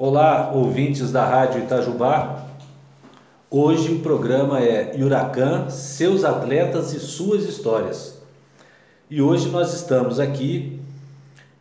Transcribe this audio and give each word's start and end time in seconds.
Olá, 0.00 0.52
ouvintes 0.52 1.10
da 1.10 1.24
Rádio 1.24 1.64
Itajubá. 1.64 2.46
Hoje 3.50 3.94
o 3.94 3.98
programa 3.98 4.60
é 4.60 4.94
Huracan, 4.96 5.68
seus 5.70 6.22
atletas 6.22 6.94
e 6.94 7.00
suas 7.00 7.42
histórias. 7.42 8.22
E 9.10 9.20
hoje 9.20 9.48
nós 9.48 9.74
estamos 9.74 10.20
aqui 10.20 10.80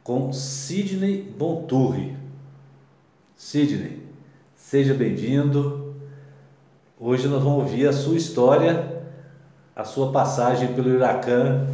com 0.03 0.31
Sidney 0.31 1.23
Bonturri. 1.35 2.15
Sidney, 3.35 4.03
seja 4.55 4.93
bem-vindo. 4.93 5.95
Hoje 6.99 7.27
nós 7.27 7.41
vamos 7.41 7.63
ouvir 7.63 7.87
a 7.87 7.93
sua 7.93 8.17
história, 8.17 9.03
a 9.75 9.83
sua 9.83 10.11
passagem 10.11 10.75
pelo 10.75 10.93
Huracan 10.93 11.65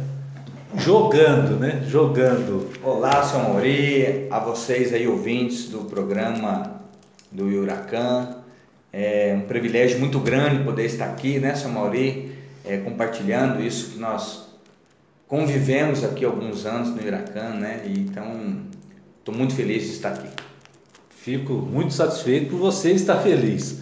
jogando, 0.76 1.58
né? 1.58 1.82
Jogando. 1.86 2.68
Olá, 2.82 3.22
seu 3.22 3.38
Mauri, 3.38 4.26
a 4.30 4.38
vocês 4.38 4.92
aí 4.92 5.06
ouvintes 5.06 5.68
do 5.68 5.80
programa 5.80 6.80
do 7.30 7.44
Huracan. 7.44 8.36
É 8.92 9.34
um 9.36 9.46
privilégio 9.46 9.98
muito 9.98 10.18
grande 10.20 10.62
poder 10.64 10.84
estar 10.86 11.06
aqui, 11.06 11.38
né, 11.38 11.54
seu 11.54 11.68
Mauri, 11.68 12.32
é, 12.64 12.78
compartilhando 12.78 13.62
isso 13.62 13.92
que 13.92 13.98
nós 13.98 14.48
convivemos 15.26 16.04
aqui 16.04 16.24
alguns 16.24 16.64
anos 16.64 16.90
no 16.90 17.06
Huracan, 17.06 17.54
né? 17.54 17.82
E, 17.86 17.98
então, 17.98 18.60
estou 19.18 19.34
muito 19.34 19.54
feliz 19.54 19.84
de 19.84 19.90
estar 19.90 20.10
aqui. 20.10 20.28
Fico 21.10 21.54
muito 21.54 21.92
satisfeito 21.92 22.50
por 22.50 22.58
você 22.58 22.92
estar 22.92 23.16
feliz. 23.16 23.80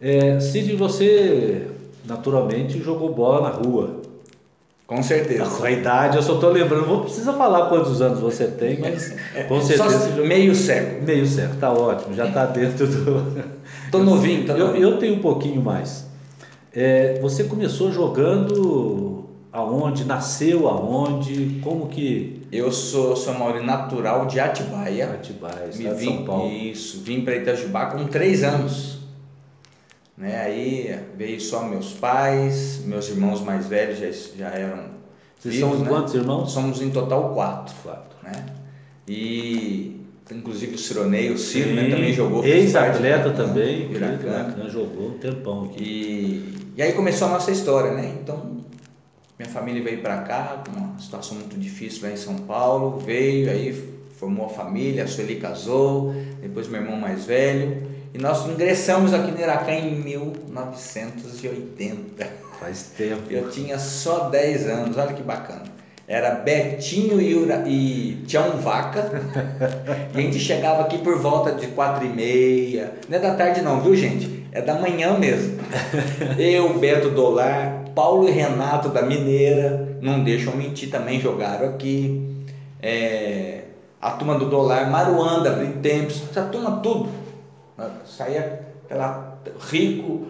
É, 0.00 0.38
Cid, 0.38 0.76
você 0.76 1.66
naturalmente 2.04 2.78
jogou 2.80 3.12
bola 3.14 3.48
na 3.48 3.56
rua. 3.56 4.05
Com 4.86 5.02
certeza. 5.02 5.44
Com 5.44 5.64
a 5.64 5.70
idade, 5.70 6.16
eu 6.16 6.22
só 6.22 6.34
estou 6.34 6.50
lembrando, 6.50 6.86
não 6.86 7.00
precisa 7.00 7.32
falar 7.32 7.68
quantos 7.68 8.00
anos 8.00 8.20
você 8.20 8.46
tem, 8.46 8.78
mas 8.78 9.16
com 9.48 9.60
certeza. 9.60 10.14
Só 10.14 10.22
meio 10.22 10.54
século. 10.54 11.02
Meio 11.02 11.26
século, 11.26 11.58
tá 11.58 11.72
ótimo, 11.72 12.14
já 12.14 12.28
está 12.28 12.46
dentro 12.46 12.86
do. 12.86 13.44
Tô 13.90 13.98
novinho, 13.98 14.46
tá 14.46 14.52
eu, 14.52 14.76
eu 14.76 14.96
tenho 14.98 15.16
um 15.16 15.18
pouquinho 15.18 15.60
mais. 15.60 16.06
É, 16.72 17.18
você 17.20 17.44
começou 17.44 17.90
jogando 17.90 19.24
aonde? 19.50 20.04
Nasceu 20.04 20.68
aonde? 20.68 21.58
Como 21.64 21.88
que. 21.88 22.42
Eu 22.52 22.70
sou, 22.70 23.16
sou 23.16 23.34
Mauri 23.34 23.64
natural 23.64 24.26
de 24.26 24.38
Atibaia. 24.38 25.06
Atibaia, 25.06 25.70
Me 25.74 25.88
vim, 25.94 26.16
São 26.16 26.24
Paulo. 26.24 26.52
Isso, 26.52 27.00
vim 27.02 27.22
para 27.22 27.34
Itajubá 27.34 27.86
com 27.86 28.04
três 28.06 28.44
anos. 28.44 28.95
Né? 30.16 30.40
Aí 30.40 30.98
veio 31.16 31.40
só 31.40 31.64
meus 31.64 31.92
pais, 31.92 32.80
meus 32.84 33.08
irmãos 33.08 33.40
mais 33.42 33.66
velhos 33.66 33.98
já, 33.98 34.10
já 34.36 34.48
eram. 34.48 34.96
Vocês 35.38 35.56
vivos, 35.56 35.70
são 35.70 35.80
né? 35.80 35.88
quantos 35.88 36.14
irmãos? 36.14 36.52
Somos 36.52 36.80
em 36.80 36.90
total 36.90 37.34
quatro. 37.34 37.74
Quatro. 37.82 38.16
Né? 38.22 38.46
E 39.06 40.00
inclusive 40.30 40.74
o 40.74 40.78
Cironei, 40.78 41.30
o 41.30 41.38
Ciro 41.38 41.70
né, 41.74 41.88
também 41.88 42.12
jogou. 42.12 42.44
Ex-atleta 42.44 43.30
também, 43.30 43.92
Iracan. 43.92 44.68
jogou 44.68 45.10
um 45.10 45.18
tempão 45.18 45.66
aqui. 45.66 45.82
E, 45.82 46.54
e 46.76 46.82
aí 46.82 46.92
começou 46.92 47.28
a 47.28 47.32
nossa 47.32 47.50
história, 47.50 47.92
né? 47.92 48.16
Então, 48.20 48.56
minha 49.38 49.48
família 49.48 49.82
veio 49.82 50.00
para 50.00 50.22
cá, 50.22 50.64
com 50.66 50.76
uma 50.76 50.98
situação 50.98 51.36
muito 51.36 51.56
difícil 51.58 52.08
lá 52.08 52.12
em 52.12 52.16
São 52.16 52.36
Paulo, 52.38 52.98
veio, 52.98 53.50
aí 53.50 53.96
formou 54.18 54.46
a 54.46 54.48
família, 54.48 55.04
a 55.04 55.06
Sueli 55.06 55.36
casou, 55.36 56.14
depois 56.40 56.68
meu 56.68 56.80
irmão 56.80 56.96
mais 56.96 57.26
velho. 57.26 57.95
E 58.16 58.18
nós 58.18 58.46
ingressamos 58.46 59.12
aqui 59.12 59.30
no 59.30 59.38
Iracan 59.38 59.74
em 59.74 59.94
1980. 59.96 62.26
Faz 62.58 62.92
tempo. 62.96 63.30
Eu 63.30 63.50
tinha 63.50 63.78
só 63.78 64.30
10 64.30 64.68
anos, 64.68 64.96
olha 64.96 65.12
que 65.12 65.22
bacana. 65.22 65.64
Era 66.08 66.36
Betinho 66.36 67.20
e, 67.20 67.34
Ura, 67.34 67.64
e 67.66 68.22
Tião 68.26 68.56
Vaca. 68.56 69.22
e 70.14 70.18
a 70.18 70.22
gente 70.22 70.38
chegava 70.38 70.80
aqui 70.80 70.96
por 70.96 71.18
volta 71.18 71.52
de 71.52 71.66
4 71.66 72.06
e 72.06 72.08
meia. 72.08 72.94
Não 73.06 73.18
é 73.18 73.20
da 73.20 73.34
tarde 73.34 73.60
não, 73.60 73.82
viu 73.82 73.94
gente? 73.94 74.46
É 74.50 74.62
da 74.62 74.76
manhã 74.76 75.18
mesmo. 75.18 75.58
Eu, 76.40 76.78
Beto 76.78 77.10
Dolar, 77.10 77.84
Paulo 77.94 78.30
e 78.30 78.32
Renato 78.32 78.88
da 78.88 79.02
Mineira, 79.02 79.98
não 80.00 80.24
deixam 80.24 80.56
mentir, 80.56 80.88
também 80.88 81.20
jogaram 81.20 81.68
aqui. 81.68 82.46
É, 82.80 83.64
a 84.00 84.12
turma 84.12 84.38
do 84.38 84.48
Dolar, 84.48 84.90
Maruanda, 84.90 85.54
Tempos, 85.82 86.22
essa 86.30 86.44
turma 86.44 86.80
tudo 86.82 87.25
saía 88.04 88.60
pela 88.88 89.38
Rico 89.70 90.26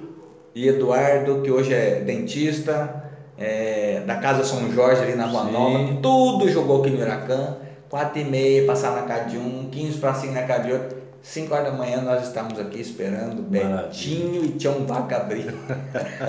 e 0.54 0.68
Eduardo, 0.68 1.42
que 1.42 1.50
hoje 1.50 1.74
é 1.74 2.00
dentista, 2.00 3.04
é, 3.38 4.02
da 4.06 4.16
Casa 4.16 4.44
São 4.44 4.72
Jorge 4.72 5.02
ali 5.02 5.14
na 5.14 5.26
Rua 5.26 5.46
Sim. 5.46 5.52
Nova, 5.52 6.00
tudo 6.00 6.48
jogou 6.48 6.80
aqui 6.80 6.90
no 6.90 7.00
Iracan, 7.00 7.56
4 7.88 8.20
e 8.20 8.24
meia, 8.24 8.66
passar 8.66 8.92
na 8.92 9.02
casa 9.02 9.30
de 9.30 9.36
um, 9.36 9.68
15 9.70 9.98
para 9.98 10.14
5 10.14 10.32
na 10.32 10.42
casa 10.42 10.64
de 10.64 10.72
outro. 10.72 11.06
5 11.22 11.52
horas 11.52 11.72
da 11.72 11.76
manhã 11.76 12.02
nós 12.02 12.22
estamos 12.22 12.56
aqui 12.56 12.80
esperando 12.80 13.42
Betinho 13.42 14.44
e 14.44 14.50
Tião 14.50 14.86
Vaca 14.86 15.16
abrir. 15.16 15.52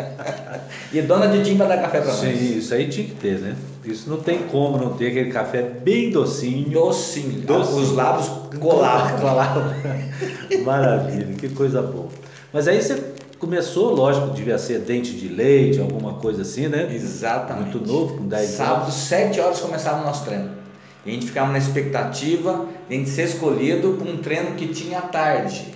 e 0.91 1.01
dona 1.03 1.27
de 1.27 1.43
timba 1.43 1.65
dar 1.65 1.79
café 1.79 1.99
para 1.99 2.07
nós. 2.07 2.19
Sim, 2.19 2.57
isso 2.57 2.73
aí 2.73 2.89
tinha 2.89 3.05
que 3.05 3.13
ter, 3.13 3.39
né? 3.39 3.55
Isso 3.85 4.09
não 4.09 4.17
tem 4.17 4.39
como 4.47 4.75
não 4.77 4.97
ter 4.97 5.09
aquele 5.09 5.31
café 5.31 5.61
bem 5.61 6.09
docinho. 6.09 6.71
Docinho. 6.71 7.41
docinho. 7.41 7.83
Os 7.83 7.93
lábios 7.93 8.27
colados. 8.59 9.21
Maravilha, 10.63 11.33
que 11.37 11.49
coisa 11.49 11.81
boa. 11.81 12.07
Mas 12.51 12.67
aí 12.67 12.81
você 12.81 13.13
começou, 13.39 13.93
lógico, 13.93 14.31
devia 14.31 14.57
ser 14.57 14.79
dente 14.79 15.13
de 15.13 15.27
leite, 15.27 15.79
alguma 15.79 16.15
coisa 16.15 16.41
assim, 16.41 16.67
né? 16.67 16.89
Exatamente. 16.93 17.77
Muito 17.77 17.87
novo, 17.87 18.17
com 18.17 18.27
10 18.27 18.49
Sábado, 18.49 18.81
anos. 18.83 18.93
Sábado, 18.93 19.29
7 19.31 19.39
horas 19.39 19.59
começava 19.59 20.01
o 20.01 20.05
nosso 20.05 20.25
treino. 20.25 20.49
E 21.05 21.09
a 21.09 21.13
gente 21.13 21.27
ficava 21.27 21.51
na 21.51 21.57
expectativa 21.57 22.65
de 22.89 22.95
a 22.95 22.97
gente 22.97 23.09
ser 23.09 23.23
escolhido 23.23 23.93
para 23.93 24.09
um 24.09 24.17
treino 24.17 24.55
que 24.55 24.67
tinha 24.67 24.99
à 24.99 25.01
tarde. 25.01 25.73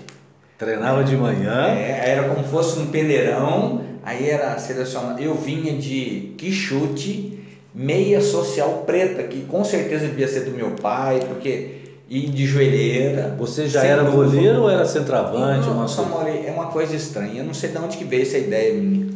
Treinava 0.57 1.03
de 1.03 1.15
manhã? 1.15 1.67
É, 1.69 2.11
era 2.11 2.27
como 2.27 2.43
se 2.43 2.51
fosse 2.51 2.79
um 2.79 2.87
peneirão, 2.87 3.81
aí 4.03 4.29
era 4.29 4.57
selecionado. 4.59 5.21
Eu 5.21 5.35
vinha 5.35 5.73
de 5.73 6.33
quichute, 6.37 7.39
meia 7.73 8.21
social 8.21 8.83
preta, 8.85 9.23
que 9.23 9.41
com 9.43 9.63
certeza 9.63 10.05
devia 10.05 10.27
ser 10.27 10.41
do 10.41 10.51
meu 10.51 10.71
pai, 10.71 11.19
porque 11.27 11.80
e 12.11 12.27
de 12.27 12.45
joelheira. 12.45 13.33
Você 13.39 13.69
já 13.69 13.85
era 13.85 14.03
goleiro 14.03 14.63
ou 14.63 14.69
era 14.69 14.85
centroavante? 14.85 15.65
Não, 15.65 15.85
uma... 15.85 16.29
é 16.29 16.51
uma 16.51 16.67
coisa 16.67 16.93
estranha. 16.93 17.39
Eu 17.39 17.45
não 17.45 17.53
sei 17.53 17.69
de 17.69 17.77
onde 17.77 17.95
que 17.95 18.03
veio 18.03 18.23
essa 18.23 18.37
ideia 18.37 18.73
minha. 18.73 19.07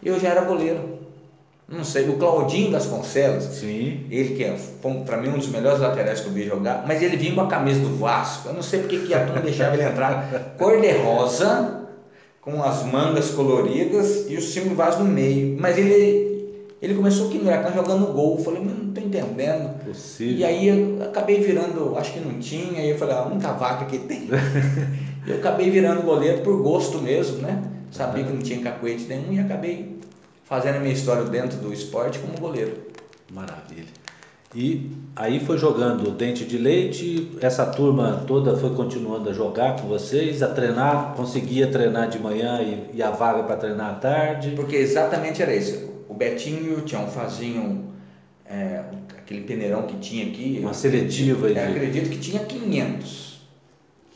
Eu 0.00 0.20
já 0.20 0.28
era 0.28 0.42
goleiro. 0.42 0.94
Não 1.66 1.82
sei, 1.82 2.08
o 2.08 2.16
Claudinho 2.16 2.70
Vasconcelos, 2.70 3.44
Sim. 3.44 4.06
ele 4.10 4.36
que 4.36 4.44
é, 4.44 4.54
para 5.06 5.16
mim, 5.16 5.30
um 5.30 5.38
dos 5.38 5.48
melhores 5.48 5.80
laterais 5.80 6.20
que 6.20 6.26
eu 6.26 6.32
vi 6.32 6.46
jogar, 6.46 6.84
mas 6.86 7.02
ele 7.02 7.16
vinha 7.16 7.34
com 7.34 7.40
a 7.40 7.46
camisa 7.46 7.80
do 7.80 7.96
Vasco. 7.96 8.48
Eu 8.48 8.54
não 8.54 8.62
sei 8.62 8.80
porque 8.80 8.98
que 8.98 9.14
a 9.14 9.24
turma 9.24 9.40
deixava 9.40 9.74
ele 9.74 9.82
entrar 9.82 10.30
cor 10.58 10.78
de 10.78 10.92
rosa, 10.92 11.80
com 12.40 12.62
as 12.62 12.84
mangas 12.84 13.30
coloridas 13.30 14.26
e 14.28 14.36
o 14.36 14.42
símbolo 14.42 14.76
Vasco 14.76 15.02
no 15.02 15.10
meio. 15.10 15.56
Mas 15.58 15.76
ele, 15.78 16.54
ele 16.80 16.94
começou 16.94 17.28
aqui 17.28 17.38
no 17.38 17.46
Huracan 17.46 17.72
jogando 17.72 18.12
gol. 18.12 18.36
Eu 18.38 18.44
falei, 18.44 18.62
mas 18.62 18.78
não 18.78 18.88
estou 18.90 19.02
entendendo. 19.02 19.70
Possível. 19.94 20.36
E 20.38 20.44
aí 20.44 20.68
eu 20.68 21.02
acabei 21.02 21.40
virando, 21.40 21.96
acho 21.96 22.12
que 22.12 22.20
não 22.20 22.38
tinha, 22.38 22.84
e 22.84 22.90
eu 22.90 22.98
falei, 22.98 23.14
ah, 23.14 23.22
única 23.22 23.52
vaca 23.52 23.84
que 23.86 23.98
tem. 23.98 24.28
eu 25.26 25.36
acabei 25.36 25.70
virando 25.70 26.02
goleiro 26.02 26.42
por 26.42 26.60
gosto 26.62 26.98
mesmo, 26.98 27.38
né? 27.38 27.62
Sabia 27.90 28.24
que 28.24 28.32
não 28.32 28.42
tinha 28.42 28.60
cacuete 28.60 29.04
nenhum 29.04 29.32
e 29.32 29.38
acabei 29.38 30.00
fazendo 30.42 30.76
a 30.76 30.80
minha 30.80 30.92
história 30.92 31.24
dentro 31.24 31.58
do 31.58 31.72
esporte 31.72 32.18
como 32.18 32.38
goleiro. 32.38 32.72
Maravilha. 33.32 34.04
E 34.54 34.90
aí 35.16 35.40
foi 35.40 35.58
jogando 35.58 36.12
dente 36.12 36.44
de 36.44 36.56
leite, 36.58 37.36
essa 37.40 37.66
turma 37.66 38.22
toda 38.24 38.56
foi 38.56 38.70
continuando 38.70 39.30
a 39.30 39.32
jogar 39.32 39.80
com 39.80 39.88
vocês, 39.88 40.42
a 40.42 40.48
treinar, 40.48 41.14
conseguia 41.16 41.66
treinar 41.66 42.08
de 42.08 42.20
manhã 42.20 42.60
e, 42.62 42.98
e 42.98 43.02
a 43.02 43.10
vaga 43.10 43.42
para 43.42 43.56
treinar 43.56 43.90
à 43.90 43.94
tarde? 43.94 44.52
Porque 44.54 44.76
exatamente 44.76 45.42
era 45.42 45.54
isso. 45.54 45.90
O 46.08 46.14
Betinho 46.14 46.72
e 46.72 46.74
o 46.74 46.82
Tião 46.82 47.08
faziam 47.08 47.93
é, 48.46 48.82
aquele 49.16 49.42
peneirão 49.42 49.82
que 49.82 49.96
tinha 49.98 50.26
aqui. 50.26 50.58
Uma 50.60 50.74
seletiva. 50.74 51.48
Eu, 51.48 51.56
eu 51.56 51.68
acredito 51.70 52.10
que 52.10 52.18
tinha 52.18 52.40
500, 52.40 53.40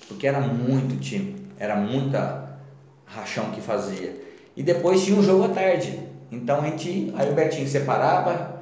porque 0.06 0.26
era 0.26 0.40
muito 0.40 0.98
time, 1.00 1.36
era 1.58 1.76
muita 1.76 2.58
rachão 3.04 3.50
que 3.50 3.60
fazia. 3.60 4.14
E 4.56 4.62
depois 4.62 5.04
tinha 5.04 5.16
um 5.16 5.22
jogo 5.22 5.44
à 5.44 5.48
tarde. 5.48 5.98
Então 6.30 6.60
a 6.60 6.64
gente, 6.66 7.12
aí 7.16 7.30
o 7.30 7.32
Betinho 7.32 7.66
separava 7.66 8.60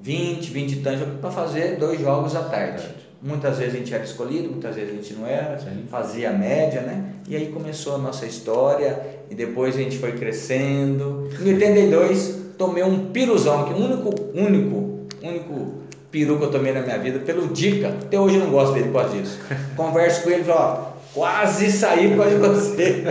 20, 0.00 0.50
20 0.50 0.72
e 0.72 0.76
tantos 0.76 1.20
para 1.20 1.30
fazer 1.30 1.76
dois 1.76 2.00
jogos 2.00 2.36
à 2.36 2.42
tarde. 2.42 2.86
Muitas 3.20 3.58
vezes 3.58 3.74
a 3.74 3.78
gente 3.78 3.92
era 3.92 4.04
escolhido, 4.04 4.48
muitas 4.48 4.76
vezes 4.76 4.92
a 4.92 4.94
gente 4.94 5.14
não 5.14 5.26
era, 5.26 5.58
Sim. 5.58 5.84
fazia 5.90 6.30
a 6.30 6.32
média, 6.32 6.82
né? 6.82 7.14
E 7.28 7.34
aí 7.34 7.46
começou 7.48 7.96
a 7.96 7.98
nossa 7.98 8.24
história 8.26 9.02
e 9.28 9.34
depois 9.34 9.74
a 9.74 9.78
gente 9.78 9.98
foi 9.98 10.12
crescendo. 10.12 11.28
Em 11.40 11.54
82 11.54 12.38
tomei 12.56 12.84
um 12.84 13.06
piruzão, 13.06 13.64
que 13.64 13.72
o 13.72 13.76
único, 13.76 14.14
único, 14.34 14.87
único 15.22 15.72
peru 16.10 16.38
que 16.38 16.44
eu 16.44 16.50
tomei 16.50 16.72
na 16.72 16.80
minha 16.80 16.98
vida, 16.98 17.18
pelo 17.20 17.48
Dica. 17.48 17.88
Até 17.88 18.18
hoje 18.18 18.36
eu 18.36 18.44
não 18.44 18.50
gosto 18.50 18.74
dele 18.74 18.90
por 18.90 19.02
causa 19.02 19.16
disso. 19.16 19.38
Converso 19.76 20.22
com 20.22 20.30
ele 20.30 20.42
e 20.42 20.44
falo, 20.44 20.98
Quase 21.14 21.72
saí 21.72 22.10
por 22.10 22.18
causa 22.18 22.36
de 22.36 22.40
você. 22.40 23.04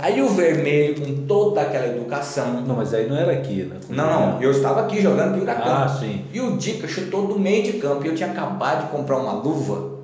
Aí 0.00 0.20
o 0.20 0.28
vermelho, 0.28 1.00
com 1.00 1.26
toda 1.26 1.62
aquela 1.62 1.86
educação. 1.86 2.60
Não, 2.60 2.76
mas 2.76 2.92
aí 2.92 3.08
não 3.08 3.16
era 3.16 3.32
aqui, 3.32 3.62
né? 3.62 3.76
Não, 3.88 4.32
não, 4.32 4.42
eu 4.42 4.50
estava 4.50 4.82
aqui 4.82 5.00
jogando 5.00 5.40
Huracan. 5.40 5.62
Ah, 5.64 5.88
sim. 5.88 6.24
E 6.32 6.40
o 6.40 6.56
Dica 6.56 6.88
chutou 6.88 7.26
do 7.26 7.38
meio 7.38 7.62
de 7.62 7.74
campo. 7.74 8.04
E 8.04 8.08
eu 8.08 8.14
tinha 8.14 8.30
acabado 8.30 8.86
de 8.86 8.90
comprar 8.90 9.18
uma 9.18 9.32
luva 9.32 9.96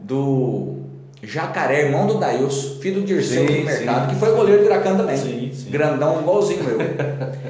do 0.00 0.76
Jacaré, 1.22 1.86
irmão 1.86 2.06
do 2.06 2.18
Dailson, 2.18 2.78
filho 2.80 3.00
do 3.00 3.06
Dirceu 3.06 3.48
Sim, 3.48 3.60
do 3.60 3.64
mercado, 3.64 4.08
sim. 4.08 4.14
que 4.14 4.20
foi 4.20 4.36
goleiro 4.36 4.62
do 4.62 4.66
Iracan 4.66 4.96
também. 4.96 5.16
Sim, 5.16 5.50
sim. 5.52 5.70
Grandão, 5.70 6.20
igualzinho 6.20 6.62
eu. 6.68 6.78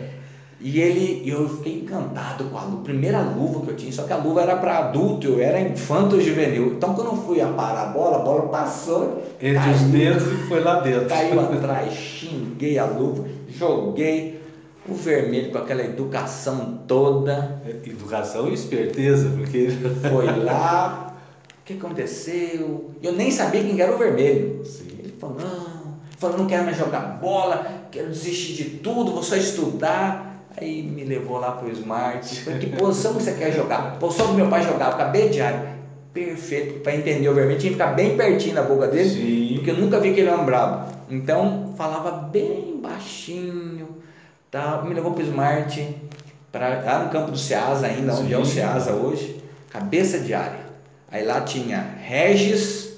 E 0.68 0.80
ele, 0.80 1.22
eu 1.24 1.48
fiquei 1.48 1.78
encantado 1.82 2.42
com 2.46 2.58
a 2.58 2.64
luva, 2.64 2.82
primeira 2.82 3.20
luva 3.20 3.60
que 3.60 3.70
eu 3.70 3.76
tinha, 3.76 3.92
só 3.92 4.02
que 4.02 4.12
a 4.12 4.16
luva 4.16 4.42
era 4.42 4.56
para 4.56 4.78
adulto, 4.78 5.28
eu 5.28 5.40
era 5.40 5.60
infanto 5.60 6.20
juvenil. 6.20 6.72
Então 6.76 6.92
quando 6.92 7.06
eu 7.06 7.16
fui 7.16 7.40
a 7.40 7.46
parar 7.46 7.82
a 7.82 7.86
bola, 7.92 8.16
a 8.16 8.18
bola 8.18 8.48
passou, 8.48 9.22
Entre 9.40 9.54
caiu, 9.54 9.74
os 9.76 9.82
dedos 9.82 10.24
e 10.24 10.48
foi 10.48 10.58
lá 10.58 10.80
dentro. 10.80 11.08
caiu 11.08 11.38
atrás, 11.38 11.94
xinguei 11.94 12.80
a 12.80 12.84
luva, 12.84 13.28
joguei 13.48 14.40
o 14.88 14.94
vermelho 14.94 15.52
com 15.52 15.58
aquela 15.58 15.84
educação 15.84 16.80
toda, 16.84 17.62
Educação 17.84 18.48
e 18.48 18.54
esperteza, 18.54 19.30
porque 19.36 19.68
foi 20.10 20.26
lá, 20.42 21.16
o 21.60 21.64
que 21.64 21.74
aconteceu? 21.74 22.90
Eu 23.00 23.12
nem 23.12 23.30
sabia 23.30 23.62
quem 23.62 23.80
era 23.80 23.94
o 23.94 23.98
vermelho. 23.98 24.64
Sim. 24.64 24.88
Ele 24.98 25.14
falou, 25.16 25.36
não, 25.38 25.94
falou, 26.18 26.38
não 26.38 26.46
quero 26.48 26.64
mais 26.64 26.76
jogar 26.76 27.20
bola, 27.20 27.84
quero 27.88 28.08
desistir 28.08 28.54
de 28.54 28.64
tudo, 28.78 29.12
vou 29.12 29.22
só 29.22 29.36
estudar. 29.36 30.25
Aí 30.58 30.82
me 30.82 31.05
levou 31.05 31.38
lá 31.38 31.53
pro 31.53 31.70
Smart. 31.70 32.41
Falei, 32.41 32.58
que 32.58 32.76
posição 32.76 33.14
que 33.14 33.23
você 33.23 33.32
quer 33.32 33.53
jogar? 33.53 33.99
Posição 33.99 34.29
que 34.29 34.35
meu 34.35 34.49
pai 34.49 34.62
jogava, 34.62 34.94
acabei 34.94 35.29
de 35.29 35.41
área. 35.41 35.76
Perfeito, 36.14 36.81
para 36.81 36.97
entender 36.97 37.29
o 37.29 37.35
vermelho, 37.35 37.58
tinha 37.58 37.73
que 37.73 37.79
ficar 37.79 37.93
bem 37.93 38.17
pertinho 38.17 38.55
da 38.55 38.62
boca 38.62 38.88
dele, 38.88 39.11
Sim. 39.11 39.55
porque 39.56 39.70
eu 39.70 39.76
nunca 39.76 40.00
vi 40.00 40.14
que 40.14 40.20
ele 40.20 40.31
era 40.31 40.41
um 40.41 40.47
brabo. 40.47 40.91
Então, 41.11 41.75
falava 41.76 42.11
bem 42.11 42.81
baixinho, 42.82 43.99
tá? 44.50 44.82
me 44.82 44.94
levou 44.94 45.12
pro 45.12 45.23
Smart, 45.23 45.94
pra, 46.50 46.81
lá 46.81 47.05
no 47.05 47.11
campo 47.11 47.32
do 47.32 47.37
Ceasa 47.37 47.87
ainda, 47.87 48.14
onde 48.14 48.32
é 48.32 48.38
o 48.38 48.47
Sim. 48.47 48.55
Ceasa 48.55 48.93
hoje, 48.93 49.43
cabeça 49.69 50.19
de 50.20 50.32
área. 50.32 50.64
Aí 51.11 51.23
lá 51.23 51.43
tinha 51.43 51.81
Regis, 52.00 52.97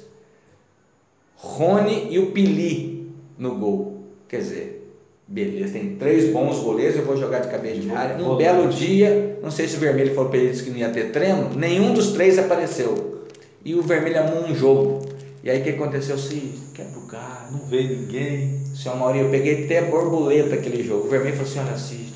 Rony 1.34 2.08
e 2.11 2.20
o 2.20 2.31
Pili 2.31 3.12
no 3.37 3.56
gol. 3.56 4.04
Quer 4.28 4.38
dizer, 4.38 4.88
beleza, 5.28 5.75
tem 5.75 5.96
três 5.96 6.32
bons 6.32 6.58
goleiros, 6.60 6.96
eu 6.96 7.04
vou 7.04 7.16
jogar 7.16 7.40
de 7.40 7.48
cabeça 7.48 7.76
de 7.80 7.90
área. 7.90 8.16
Um 8.16 8.36
belo 8.36 8.69
dia, 8.69 9.38
não 9.42 9.50
sei 9.50 9.69
se 9.69 9.76
o 9.76 9.80
Vermelho 9.80 10.14
falou 10.14 10.30
para 10.30 10.38
eles 10.38 10.60
que 10.62 10.70
não 10.70 10.78
ia 10.78 10.88
ter 10.88 11.10
treino, 11.12 11.50
nenhum 11.54 11.92
dos 11.92 12.12
três 12.12 12.38
apareceu. 12.38 13.26
E 13.64 13.75
o 13.75 13.82
Vermelho 13.82 14.20
amou 14.20 14.44
um 14.46 14.54
jogo. 14.54 15.06
E 15.44 15.50
aí 15.50 15.60
o 15.60 15.64
que 15.64 15.70
aconteceu? 15.70 16.16
Se 16.19 16.54
quebra 16.75 16.98
o 16.98 17.06
galho. 17.06 17.52
Não 17.52 17.60
veio 17.66 17.96
ninguém. 18.00 18.60
Seu 18.75 18.96
Maurinho, 18.96 19.26
eu 19.26 19.30
peguei 19.30 19.64
até 19.64 19.82
borboleta 19.82 20.54
aquele 20.54 20.82
jogo. 20.82 21.06
O 21.06 21.10
Vermelho 21.10 21.36
falou 21.36 21.50
assim: 21.50 21.60
olha, 21.60 21.72
assiste. 21.72 22.14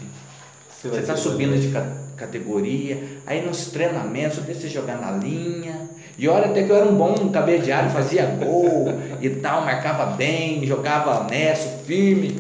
Você 0.83 0.89
está 0.99 1.15
ser 1.17 1.23
subindo 1.23 1.57
de 1.61 1.69
ca- 1.69 1.97
categoria, 2.17 2.99
aí 3.27 3.45
nos 3.47 3.67
treinamentos 3.67 4.39
eu 4.39 4.45
deixei 4.45 4.69
jogar 4.71 5.01
na 5.01 5.13
linha. 5.13 5.89
E 6.19 6.29
olha 6.29 6.47
até 6.47 6.63
que 6.65 6.71
eu 6.71 6.77
era 6.77 6.87
um 6.87 6.95
bom 6.97 7.15
cabeça 7.31 7.63
de 7.65 7.73
área, 7.73 7.89
fazia 7.91 8.27
gol 8.27 8.87
e 9.21 9.31
tal, 9.31 9.63
marcava 9.63 10.07
bem, 10.17 10.65
jogava 10.67 11.21
honesto, 11.21 11.85
firme. 11.85 12.37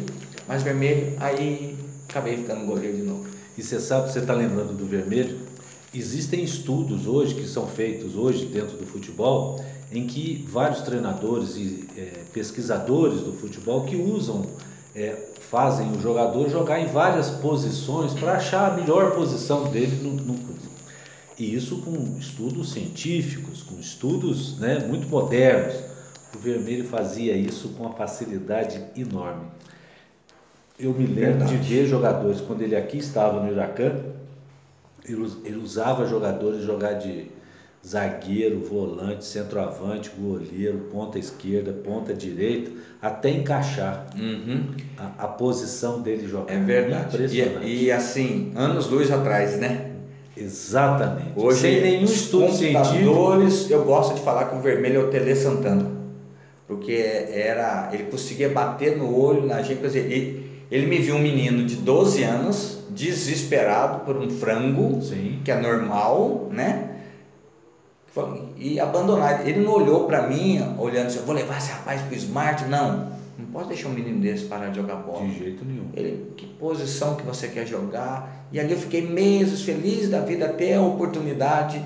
Mas 0.46 0.62
vermelho, 0.62 1.14
aí 1.20 1.76
acabei 2.08 2.36
ficando 2.36 2.66
goleiro 2.66 2.96
de 2.96 3.02
novo. 3.02 3.26
E 3.56 3.62
você 3.62 3.78
sabe, 3.80 4.10
você 4.10 4.20
está 4.20 4.34
lembrando 4.34 4.76
do 4.76 4.86
vermelho? 4.86 5.38
Existem 5.94 6.42
estudos 6.42 7.06
hoje 7.06 7.34
que 7.34 7.46
são 7.46 7.66
feitos 7.66 8.16
hoje 8.16 8.46
dentro 8.46 8.76
do 8.76 8.86
futebol 8.86 9.62
em 9.92 10.06
que 10.06 10.46
vários 10.48 10.80
treinadores 10.80 11.56
e 11.56 11.86
eh, 11.96 12.22
pesquisadores 12.32 13.20
do 13.20 13.32
futebol 13.34 13.84
que 13.84 13.94
usam, 13.94 14.46
eh, 14.94 15.16
fazem 15.50 15.92
o 15.92 16.00
jogador 16.00 16.48
jogar 16.48 16.80
em 16.80 16.86
várias 16.86 17.28
posições 17.28 18.14
para 18.14 18.34
achar 18.34 18.72
a 18.72 18.74
melhor 18.74 19.14
posição 19.14 19.70
dele 19.70 20.02
no, 20.02 20.12
no 20.12 20.34
clube. 20.34 20.62
E 21.38 21.54
isso 21.54 21.78
com 21.78 22.16
estudos 22.18 22.72
científicos, 22.72 23.62
com 23.62 23.78
estudos 23.78 24.58
né, 24.58 24.78
muito 24.78 25.08
modernos. 25.08 25.74
O 26.34 26.38
Vermelho 26.38 26.84
fazia 26.84 27.36
isso 27.36 27.70
com 27.70 27.84
uma 27.84 27.92
facilidade 27.92 28.82
enorme. 28.96 29.44
Eu 30.78 30.92
me 30.92 31.06
lembro 31.06 31.20
Verdade. 31.38 31.58
de 31.58 31.74
ver 31.74 31.86
jogadores, 31.86 32.40
quando 32.40 32.62
ele 32.62 32.74
aqui 32.74 32.98
estava 32.98 33.40
no 33.42 33.50
Iracan, 33.52 33.92
ele, 35.06 35.20
us- 35.20 35.38
ele 35.44 35.56
usava 35.56 36.06
jogadores 36.06 36.64
jogar 36.64 36.94
de 36.94 37.26
zagueiro, 37.86 38.60
volante, 38.60 39.24
centroavante, 39.24 40.10
goleiro, 40.16 40.86
ponta 40.92 41.18
esquerda, 41.18 41.72
ponta 41.72 42.14
direita, 42.14 42.70
até 43.00 43.28
encaixar 43.30 44.06
a, 44.96 45.24
a 45.24 45.26
posição 45.28 46.00
dele 46.00 46.26
jogar. 46.28 46.52
É 46.54 46.58
verdade. 46.58 47.26
E, 47.64 47.84
e 47.84 47.90
assim, 47.92 48.52
anos 48.54 48.88
luz 48.88 49.10
atrás, 49.10 49.58
né? 49.58 49.90
Exatamente. 50.36 51.32
Hoje, 51.36 51.60
Sem 51.60 51.80
nenhum 51.82 52.04
estudo 52.04 52.52
científico. 52.52 53.04
eu 53.70 53.84
gosto 53.84 54.14
de 54.14 54.20
falar 54.22 54.46
que 54.46 54.56
o 54.56 54.60
vermelho 54.60 55.00
é 55.00 55.04
o 55.04 55.10
Tele 55.10 55.34
Santana. 55.34 55.90
Porque 56.66 56.92
era, 56.92 57.90
ele 57.92 58.04
conseguia 58.04 58.48
bater 58.48 58.96
no 58.96 59.14
olho 59.14 59.44
na 59.44 59.60
gente, 59.60 59.80
quer 59.80 59.88
dizer, 59.88 60.10
ele, 60.10 60.41
ele 60.72 60.86
me 60.86 60.96
viu 60.96 61.16
um 61.16 61.18
menino 61.18 61.66
de 61.66 61.76
12 61.76 62.22
anos, 62.22 62.78
desesperado 62.88 64.06
por 64.06 64.16
um 64.16 64.30
frango, 64.30 65.02
Sim. 65.02 65.40
que 65.44 65.50
é 65.50 65.60
normal, 65.60 66.48
né? 66.50 66.88
E 68.56 68.80
abandonar. 68.80 69.46
Ele 69.46 69.60
não 69.60 69.70
olhou 69.70 70.06
para 70.06 70.26
mim, 70.26 70.60
olhando 70.78 71.08
assim, 71.08 71.18
eu 71.18 71.26
vou 71.26 71.34
levar 71.34 71.58
esse 71.58 71.70
rapaz 71.70 72.00
pro 72.00 72.16
Smart. 72.16 72.64
Não, 72.64 73.12
não 73.38 73.46
posso 73.52 73.68
deixar 73.68 73.88
um 73.88 73.92
menino 73.92 74.18
desse 74.18 74.46
parar 74.46 74.68
de 74.68 74.76
jogar 74.76 74.96
bola. 74.96 75.26
De 75.26 75.38
jeito 75.38 75.62
nenhum. 75.62 75.90
Ele, 75.94 76.32
que 76.38 76.46
posição 76.46 77.16
que 77.16 77.22
você 77.22 77.48
quer 77.48 77.66
jogar? 77.66 78.46
E 78.50 78.58
ali 78.58 78.72
eu 78.72 78.78
fiquei 78.78 79.06
meses 79.06 79.60
feliz 79.60 80.08
da 80.08 80.20
vida 80.20 80.46
até 80.46 80.76
a 80.76 80.80
oportunidade. 80.80 81.84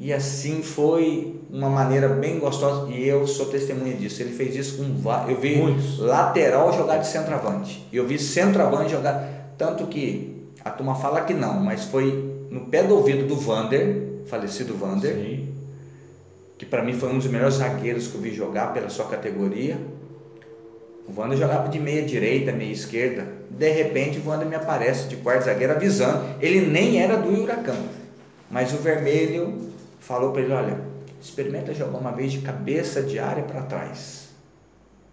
E 0.00 0.14
assim 0.14 0.62
foi 0.62 1.38
uma 1.50 1.68
maneira 1.68 2.08
bem 2.08 2.38
gostosa. 2.38 2.90
E 2.90 3.06
eu 3.06 3.26
sou 3.26 3.46
testemunha 3.46 3.94
disso. 3.94 4.22
Ele 4.22 4.32
fez 4.32 4.56
isso 4.56 4.78
com 4.78 5.30
Eu 5.30 5.38
vi 5.38 5.56
Muitos. 5.56 5.98
lateral 5.98 6.72
jogar 6.72 6.96
de 6.96 7.06
centroavante. 7.06 7.86
Eu 7.92 8.06
vi 8.06 8.18
centroavante 8.18 8.92
jogar. 8.92 9.52
Tanto 9.58 9.86
que 9.88 10.46
a 10.64 10.70
turma 10.70 10.94
fala 10.94 11.20
que 11.20 11.34
não, 11.34 11.60
mas 11.60 11.84
foi 11.84 12.46
no 12.50 12.62
pé 12.62 12.82
do 12.82 12.96
ouvido 12.96 13.28
do 13.28 13.36
Vander, 13.36 14.22
falecido 14.26 14.74
Vander 14.74 15.14
Sim. 15.14 15.48
que 16.56 16.64
para 16.64 16.82
mim 16.82 16.94
foi 16.94 17.10
um 17.10 17.18
dos 17.18 17.26
melhores 17.26 17.56
zagueiros 17.56 18.06
que 18.06 18.14
eu 18.14 18.22
vi 18.22 18.34
jogar 18.34 18.72
pela 18.72 18.88
sua 18.88 19.04
categoria. 19.04 19.76
O 21.06 21.20
Wander 21.20 21.36
jogava 21.36 21.68
de 21.68 21.78
meia 21.78 22.02
direita, 22.02 22.52
meia 22.52 22.72
esquerda. 22.72 23.26
De 23.50 23.70
repente 23.70 24.18
o 24.18 24.26
Wander 24.26 24.48
me 24.48 24.54
aparece 24.54 25.08
de 25.08 25.16
quarto 25.16 25.44
zagueiro 25.44 25.74
avisando. 25.74 26.24
Ele 26.40 26.62
nem 26.62 27.02
era 27.02 27.18
do 27.18 27.28
Huracan. 27.42 27.76
Mas 28.50 28.72
o 28.72 28.78
vermelho 28.78 29.69
falou 30.10 30.32
para 30.32 30.42
ele, 30.42 30.52
olha, 30.52 30.80
experimenta 31.22 31.72
jogar 31.72 31.96
uma 31.98 32.10
vez 32.10 32.32
de 32.32 32.38
cabeça 32.40 33.00
de 33.00 33.20
área 33.20 33.44
para 33.44 33.62
trás. 33.62 34.30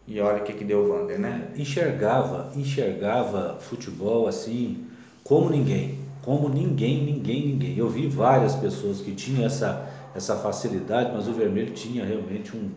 E 0.07 0.19
olha 0.19 0.41
o 0.41 0.43
que, 0.43 0.53
que 0.53 0.63
deu 0.63 0.79
o 0.79 0.89
Wander, 0.89 1.19
né? 1.19 1.49
enxergava, 1.55 2.51
enxergava 2.55 3.57
futebol 3.59 4.27
assim 4.27 4.85
como 5.23 5.51
ninguém, 5.51 5.99
como 6.23 6.49
ninguém, 6.49 7.03
ninguém, 7.03 7.45
ninguém. 7.47 7.77
Eu 7.77 7.87
vi 7.89 8.07
várias 8.07 8.55
pessoas 8.55 8.99
que 8.99 9.11
tinham 9.13 9.45
essa, 9.45 9.87
essa 10.15 10.35
facilidade, 10.35 11.11
mas 11.13 11.27
o 11.27 11.33
vermelho 11.33 11.73
tinha 11.73 12.03
realmente 12.03 12.55
um, 12.57 12.71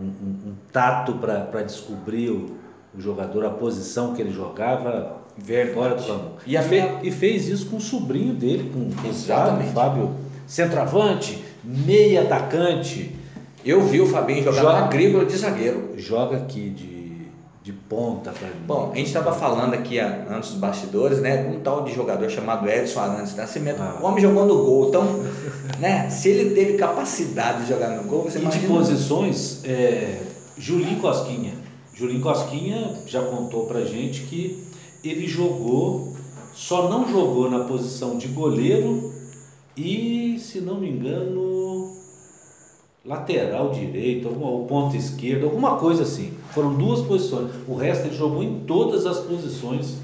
um, 0.00 0.04
um- 0.04 0.48
um 0.50 0.54
tato 0.72 1.14
para 1.14 1.62
descobrir 1.62 2.30
o, 2.30 2.56
o 2.96 3.00
jogador, 3.00 3.44
a 3.44 3.50
posição 3.50 4.14
que 4.14 4.22
ele 4.22 4.32
jogava 4.32 5.16
Verdade. 5.36 5.74
fora 5.74 5.94
do 5.96 6.02
comum. 6.04 6.30
E 6.46 6.56
fe- 6.56 6.80
minha- 6.80 7.00
e 7.02 7.10
fez 7.10 7.46
isso 7.48 7.66
com 7.66 7.76
o 7.76 7.80
sobrinho 7.80 8.32
dele, 8.32 8.70
com, 8.72 8.88
com 9.02 9.08
o. 9.08 9.12
Fábio, 9.12 9.66
Fábio 9.72 10.10
centroavante, 10.46 11.42
meia 11.64 12.22
atacante, 12.22 13.14
Eu 13.64 13.80
vi 13.82 14.00
o 14.00 14.06
Fabinho 14.06 14.42
jogar 14.42 14.60
Joga- 14.62 14.78
agrícola 14.86 15.24
de 15.24 15.36
zagueiro. 15.36 15.94
joga 15.96 16.36
aqui 16.36 16.68
de, 16.70 17.26
de 17.62 17.72
ponta 17.88 18.32
para 18.32 18.48
mim. 18.48 18.54
Bom, 18.66 18.90
a 18.92 18.96
gente 18.96 19.06
estava 19.06 19.32
falando 19.32 19.72
aqui 19.74 20.00
ah, 20.00 20.26
antes 20.30 20.50
dos 20.50 20.58
bastidores, 20.58 21.20
né? 21.20 21.46
Um 21.48 21.60
tal 21.60 21.84
de 21.84 21.94
jogador 21.94 22.28
chamado 22.28 22.68
Edson 22.68 22.98
Arantes 22.98 23.36
Nascimento. 23.36 23.80
Ah. 23.80 23.98
O 24.02 24.04
homem 24.06 24.20
jogou 24.20 24.44
no 24.46 24.64
gol. 24.64 24.88
Então, 24.88 25.04
né? 25.78 26.10
Se 26.10 26.28
ele 26.28 26.54
teve 26.56 26.72
capacidade 26.76 27.62
de 27.62 27.68
jogar 27.68 27.90
no 27.90 28.02
gol, 28.02 28.24
você 28.24 28.38
E 28.38 28.40
de 28.40 28.46
imagina. 28.46 28.68
posições, 28.74 29.60
é, 29.64 30.18
Julinho 30.58 30.98
Cosquinha. 31.00 31.52
Julinho 31.94 32.20
Cosquinha 32.20 32.94
já 33.06 33.22
contou 33.22 33.66
pra 33.66 33.84
gente 33.84 34.22
que 34.22 34.64
ele 35.04 35.28
jogou, 35.28 36.16
só 36.52 36.88
não 36.90 37.08
jogou 37.08 37.48
na 37.48 37.60
posição 37.60 38.18
de 38.18 38.26
goleiro 38.26 39.12
e, 39.76 40.38
se 40.38 40.60
não 40.60 40.80
me 40.80 40.88
engano, 40.88 41.92
lateral 43.04 43.70
direito, 43.70 44.28
alguma, 44.28 44.50
ou 44.50 44.66
ponta 44.66 44.96
esquerda, 44.96 45.44
alguma 45.46 45.76
coisa 45.76 46.02
assim. 46.04 46.32
Foram 46.50 46.74
duas 46.74 47.00
posições. 47.00 47.50
O 47.66 47.74
resto 47.74 48.06
ele 48.06 48.16
jogou 48.16 48.42
em 48.42 48.60
todas 48.60 49.06
as 49.06 49.18
posições, 49.20 49.96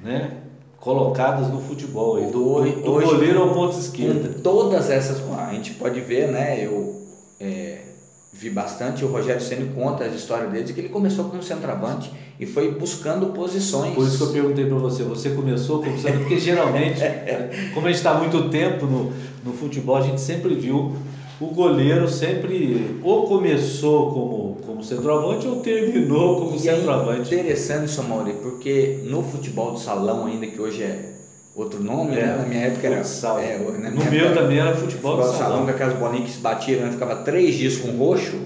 né? 0.00 0.38
Colocadas 0.78 1.48
no 1.48 1.60
futebol 1.60 2.16
aí, 2.16 2.30
do, 2.30 2.46
Hoje- 2.46 2.72
do 2.76 2.82
goleiro 2.92 3.40
ao 3.42 3.54
ponta 3.54 3.78
esquerda. 3.78 4.28
Com 4.34 4.40
todas 4.42 4.90
essas, 4.90 5.22
a 5.38 5.52
gente 5.54 5.74
pode 5.74 6.00
ver, 6.00 6.30
né? 6.30 6.62
Eu 6.66 6.94
é, 7.40 7.93
vi 8.34 8.50
bastante, 8.50 9.04
o 9.04 9.08
Rogério 9.08 9.40
Ceni 9.40 9.70
conta 9.72 10.04
as 10.04 10.12
histórias 10.12 10.50
dele, 10.50 10.64
de 10.64 10.72
que 10.72 10.80
ele 10.80 10.88
começou 10.88 11.26
como 11.26 11.40
centroavante 11.40 12.10
e 12.38 12.44
foi 12.44 12.72
buscando 12.72 13.26
posições. 13.26 13.94
Por 13.94 14.04
isso 14.04 14.18
que 14.18 14.24
eu 14.24 14.32
perguntei 14.32 14.66
para 14.66 14.76
você, 14.76 15.04
você 15.04 15.30
começou 15.30 15.78
como 15.78 15.94
centroavante? 15.96 16.24
Porque 16.24 16.40
geralmente, 16.40 17.00
como 17.72 17.86
a 17.86 17.90
gente 17.90 17.98
está 17.98 18.10
há 18.10 18.18
muito 18.18 18.50
tempo 18.50 18.86
no, 18.86 19.12
no 19.44 19.52
futebol, 19.52 19.96
a 19.96 20.00
gente 20.00 20.20
sempre 20.20 20.54
viu 20.56 20.96
o 21.40 21.46
goleiro 21.46 22.08
sempre 22.08 22.98
ou 23.02 23.26
começou 23.26 24.10
como, 24.10 24.56
como 24.66 24.82
centroavante 24.82 25.46
ou 25.46 25.60
terminou 25.60 26.40
como 26.40 26.56
e 26.56 26.58
centroavante. 26.58 27.34
É 27.34 27.38
interessante 27.38 27.86
isso, 27.86 28.02
Mauri, 28.02 28.34
porque 28.42 29.00
no 29.04 29.22
futebol 29.22 29.74
de 29.74 29.80
salão, 29.80 30.26
ainda 30.26 30.46
que 30.46 30.60
hoje 30.60 30.82
é 30.82 31.14
outro 31.54 31.82
nome, 31.82 32.16
É, 32.18 32.26
né? 32.26 32.36
na 32.38 32.46
minha 32.46 32.60
época 32.66 32.86
era. 32.86 32.96
futsal. 33.04 33.38
É, 33.38 33.58
na 33.58 33.90
no 33.90 34.04
meu 34.10 34.26
época, 34.26 34.40
também 34.42 34.58
era 34.58 34.74
futebol, 34.76 35.12
futebol 35.16 35.32
de 35.32 35.38
salão, 35.38 35.50
salão. 35.50 35.64
com 35.64 35.70
aquelas 35.70 35.94
bolinhas 35.98 36.26
que 36.28 36.32
se 36.34 36.40
batiam, 36.40 36.80
né? 36.80 36.90
ficava 36.92 37.16
três 37.16 37.54
dias 37.54 37.76
com 37.78 37.90
roxo. 37.96 38.36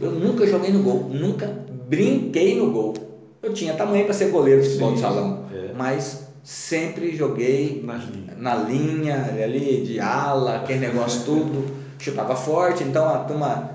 Eu 0.00 0.10
nunca 0.12 0.46
joguei 0.46 0.72
no 0.72 0.82
gol, 0.82 1.08
nunca 1.10 1.50
brinquei 1.88 2.56
no 2.58 2.70
gol. 2.70 2.94
Eu 3.42 3.52
tinha 3.54 3.74
tamanho 3.74 4.04
para 4.04 4.14
ser 4.14 4.26
goleiro 4.30 4.60
de 4.62 4.68
futebol 4.68 4.88
Sim, 4.90 4.94
de 4.96 5.00
salão, 5.00 5.44
é. 5.54 5.72
mas 5.76 6.26
sempre 6.42 7.14
joguei 7.16 7.82
Na 7.84 7.94
linha. 7.96 8.34
na 8.36 8.54
linha 8.56 9.30
ali 9.42 9.82
de 9.86 10.00
ala, 10.00 10.56
aquele 10.56 10.80
negócio 10.80 11.22
tudo, 11.24 11.64
chutava 11.98 12.34
forte, 12.36 12.82
então 12.82 13.06
a 13.08 13.18
turma 13.18 13.70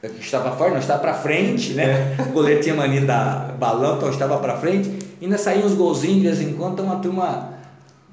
que 0.00 0.20
estava 0.20 0.52
forte, 0.56 0.72
não 0.72 0.78
estava 0.80 1.00
para 1.00 1.14
frente, 1.14 1.72
né? 1.74 2.14
É. 2.18 2.22
O 2.22 2.26
goleiro 2.32 2.60
tinha 2.60 2.74
mania 2.74 3.00
da 3.02 3.52
balão, 3.58 3.96
então 3.96 4.08
estava 4.10 4.38
para 4.38 4.56
frente, 4.56 4.88
e 5.20 5.24
ainda 5.24 5.36
saíam 5.36 5.66
uns 5.66 5.74
golzinhos 5.74 6.16
de 6.20 6.28
vez 6.28 6.40
em 6.40 6.52
quando, 6.54 6.74
então 6.74 6.92
a 6.92 6.96
turma 6.96 7.48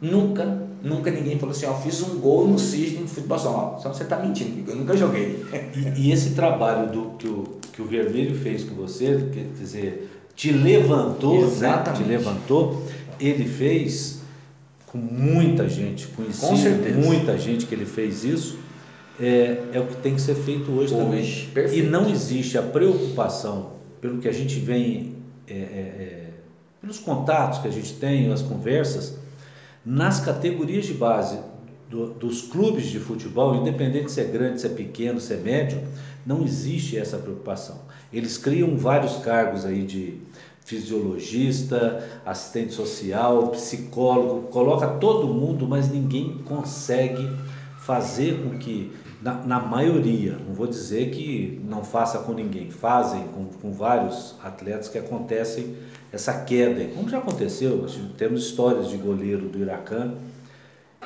nunca, 0.02 0.62
nunca 0.84 1.10
ninguém 1.12 1.40
falou 1.40 1.56
assim, 1.56 1.66
ó, 1.66 1.74
fiz 1.76 2.02
um 2.04 2.20
gol 2.20 2.48
no 2.48 2.60
Cisne 2.60 3.00
no 3.00 3.08
futebol 3.08 3.40
só, 3.40 3.80
só 3.82 3.94
você 3.94 4.04
está 4.04 4.18
mentindo, 4.20 4.70
eu 4.70 4.76
nunca 4.76 4.96
joguei. 4.96 5.46
E, 5.76 6.08
e 6.08 6.12
esse 6.12 6.32
trabalho 6.32 6.92
do, 6.92 7.02
que, 7.18 7.28
o, 7.28 7.44
que 7.72 7.82
o 7.82 7.86
Vermelho 7.86 8.36
fez 8.36 8.64
com 8.64 8.76
você, 8.76 9.30
quer 9.34 9.48
dizer, 9.58 10.10
te 10.36 10.52
levantou, 10.52 11.42
né? 11.42 11.48
Exatamente. 11.48 12.04
te 12.04 12.10
levantou, 12.10 12.84
ele 13.20 13.46
fez 13.46 14.22
com 14.88 14.98
muita 14.98 15.68
gente, 15.68 16.08
conheci 16.08 16.46
Com 16.46 16.56
certeza. 16.56 16.98
muita 16.98 17.38
gente 17.38 17.66
que 17.66 17.76
ele 17.76 17.86
fez 17.86 18.24
isso, 18.24 18.60
é, 19.20 19.58
é 19.74 19.80
o 19.80 19.88
que 19.88 19.96
tem 19.96 20.16
que 20.16 20.22
ser 20.22 20.36
feito 20.36 20.72
hoje, 20.72 20.94
Hoje, 20.94 21.04
também. 21.04 21.50
perfeito. 21.54 21.86
E 21.86 21.90
não 21.90 22.10
existe 22.10 22.58
a 22.58 22.62
preocupação, 22.62 23.72
pelo 24.02 24.20
que 24.20 24.28
a 24.28 24.32
gente 24.32 24.60
vem, 24.60 25.16
é, 25.48 25.54
é, 25.54 25.56
é, 25.58 26.30
pelos 26.82 27.00
contatos 27.00 27.60
que 27.60 27.68
a 27.68 27.72
gente 27.72 27.94
tem, 27.94 28.32
as 28.32 28.42
conversas, 28.42 29.18
nas 29.86 30.20
categorias 30.20 30.86
de 30.86 30.94
base 30.94 31.38
do- 31.90 32.08
dos 32.14 32.42
clubes 32.42 32.88
de 32.88 33.00
futebol, 33.00 33.56
independente 33.56 34.12
se 34.12 34.20
é 34.22 34.24
grande, 34.24 34.60
se 34.62 34.68
é 34.68 34.70
pequeno, 34.70 35.20
se 35.20 35.34
é 35.34 35.38
médio, 35.38 35.82
não 36.26 36.44
existe 36.44 36.98
essa 36.98 37.18
preocupação. 37.18 37.80
Eles 38.12 38.38
criam 38.38 38.76
vários 38.76 39.18
cargos 39.18 39.66
aí 39.66 39.84
de 39.84 40.18
fisiologista, 40.66 42.04
assistente 42.26 42.74
social, 42.74 43.50
psicólogo, 43.50 44.48
coloca 44.48 44.88
todo 44.88 45.28
mundo, 45.28 45.68
mas 45.68 45.90
ninguém 45.92 46.40
consegue 46.46 47.30
fazer 47.78 48.42
com 48.44 48.58
que, 48.58 48.92
na, 49.22 49.34
na 49.46 49.60
maioria, 49.60 50.38
não 50.48 50.56
vou 50.56 50.66
dizer 50.66 51.12
que 51.12 51.62
não 51.68 51.84
faça 51.84 52.20
com 52.20 52.34
ninguém, 52.34 52.72
fazem 52.72 53.24
com, 53.28 53.46
com 53.46 53.72
vários 53.72 54.36
atletas 54.44 54.88
que 54.90 54.98
acontecem 54.98 55.76
essa 56.16 56.34
queda, 56.44 56.86
como 56.96 57.10
já 57.10 57.18
aconteceu, 57.20 57.78
nós 57.78 58.00
temos 58.18 58.46
histórias 58.46 58.90
de 58.90 58.98
goleiro 58.98 59.48
do 59.50 59.60
Iracan 59.60 60.14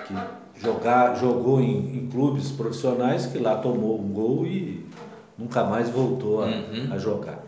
que 0.08 0.14
jogar, 0.62 1.16
jogou 1.20 1.60
em, 1.60 1.98
em 1.98 2.08
clubes 2.12 2.52
profissionais 2.52 3.26
que 3.26 3.38
lá 3.40 3.56
tomou 3.58 4.00
um 4.00 4.08
gol 4.10 4.46
e 4.46 4.86
nunca 5.38 5.64
mais 5.64 5.90
voltou 5.90 6.44
a, 6.44 6.48
Uhum. 6.48 6.88
a 6.92 6.98
jogar. 6.98 7.40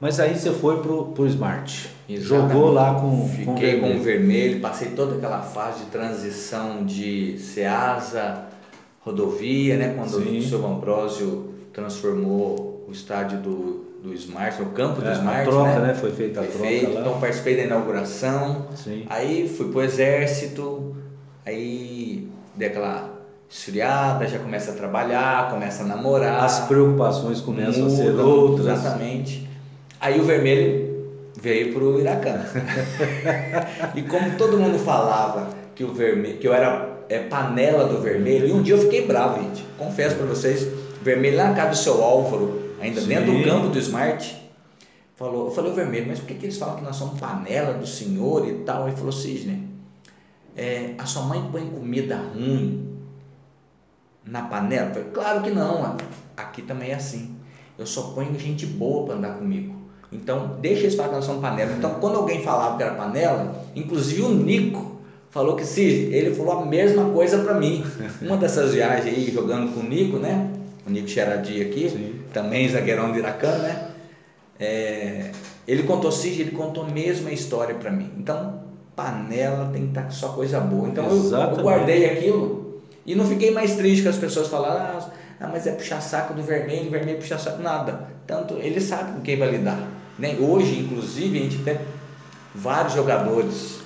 Mas 0.00 0.20
aí 0.20 0.36
você 0.36 0.50
foi 0.52 0.82
pro, 0.82 1.06
pro 1.06 1.26
Smart. 1.26 1.88
Exatamente. 2.08 2.52
Jogou 2.52 2.70
lá 2.72 2.94
com, 3.00 3.28
Fiquei 3.28 3.80
com 3.80 3.86
vermelho. 3.88 4.00
o 4.00 4.02
vermelho, 4.02 4.60
passei 4.60 4.88
toda 4.90 5.16
aquela 5.16 5.40
fase 5.42 5.84
de 5.84 5.90
transição 5.90 6.84
de 6.84 7.38
Ceasa, 7.38 8.44
rodovia, 9.00 9.76
né? 9.76 9.94
Quando 9.96 10.22
Sim. 10.22 10.38
o 10.38 10.42
seu 10.42 10.66
Ambrósio 10.66 11.54
transformou 11.72 12.84
o 12.88 12.92
estádio 12.92 13.38
do, 13.40 13.85
do 14.02 14.12
Smart, 14.14 14.60
o 14.62 14.66
campo 14.66 15.00
do 15.00 15.08
É, 15.08 15.12
Smart, 15.12 15.40
a 15.40 15.44
troca, 15.44 15.78
né? 15.78 15.86
né? 15.88 15.94
Foi 15.94 16.12
feita 16.12 16.40
a 16.40 16.42
Foi 16.44 16.52
troca 16.52 16.68
feito, 16.68 16.98
então 16.98 17.20
participei 17.20 17.56
da 17.56 17.62
inauguração. 17.62 18.66
Sim. 18.74 19.04
Aí 19.08 19.48
fui 19.48 19.68
pro 19.70 19.82
exército, 19.82 20.96
aí 21.44 22.28
dei 22.54 22.68
aquela 22.68 23.16
esfriada, 23.48 24.26
já 24.26 24.38
começa 24.38 24.72
a 24.72 24.74
trabalhar, 24.74 25.50
começa 25.50 25.82
a 25.82 25.86
namorar. 25.86 26.44
As 26.44 26.60
preocupações 26.60 27.40
começam 27.40 27.86
a 27.86 27.90
ser 27.90 28.14
outras. 28.16 28.66
Exatamente. 28.66 29.48
Aí 30.00 30.20
o 30.20 30.24
vermelho 30.24 30.86
veio 31.40 31.72
pro 31.72 32.00
Iracan. 32.00 32.40
e 33.94 34.02
como 34.02 34.36
todo 34.36 34.58
mundo 34.58 34.78
falava 34.78 35.48
que 35.74 35.84
o 35.84 35.92
vermelho, 35.92 36.38
que 36.38 36.48
eu 36.48 36.54
era 36.54 36.96
é, 37.08 37.18
panela 37.18 37.84
do 37.84 38.00
vermelho, 38.00 38.48
e 38.48 38.52
um 38.52 38.62
dia 38.62 38.74
eu 38.74 38.80
fiquei 38.80 39.06
bravo, 39.06 39.42
gente. 39.42 39.64
Confesso 39.78 40.16
para 40.16 40.26
vocês, 40.26 40.66
vermelho 41.02 41.36
lá 41.36 41.48
na 41.48 41.54
casa 41.54 41.70
do 41.70 41.76
seu 41.76 42.02
Álvaro, 42.02 42.65
ainda 42.80 43.00
Sim. 43.00 43.08
dentro 43.08 43.32
do 43.32 43.44
campo 43.44 43.68
do 43.68 43.78
Smart, 43.78 44.46
falou, 45.16 45.46
eu 45.46 45.50
falei, 45.52 45.72
o 45.72 45.74
vermelho, 45.74 46.06
mas 46.08 46.18
por 46.18 46.28
que, 46.28 46.34
que 46.34 46.46
eles 46.46 46.58
falam 46.58 46.76
que 46.76 46.84
nós 46.84 46.96
somos 46.96 47.18
panela 47.18 47.74
do 47.74 47.86
senhor 47.86 48.46
e 48.46 48.54
tal? 48.64 48.86
Ele 48.86 48.96
falou, 48.96 49.12
Cisne, 49.12 49.68
é, 50.56 50.94
a 50.98 51.06
sua 51.06 51.22
mãe 51.22 51.48
põe 51.50 51.66
comida 51.68 52.16
ruim 52.16 52.86
na 54.24 54.42
panela? 54.42 54.88
Eu 54.88 54.94
falei, 54.94 55.08
claro 55.12 55.42
que 55.42 55.50
não, 55.50 55.96
aqui 56.36 56.62
também 56.62 56.90
é 56.90 56.94
assim. 56.94 57.34
Eu 57.78 57.86
só 57.86 58.02
ponho 58.14 58.38
gente 58.38 58.66
boa 58.66 59.06
para 59.06 59.14
andar 59.16 59.34
comigo. 59.34 59.74
Então, 60.10 60.56
deixa 60.60 60.82
eles 60.82 60.94
falar 60.94 61.08
que 61.08 61.14
nós 61.16 61.24
somos 61.24 61.42
panela. 61.42 61.72
Então, 61.76 61.94
quando 61.94 62.16
alguém 62.16 62.42
falava 62.42 62.76
que 62.76 62.82
era 62.82 62.94
panela, 62.94 63.64
inclusive 63.74 64.22
o 64.22 64.30
Nico 64.30 64.96
falou 65.30 65.56
que 65.56 65.66
sim, 65.66 65.82
ele 65.82 66.34
falou 66.34 66.62
a 66.62 66.66
mesma 66.66 67.10
coisa 67.10 67.38
para 67.38 67.54
mim. 67.54 67.84
Uma 68.22 68.36
dessas 68.36 68.72
viagens 68.72 69.14
aí, 69.14 69.30
jogando 69.30 69.74
com 69.74 69.80
o 69.80 69.82
Nico, 69.82 70.16
né? 70.18 70.50
O 70.86 70.90
Nico 70.90 71.08
Xeradi 71.08 71.60
aqui, 71.62 71.90
Sim. 71.90 72.14
Também 72.36 72.68
zagueirão 72.68 73.12
de 73.12 73.18
Iracan, 73.20 73.56
né? 73.58 73.88
É, 74.60 75.30
ele 75.66 75.84
contou 75.84 76.12
sim, 76.12 76.38
ele 76.38 76.50
contou 76.50 76.84
a 76.84 76.88
mesma 76.88 77.30
história 77.30 77.74
para 77.74 77.90
mim. 77.90 78.12
Então, 78.18 78.60
panela 78.94 79.70
tem 79.72 79.84
que 79.84 79.88
estar 79.88 80.10
só 80.10 80.28
coisa 80.28 80.60
boa. 80.60 80.86
Então, 80.86 81.06
eu, 81.06 81.32
eu 81.32 81.62
guardei 81.62 82.04
aquilo 82.10 82.82
e 83.06 83.14
não 83.14 83.26
fiquei 83.26 83.50
mais 83.50 83.76
triste 83.76 84.02
que 84.02 84.08
as 84.08 84.18
pessoas 84.18 84.48
falaram, 84.48 84.98
ah, 84.98 85.10
ah, 85.40 85.48
mas 85.48 85.66
é 85.66 85.72
puxar 85.72 86.02
saco 86.02 86.34
do 86.34 86.42
vermelho, 86.42 86.90
vermelho 86.90 87.18
puxar 87.18 87.38
saco, 87.38 87.62
nada. 87.62 88.06
Tanto 88.26 88.54
ele 88.58 88.82
sabe 88.82 89.12
com 89.12 89.22
quem 89.22 89.38
vai 89.38 89.50
lidar. 89.50 89.88
Né? 90.18 90.36
Hoje, 90.38 90.78
inclusive, 90.78 91.38
a 91.38 91.42
gente 91.42 91.58
tem 91.62 91.78
vários 92.54 92.92
jogadores, 92.92 93.78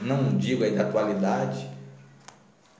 não 0.00 0.36
digo 0.36 0.62
aí 0.62 0.70
da 0.70 0.82
atualidade, 0.82 1.68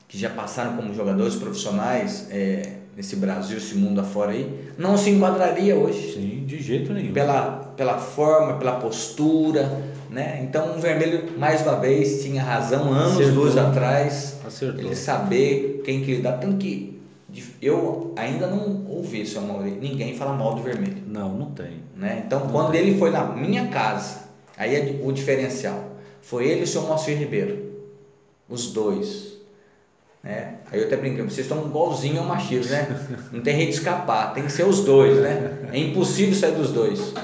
que 0.07 0.17
já 0.17 0.31
passaram 0.31 0.77
como 0.77 0.95
jogadores 0.95 1.35
profissionais 1.35 2.29
é, 2.31 2.80
nesse 3.01 3.17
Brasil, 3.17 3.57
esse 3.57 3.77
mundo 3.77 3.99
afora 3.99 4.33
aí, 4.33 4.47
não 4.77 4.95
se 4.95 5.09
enquadraria 5.09 5.75
hoje 5.75 6.13
Sim, 6.13 6.45
de 6.47 6.61
jeito 6.61 6.93
nenhum. 6.93 7.15
pela, 7.15 7.73
pela 7.75 7.97
forma, 7.97 8.59
pela 8.59 8.73
postura, 8.73 9.81
né? 10.11 10.41
Então 10.43 10.77
o 10.77 10.79
vermelho 10.79 11.39
mais 11.39 11.63
uma 11.63 11.77
vez 11.77 12.23
tinha 12.23 12.43
razão 12.43 12.93
anos 12.93 13.15
Acertou. 13.19 13.45
luz 13.45 13.57
atrás, 13.57 14.37
Acertou. 14.47 14.81
ele 14.85 14.95
saber 14.95 15.81
quem 15.83 16.03
que 16.05 16.17
lidar, 16.17 16.33
tanto 16.41 16.59
que 16.59 17.01
eu 17.63 18.13
ainda 18.17 18.47
não 18.47 18.85
ouvi, 18.87 19.25
seu 19.25 19.41
Mauri, 19.41 19.71
ninguém 19.81 20.15
falar 20.15 20.35
mal 20.35 20.55
do 20.55 20.63
vermelho, 20.63 20.99
Não, 21.07 21.33
não 21.33 21.53
tem. 21.53 21.77
né? 21.97 22.23
Então 22.27 22.49
quando 22.53 22.75
ele 22.75 22.99
foi 22.99 23.11
na 23.11 23.25
minha 23.25 23.69
casa, 23.69 24.25
aí 24.59 24.75
é 24.75 25.01
o 25.03 25.11
diferencial, 25.11 25.93
foi 26.21 26.47
ele 26.49 26.61
e 26.61 26.65
o 26.65 26.67
seu 26.67 26.83
Moacir 26.83 27.17
Ribeiro, 27.17 27.57
os 28.47 28.73
dois, 28.75 29.30
né? 30.23 30.57
Aí 30.71 30.81
eu 30.81 30.87
até 30.87 30.97
brinquei, 30.97 31.23
vocês 31.23 31.47
estão 31.47 31.67
igualzinho 31.67 32.21
ao 32.21 32.27
machismo, 32.27 32.73
né? 32.73 32.89
Não 33.33 33.41
tem 33.41 33.57
jeito 33.57 33.71
de 33.71 33.77
escapar, 33.77 34.35
tem 34.35 34.45
que 34.45 34.53
ser 34.53 34.65
os 34.65 34.85
dois, 34.85 35.19
né? 35.19 35.69
É 35.73 35.79
impossível 35.79 36.35
sair 36.35 36.53
dos 36.53 36.71
dois. 36.73 37.15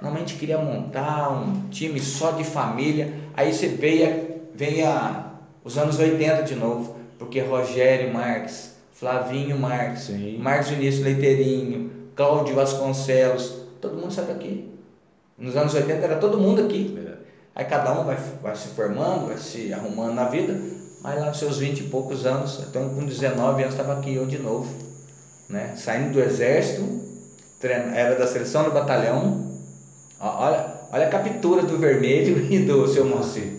Normalmente 0.00 0.34
queria 0.34 0.58
montar 0.58 1.30
um 1.30 1.68
time 1.70 1.98
só 1.98 2.32
de 2.32 2.44
família, 2.44 3.12
aí 3.34 3.52
você 3.52 3.68
veio, 3.68 4.40
veio 4.54 4.86
a, 4.86 5.32
os 5.64 5.76
anos 5.76 5.98
80 5.98 6.42
de 6.42 6.54
novo, 6.54 6.96
porque 7.18 7.40
Rogério 7.40 8.12
Marques, 8.12 8.76
Flavinho 8.92 9.58
Marques, 9.58 10.04
Sim. 10.04 10.38
Marcos 10.38 10.68
Vinícius 10.68 11.04
Leiteirinho, 11.04 11.90
Cláudio 12.14 12.54
Vasconcelos, 12.54 13.62
todo 13.80 13.96
mundo 13.96 14.12
saiu 14.12 14.28
daqui. 14.28 14.70
Nos 15.36 15.56
anos 15.56 15.74
80 15.74 16.04
era 16.04 16.16
todo 16.16 16.38
mundo 16.38 16.62
aqui. 16.62 16.96
É. 16.98 17.16
Aí 17.54 17.64
cada 17.64 17.98
um 17.98 18.04
vai, 18.04 18.16
vai 18.42 18.54
se 18.54 18.68
formando, 18.68 19.28
vai 19.28 19.38
se 19.38 19.72
arrumando 19.72 20.14
na 20.14 20.28
vida, 20.28 20.58
mas 21.06 21.20
lá 21.20 21.26
nos 21.26 21.38
seus 21.38 21.58
20 21.58 21.78
e 21.78 21.82
poucos 21.84 22.26
anos, 22.26 22.58
então 22.68 22.88
com 22.88 23.04
19 23.06 23.62
anos 23.62 23.74
estava 23.76 23.92
aqui 23.92 24.12
eu 24.16 24.26
de 24.26 24.38
novo, 24.38 24.68
né? 25.48 25.72
Saindo 25.76 26.14
do 26.14 26.20
exército, 26.20 26.82
treina- 27.60 27.94
era 27.96 28.16
da 28.16 28.26
seleção 28.26 28.64
do 28.64 28.72
batalhão, 28.72 29.52
olha, 30.18 30.66
olha 30.92 31.06
a 31.06 31.08
captura 31.08 31.62
do 31.62 31.78
vermelho 31.78 32.44
e 32.52 32.58
do 32.58 32.88
seu 32.88 33.04
Moacir. 33.04 33.52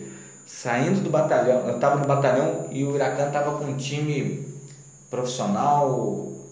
Saindo 0.46 1.00
do 1.00 1.10
batalhão, 1.10 1.66
eu 1.70 1.76
estava 1.76 1.96
no 1.96 2.06
batalhão 2.06 2.66
e 2.70 2.84
o 2.84 2.92
Huracan 2.92 3.28
estava 3.28 3.58
com 3.58 3.64
um 3.64 3.78
time 3.78 4.46
profissional 5.10 5.90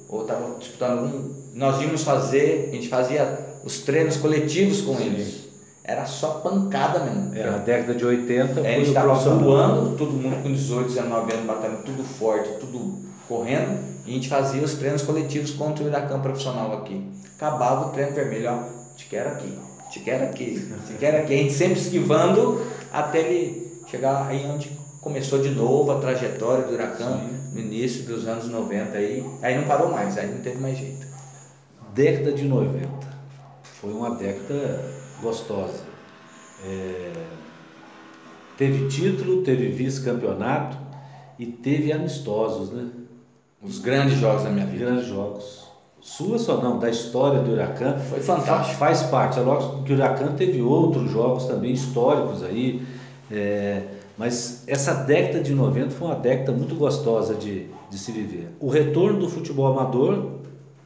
ou 0.07 0.21
estava 0.21 0.57
disputando 0.57 0.99
um. 1.03 1.35
Nós 1.53 1.81
íamos 1.81 2.03
fazer, 2.03 2.69
a 2.71 2.75
gente 2.75 2.87
fazia 2.87 3.37
os 3.65 3.79
treinos 3.79 4.15
coletivos 4.15 4.81
com 4.81 4.95
Sim. 4.95 5.07
eles. 5.07 5.44
Era 5.87 6.03
só 6.05 6.39
pancada 6.39 6.99
mesmo. 6.99 7.35
É, 7.35 7.47
a 7.47 7.57
década 7.57 7.93
de 7.93 8.03
80 8.03 8.59
É, 8.61 8.77
gente 8.77 8.87
estava 8.87 9.13
voando, 9.13 9.95
todo 9.95 10.13
mundo 10.13 10.41
com 10.41 10.51
18, 10.51 10.87
19 10.87 11.33
anos, 11.33 11.45
batendo 11.45 11.83
tudo 11.83 12.03
forte, 12.03 12.49
tudo 12.59 13.05
correndo. 13.27 13.77
E 14.03 14.09
a 14.09 14.13
gente 14.13 14.27
fazia 14.27 14.63
os 14.63 14.73
treinos 14.73 15.03
coletivos 15.03 15.51
contra 15.51 15.83
o 15.83 15.87
Huracan 15.87 16.19
profissional 16.21 16.73
aqui. 16.73 17.07
Acabava 17.35 17.87
o 17.87 17.89
treino 17.91 18.15
vermelho, 18.15 18.49
ó, 18.49 18.95
te 18.95 19.05
quero 19.05 19.29
aqui, 19.29 19.59
te 19.91 19.99
quero 19.99 20.23
aqui, 20.23 20.73
te 20.87 20.93
quero 20.93 21.17
aqui. 21.17 21.33
A 21.33 21.37
gente 21.37 21.53
sempre 21.53 21.79
esquivando 21.79 22.65
até 22.91 23.19
ele 23.19 23.81
chegar 23.87 24.27
aí 24.27 24.43
onde 24.47 24.71
começou 25.01 25.39
de 25.39 25.49
novo 25.49 25.91
a 25.91 25.99
trajetória 25.99 26.65
do 26.65 26.73
Huracan 26.73 27.21
no 27.53 27.59
início 27.59 28.05
dos 28.05 28.27
anos 28.27 28.49
90 28.49 28.97
aí. 28.97 29.23
Aí 29.43 29.55
não 29.55 29.65
parou 29.65 29.91
mais, 29.91 30.17
aí 30.17 30.31
não 30.31 30.41
teve 30.41 30.57
mais 30.57 30.79
jeito. 30.79 31.05
Década 31.93 32.31
de 32.31 32.43
90. 32.43 32.89
Foi 33.61 33.93
uma 33.93 34.15
década 34.15 35.04
gostosa. 35.21 35.83
É... 36.63 37.11
Teve 38.57 38.87
título, 38.87 39.41
teve 39.41 39.67
vice-campeonato 39.67 40.77
e 41.37 41.45
teve 41.45 41.91
amistosos, 41.91 42.71
né? 42.71 42.87
Os 43.61 43.79
grandes 43.79 44.17
jogos 44.17 44.43
da 44.43 44.49
minha 44.49 44.65
vida. 44.65 44.85
Grandes 44.85 45.07
jogos. 45.07 45.65
Sua 45.99 46.37
só 46.37 46.61
não, 46.61 46.77
da 46.77 46.89
história 46.89 47.41
do 47.41 47.51
Huracan. 47.51 47.97
Foi 47.97 48.19
fantástico. 48.19 48.77
Faz 48.77 49.03
parte. 49.03 49.39
É 49.39 49.41
lógico 49.41 49.83
que 49.83 49.91
o 49.91 49.95
Huracan 49.95 50.33
teve 50.33 50.61
outros 50.61 51.11
jogos 51.11 51.45
também 51.45 51.73
históricos 51.73 52.43
aí. 52.43 52.85
É, 53.29 53.81
mas 54.17 54.63
essa 54.67 54.93
década 54.93 55.41
de 55.41 55.53
90 55.53 55.89
foi 55.89 56.07
uma 56.07 56.15
década 56.15 56.51
muito 56.51 56.75
gostosa 56.75 57.33
de, 57.33 57.67
de 57.89 57.97
se 57.97 58.11
viver. 58.11 58.49
O 58.59 58.69
retorno 58.69 59.19
do 59.19 59.27
futebol 59.27 59.67
amador, 59.67 60.35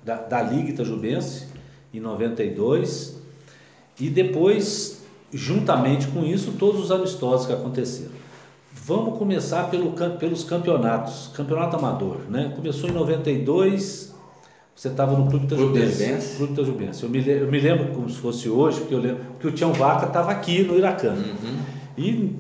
da, 0.04 0.16
da 0.16 0.42
Liga 0.42 0.70
Itajubense, 0.70 1.48
em 1.94 2.00
92, 2.00 3.19
e 4.00 4.10
depois, 4.10 5.04
juntamente 5.34 6.08
com 6.08 6.24
isso, 6.24 6.54
todos 6.58 6.82
os 6.82 6.92
amistosos 6.92 7.46
que 7.46 7.54
aconteceram. 7.54 8.12
Vamos 8.86 9.18
começar 9.20 9.70
pelo, 9.70 9.92
pelos 10.18 10.44
campeonatos. 10.44 11.30
Campeonato 11.34 11.76
amador, 11.76 12.22
né? 12.30 12.54
Começou 12.56 12.90
em 12.90 12.94
92, 12.94 14.16
você 14.76 14.88
estava 14.88 15.18
no 15.18 15.28
Clube 15.28 15.46
Itajubense. 15.46 16.38
Clube 16.38 16.54
Itajubense. 16.54 17.04
Eu 17.04 17.10
me, 17.10 17.28
eu 17.28 17.52
me 17.52 17.60
lembro 17.60 17.94
como 17.94 18.10
se 18.10 18.18
fosse 18.18 18.50
hoje, 18.50 18.80
porque 18.80 18.94
eu 18.94 19.00
lembro 19.00 19.24
que 19.40 19.48
o 19.48 19.52
Tião 19.52 19.74
Vaca 19.74 20.06
estava 20.06 20.32
aqui 20.32 20.64
no 20.64 20.78
Iracan. 20.78 21.14
Uhum. 21.14 21.58
E 21.98 22.36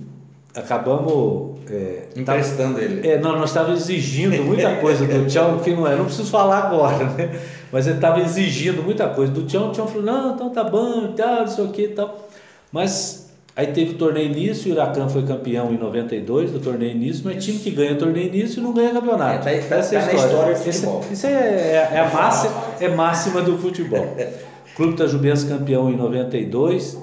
acabamos 0.56 1.49
é, 1.72 2.04
emprestando 2.16 2.74
tava, 2.74 2.84
ele. 2.84 3.08
É, 3.08 3.20
não, 3.20 3.38
nós 3.38 3.50
estávamos 3.50 3.82
exigindo 3.82 4.44
muita 4.44 4.76
coisa 4.78 5.06
do 5.06 5.26
Tião, 5.28 5.60
que 5.64 5.74
não 5.74 5.88
é, 5.88 5.96
não 5.96 6.06
preciso 6.06 6.30
falar 6.30 6.66
agora, 6.66 7.06
né? 7.12 7.40
Mas 7.72 7.86
ele 7.86 7.98
estava 7.98 8.20
exigindo 8.20 8.82
muita 8.82 9.08
coisa 9.10 9.32
do 9.32 9.44
Tião, 9.44 9.70
o 9.70 9.72
Tião 9.72 9.88
falou, 9.88 10.04
não, 10.04 10.34
então 10.34 10.50
tá 10.50 10.64
bom, 10.64 11.14
tal, 11.16 11.42
não 11.42 11.48
sei 11.48 11.64
o 11.64 11.68
que 11.70 11.84
e 11.84 11.88
tal. 11.90 12.28
Mas 12.72 13.30
aí 13.56 13.68
teve 13.68 13.92
o 13.92 13.98
torneio 13.98 14.32
início, 14.32 14.72
o 14.72 14.74
Huracan 14.74 15.08
foi 15.08 15.24
campeão 15.24 15.72
em 15.72 15.78
92 15.78 16.52
do 16.52 16.60
torneio 16.60 16.92
início, 16.92 17.22
mas 17.26 17.44
time 17.44 17.60
que 17.60 17.70
ganha 17.72 17.96
torneio 17.96 18.28
início 18.28 18.62
não 18.62 18.74
ganha 18.74 18.92
campeonato. 18.92 19.48
É, 19.48 19.60
tá, 19.60 19.76
Essa 19.76 19.90
tá, 19.92 19.96
é 19.96 20.04
a 20.04 20.08
tá 20.08 20.14
história. 20.14 20.54
do 20.54 20.60
futebol. 20.60 21.00
Isso, 21.02 21.14
isso 21.14 21.28
é, 21.28 21.32
é, 21.32 21.90
é, 21.94 22.00
a 22.00 22.10
massa, 22.10 22.52
é 22.80 22.90
máxima 22.90 23.42
do 23.42 23.58
futebol. 23.58 24.16
Clube 24.76 24.96
Tajubense 24.96 25.46
campeão 25.46 25.92
em 25.92 25.98
92, 25.98 26.98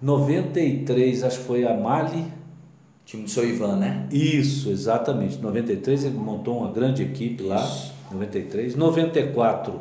93 0.00 1.24
acho 1.24 1.38
que 1.38 1.44
foi 1.44 1.66
a 1.66 1.74
Mali, 1.74 2.24
Time 3.06 3.22
do 3.22 3.30
seu 3.30 3.48
Ivan, 3.48 3.76
né? 3.76 4.08
Isso, 4.10 4.68
exatamente. 4.68 5.38
93 5.38 6.06
ele 6.06 6.18
montou 6.18 6.58
uma 6.58 6.72
grande 6.72 7.04
equipe 7.04 7.44
lá. 7.44 7.62
Isso. 7.64 7.94
93. 8.10 8.74
94, 8.74 9.80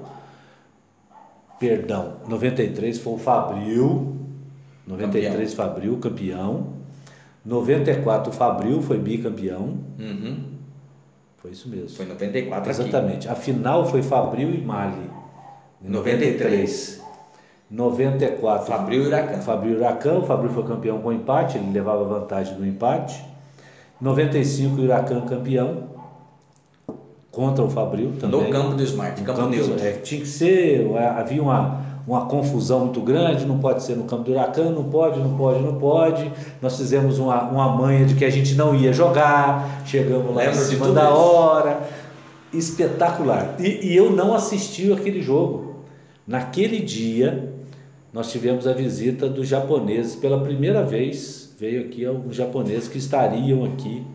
perdão, 1.59 2.17
93 2.27 2.99
foi 2.99 3.13
o 3.13 3.17
Fabril. 3.17 4.15
93 4.85 5.53
campeão. 5.53 5.67
Fabril, 5.67 5.97
campeão. 5.97 6.73
94 7.43 8.31
o 8.31 8.33
Fabril 8.33 8.81
foi 8.83 8.99
bicampeão. 8.99 9.79
Uhum. 9.99 10.43
Foi 11.37 11.49
isso 11.51 11.67
mesmo. 11.67 11.89
Foi 11.89 12.05
94 12.05 12.69
Exatamente. 12.69 13.27
Aqui. 13.27 13.39
A 13.39 13.41
final 13.41 13.87
foi 13.87 14.03
Fabril 14.03 14.53
e 14.53 14.61
Mali. 14.61 15.09
93. 15.81 17.03
94. 17.69 18.65
Fabril 18.67 19.05
Huracan. 19.05 19.41
Fabril 19.41 19.77
Huracan, 19.77 20.17
o 20.19 20.23
Fabril 20.23 20.51
foi 20.51 20.63
campeão 20.63 20.99
com 20.99 21.11
empate, 21.11 21.57
ele 21.57 21.71
levava 21.71 22.03
vantagem 22.03 22.57
no 22.57 22.65
empate. 22.65 23.23
95 23.99 24.81
Huracan 24.81 25.21
campeão 25.21 25.95
contra 27.31 27.63
o 27.63 27.69
Fabril 27.69 28.13
também. 28.19 28.43
No 28.43 28.49
campo 28.49 28.75
do 28.75 28.83
Smart, 28.83 29.19
no 29.19 29.25
campo, 29.25 29.39
campo 29.39 29.55
neutro. 29.55 29.85
É, 29.85 29.93
tinha 29.93 30.21
que 30.21 30.27
ser, 30.27 30.89
é, 30.91 31.07
havia 31.07 31.41
uma, 31.41 31.81
uma 32.07 32.25
confusão 32.27 32.81
muito 32.81 33.01
grande, 33.01 33.45
não 33.45 33.57
pode 33.57 33.83
ser 33.83 33.95
no 33.95 34.03
campo 34.03 34.23
do 34.23 34.31
Huracan, 34.31 34.69
não 34.69 34.85
pode, 34.85 35.19
não 35.19 35.35
pode, 35.35 35.61
não 35.61 35.75
pode. 35.75 36.31
Nós 36.61 36.77
fizemos 36.77 37.17
uma, 37.17 37.43
uma 37.43 37.69
manha 37.69 38.05
de 38.05 38.15
que 38.15 38.23
a 38.23 38.29
gente 38.29 38.53
não 38.55 38.75
ia 38.75 38.93
jogar, 38.93 39.81
chegamos 39.85 40.35
lá 40.35 40.43
Lembro 40.43 40.59
em 40.59 40.63
cima 40.63 40.91
da 40.91 41.03
isso. 41.03 41.13
hora. 41.13 41.79
Espetacular. 42.53 43.55
E, 43.59 43.87
e 43.87 43.95
eu 43.97 44.11
não 44.11 44.33
assisti 44.33 44.93
aquele 44.93 45.21
jogo. 45.21 45.75
Naquele 46.27 46.79
dia, 46.79 47.54
nós 48.15 48.31
tivemos 48.31 48.65
a 48.65 48.71
visita 48.71 49.27
dos 49.27 49.45
japoneses 49.45 50.15
pela 50.15 50.39
primeira 50.39 50.81
vez. 50.81 51.53
Veio 51.59 51.81
aqui 51.81 52.05
alguns 52.05 52.33
japoneses 52.33 52.87
que 52.87 52.97
estariam 52.97 53.65
aqui, 53.65 54.07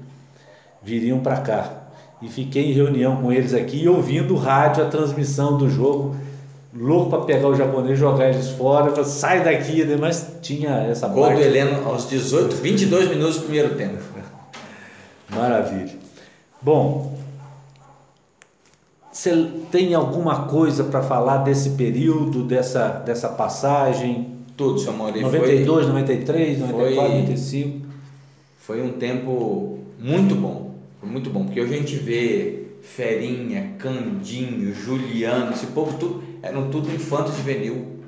viriam 0.82 1.20
para 1.20 1.36
cá. 1.42 1.82
E 2.22 2.26
fiquei 2.26 2.70
em 2.70 2.72
reunião 2.72 3.20
com 3.20 3.30
eles 3.30 3.52
aqui, 3.52 3.86
ouvindo 3.86 4.34
rádio 4.36 4.84
a 4.84 4.86
transmissão 4.86 5.58
do 5.58 5.68
jogo, 5.68 6.16
louco 6.74 7.10
para 7.10 7.24
pegar 7.26 7.48
o 7.48 7.54
japonês 7.54 7.98
jogar 7.98 8.30
eles 8.30 8.48
fora. 8.48 8.90
Falei, 8.90 9.04
sai 9.04 9.44
daqui, 9.44 9.84
né? 9.84 9.98
mas 10.00 10.38
tinha 10.40 10.70
essa 10.90 11.06
Gol 11.06 11.24
parte. 11.24 11.36
do 11.36 11.42
Heleno 11.44 11.86
aos 11.86 12.08
18, 12.08 12.56
22 12.56 13.10
minutos 13.10 13.36
do 13.36 13.42
primeiro 13.42 13.74
tempo. 13.74 13.98
Maravilha. 15.28 15.92
Bom, 16.62 17.09
você 19.20 19.50
tem 19.70 19.92
alguma 19.92 20.46
coisa 20.46 20.84
para 20.84 21.02
falar 21.02 21.38
desse 21.38 21.70
período, 21.70 22.42
dessa, 22.42 22.88
dessa 22.88 23.28
passagem? 23.28 24.28
Tudo, 24.56 24.80
seu 24.80 24.94
Mauri. 24.94 25.20
92, 25.20 25.84
foi, 25.84 25.92
93, 25.92 26.58
94, 26.60 26.94
foi, 26.94 27.08
95. 27.18 27.86
Foi 28.60 28.82
um 28.82 28.92
tempo 28.92 29.78
muito 29.98 30.34
bom. 30.34 30.74
Foi 30.98 31.10
muito 31.10 31.28
bom, 31.28 31.44
porque 31.44 31.60
hoje 31.60 31.74
a 31.74 31.76
gente 31.76 31.96
vê 31.96 32.62
Ferinha, 32.80 33.74
Candinho, 33.78 34.74
Juliano, 34.74 35.52
esse 35.52 35.66
povo 35.66 35.98
tudo, 35.98 36.22
eram 36.42 36.70
tudo 36.70 36.90
infantos 36.90 37.36
juvenil. 37.36 37.98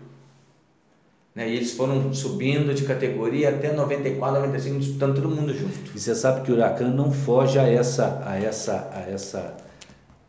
Né? 1.35 1.51
E 1.51 1.57
eles 1.57 1.73
foram 1.73 2.15
subindo 2.15 2.73
de 2.73 2.85
categoria 2.85 3.51
até 3.51 3.71
94, 3.71 4.41
95, 4.41 4.79
disputando 4.79 5.17
todo 5.17 5.29
mundo 5.29 5.53
junto. 5.53 5.95
E 5.95 6.01
você 6.01 6.15
sabe 6.15 6.41
que 6.41 6.51
o 6.51 6.55
Huracan 6.55 6.89
não 6.89 7.13
foge 7.13 7.59
a 7.59 7.69
essa, 7.69 8.23
a 8.25 8.39
essa, 8.39 8.91
a 8.95 9.01
essa 9.11 9.72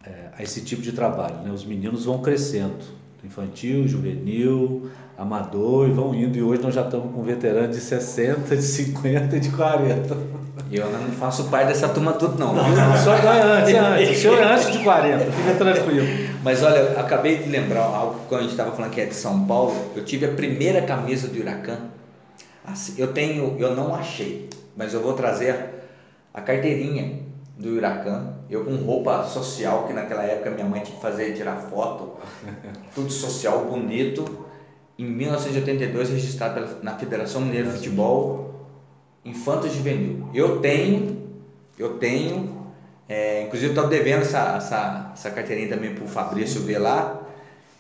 é, 0.06 0.10
a 0.38 0.44
esse 0.44 0.62
tipo 0.62 0.82
de 0.82 0.92
trabalho. 0.92 1.36
Né? 1.44 1.52
Os 1.52 1.66
meninos 1.66 2.06
vão 2.06 2.20
crescendo, 2.20 2.84
infantil, 3.24 3.88
juvenil, 3.88 4.90
amador, 5.18 5.88
e 5.88 5.92
vão 5.92 6.14
indo. 6.14 6.38
E 6.38 6.44
hoje 6.44 6.62
nós 6.62 6.74
já 6.74 6.82
estamos 6.82 7.14
com 7.14 7.24
veteranos 7.24 7.76
de 7.76 7.82
60, 7.82 8.56
de 8.56 8.62
50 8.62 9.38
e 9.38 9.40
de 9.40 9.50
40. 9.50 10.18
E 10.70 10.78
eu 10.78 10.90
não 10.92 11.12
faço 11.12 11.46
parte 11.46 11.68
dessa 11.68 11.90
turma 11.90 12.14
tudo 12.14 12.38
não. 12.38 12.54
Não, 12.54 12.70
não 12.70 12.98
só 12.98 13.16
é 13.16 13.42
antes, 13.42 13.74
é 13.74 13.80
antes. 13.80 14.18
O 14.18 14.22
senhor 14.22 14.40
é 14.40 14.54
antes 14.54 14.72
de 14.72 14.80
40, 14.80 15.32
fica 15.32 15.56
tranquilo. 15.56 16.08
Mas 16.44 16.64
olha, 16.64 17.00
acabei 17.00 17.38
de 17.38 17.50
lembrar 17.50 17.84
algo 17.84 18.22
quando 18.28 18.42
a 18.42 18.44
gente 18.44 18.52
estava 18.52 18.72
falando 18.72 18.92
que 18.92 19.02
é 19.02 19.06
de 19.06 19.16
São 19.16 19.46
Paulo. 19.46 19.76
Eu 19.96 20.04
tive 20.04 20.26
a 20.26 20.30
primeira 20.30 20.82
camisa 20.82 21.28
do 21.28 21.40
Huracan. 21.40 21.78
Assim, 22.66 22.96
eu 22.98 23.14
tenho, 23.14 23.56
eu 23.60 23.76
não 23.76 23.94
achei, 23.94 24.50
mas 24.76 24.94
eu 24.94 25.02
vou 25.02 25.14
trazer 25.14 25.56
a 26.34 26.42
carteirinha 26.42 27.23
do 27.58 27.76
Huracan, 27.78 28.34
eu 28.50 28.66
com 28.66 28.76
roupa 28.78 29.24
social, 29.24 29.86
que 29.86 29.94
naquela 29.94 30.24
época 30.24 30.52
minha 30.52 30.66
mãe 30.66 30.82
tinha 30.82 30.96
que 30.96 31.02
fazer 31.02 31.34
tirar 31.34 31.58
foto, 31.58 32.18
tudo 32.96 33.12
social, 33.12 33.66
bonito, 33.66 34.26
em 34.98 35.06
1982 35.06 36.10
registrado 36.10 36.84
na 36.84 36.98
Federação 36.98 37.42
Mineira 37.42 37.70
de 37.70 37.78
Futebol 37.78 38.68
Infanto 39.26 39.70
Juvenil. 39.70 40.30
Eu 40.34 40.60
tenho, 40.60 41.30
eu 41.78 41.98
tenho, 41.98 42.72
é, 43.08 43.44
inclusive 43.44 43.72
estou 43.72 43.88
devendo 43.88 44.22
essa, 44.22 44.56
essa, 44.58 45.12
essa 45.14 45.32
carteirinha 45.32 45.70
também 45.70 45.94
para 45.94 46.04
o 46.04 46.08
Fabrício 46.08 46.62
ver 46.62 46.80
lá, 46.80 47.22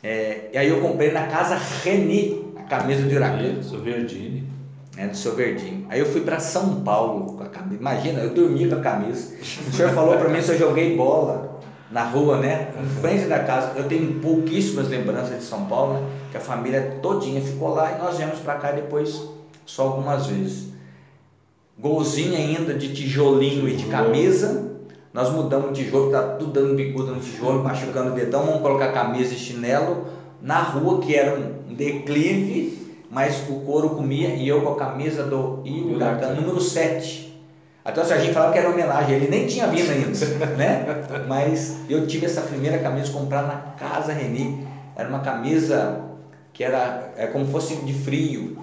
é, 0.01 0.49
e 0.53 0.57
aí 0.57 0.69
eu 0.69 0.81
comprei 0.81 1.11
na 1.11 1.27
casa 1.27 1.55
Reni, 1.55 2.53
a 2.57 2.63
camisa 2.63 3.03
do 3.03 3.15
Huracan. 3.15 3.59
Isso, 3.59 3.77
Verdini 3.79 4.53
né, 4.95 5.07
do 5.07 5.17
seu 5.17 5.35
verdinho. 5.35 5.85
Aí 5.89 5.99
eu 5.99 6.05
fui 6.05 6.21
para 6.21 6.39
São 6.39 6.81
Paulo 6.81 7.33
com 7.33 7.43
a 7.43 7.47
camisa. 7.47 7.79
Imagina, 7.79 8.19
eu 8.21 8.33
dormi 8.33 8.67
com 8.69 8.75
a 8.75 8.81
camisa. 8.81 9.35
O 9.67 9.71
senhor 9.71 9.91
falou 9.93 10.17
para 10.17 10.29
mim 10.29 10.41
se 10.41 10.51
eu 10.51 10.57
joguei 10.57 10.95
bola 10.95 11.59
na 11.91 12.03
rua, 12.03 12.37
né? 12.37 12.71
Em 12.79 13.01
frente 13.01 13.25
da 13.25 13.39
casa. 13.39 13.73
Eu 13.75 13.87
tenho 13.87 14.19
pouquíssimas 14.19 14.87
lembranças 14.87 15.37
de 15.37 15.43
São 15.43 15.65
Paulo, 15.65 15.93
né? 15.93 16.09
Que 16.31 16.37
a 16.37 16.39
família 16.39 16.99
todinha 17.01 17.41
ficou 17.41 17.73
lá 17.73 17.93
e 17.93 17.97
nós 17.97 18.17
viemos 18.17 18.39
para 18.39 18.55
cá 18.55 18.71
depois 18.71 19.29
só 19.65 19.83
algumas 19.83 20.27
vezes. 20.27 20.73
Golzinho 21.77 22.35
ainda 22.35 22.73
de 22.73 22.93
tijolinho 22.93 23.67
e 23.67 23.75
de 23.75 23.85
camisa. 23.85 24.71
Nós 25.11 25.29
mudamos 25.31 25.69
o 25.69 25.73
tijolo, 25.73 26.11
tá 26.11 26.23
tudo 26.39 26.51
dando 26.51 26.75
bicuda 26.75 27.11
no 27.11 27.19
tijolo, 27.19 27.63
machucando 27.63 28.11
o 28.11 28.15
dedão, 28.15 28.45
vamos 28.45 28.61
colocar 28.63 28.91
camisa 28.91 29.31
e 29.31 29.37
chinelo 29.37 30.07
na 30.41 30.59
rua, 30.59 30.99
que 31.01 31.15
era 31.15 31.37
um 31.37 31.75
declive 31.75 32.82
mas 33.13 33.47
o 33.47 33.59
couro 33.59 33.91
comia 33.91 34.29
e 34.29 34.47
eu 34.47 34.61
com 34.61 34.69
a 34.69 34.75
camisa 34.75 35.23
do 35.23 35.63
Huracan 35.63 36.33
número 36.33 36.59
7. 36.59 37.31
Até 37.85 38.01
o 38.01 38.05
Serginho 38.05 38.33
falava 38.33 38.51
que 38.53 38.57
era 38.57 38.69
homenagem, 38.69 39.15
ele 39.15 39.27
nem 39.27 39.45
tinha 39.45 39.67
vindo 39.67 39.91
ainda, 39.91 40.45
né? 40.57 40.85
Mas 41.27 41.81
eu 41.87 42.07
tive 42.07 42.25
essa 42.25 42.41
primeira 42.41 42.79
camisa 42.79 43.11
comprada 43.11 43.47
na 43.47 43.55
Casa 43.77 44.13
Reni. 44.13 44.65
Era 44.95 45.07
uma 45.07 45.19
camisa 45.19 46.01
que 46.51 46.63
era 46.63 47.11
é 47.15 47.27
como 47.27 47.45
fosse 47.45 47.75
de 47.75 47.93
frio, 47.93 48.57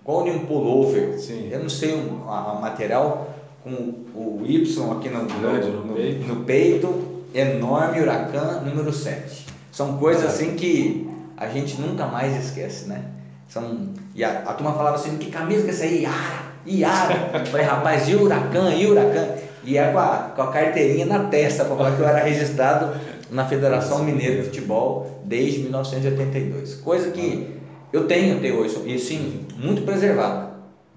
igual 0.00 0.22
de 0.22 0.30
um 0.30 0.46
pullover. 0.46 1.18
Sim. 1.18 1.48
Eu 1.50 1.60
não 1.60 1.68
sei 1.68 1.94
o 1.94 2.30
a 2.30 2.58
material, 2.60 3.34
com 3.64 3.70
o 4.14 4.42
Y 4.46 4.92
aqui 4.92 5.08
no, 5.08 5.26
Grande 5.26 5.70
no 5.70 5.86
no, 5.86 5.94
peito. 5.94 6.26
no 6.26 6.44
peito, 6.44 7.04
enorme, 7.34 8.00
huracan, 8.00 8.60
número 8.60 8.92
7. 8.92 9.46
São 9.72 9.96
coisas 9.96 10.24
assim 10.24 10.54
que 10.54 11.08
a 11.36 11.48
gente 11.48 11.80
nunca 11.80 12.06
mais 12.06 12.36
esquece, 12.44 12.86
né? 12.86 13.17
São, 13.48 13.88
e 14.14 14.22
a, 14.22 14.40
a 14.40 14.52
turma 14.52 14.74
falava 14.74 14.96
assim, 14.96 15.16
que 15.16 15.30
camisa 15.30 15.62
que 15.62 15.70
é 15.70 15.72
essa 15.72 15.84
aí? 15.84 16.02
Iara, 16.02 16.42
Iara. 16.66 17.30
Eu 17.40 17.46
Falei, 17.46 17.66
rapaz, 17.66 18.08
e 18.08 18.14
huracan, 18.14 18.74
e 18.74 18.86
huracan? 18.86 19.28
E 19.64 19.78
é 19.78 19.90
com 19.90 19.98
a, 19.98 20.32
com 20.36 20.42
a 20.42 20.52
carteirinha 20.52 21.06
na 21.06 21.24
testa, 21.24 21.64
para 21.64 21.76
falar 21.76 21.96
que 21.96 22.00
eu 22.00 22.08
era 22.08 22.20
registrado 22.20 22.94
na 23.30 23.46
Federação 23.46 24.04
Mineira 24.04 24.36
de 24.36 24.42
Futebol 24.44 25.20
desde 25.24 25.60
1982. 25.60 26.76
Coisa 26.76 27.10
que 27.10 27.58
eu 27.92 28.06
tenho 28.06 28.36
até 28.36 28.52
hoje, 28.52 28.82
e 28.86 28.98
sim, 28.98 29.46
muito 29.56 29.82
preservado. 29.82 30.48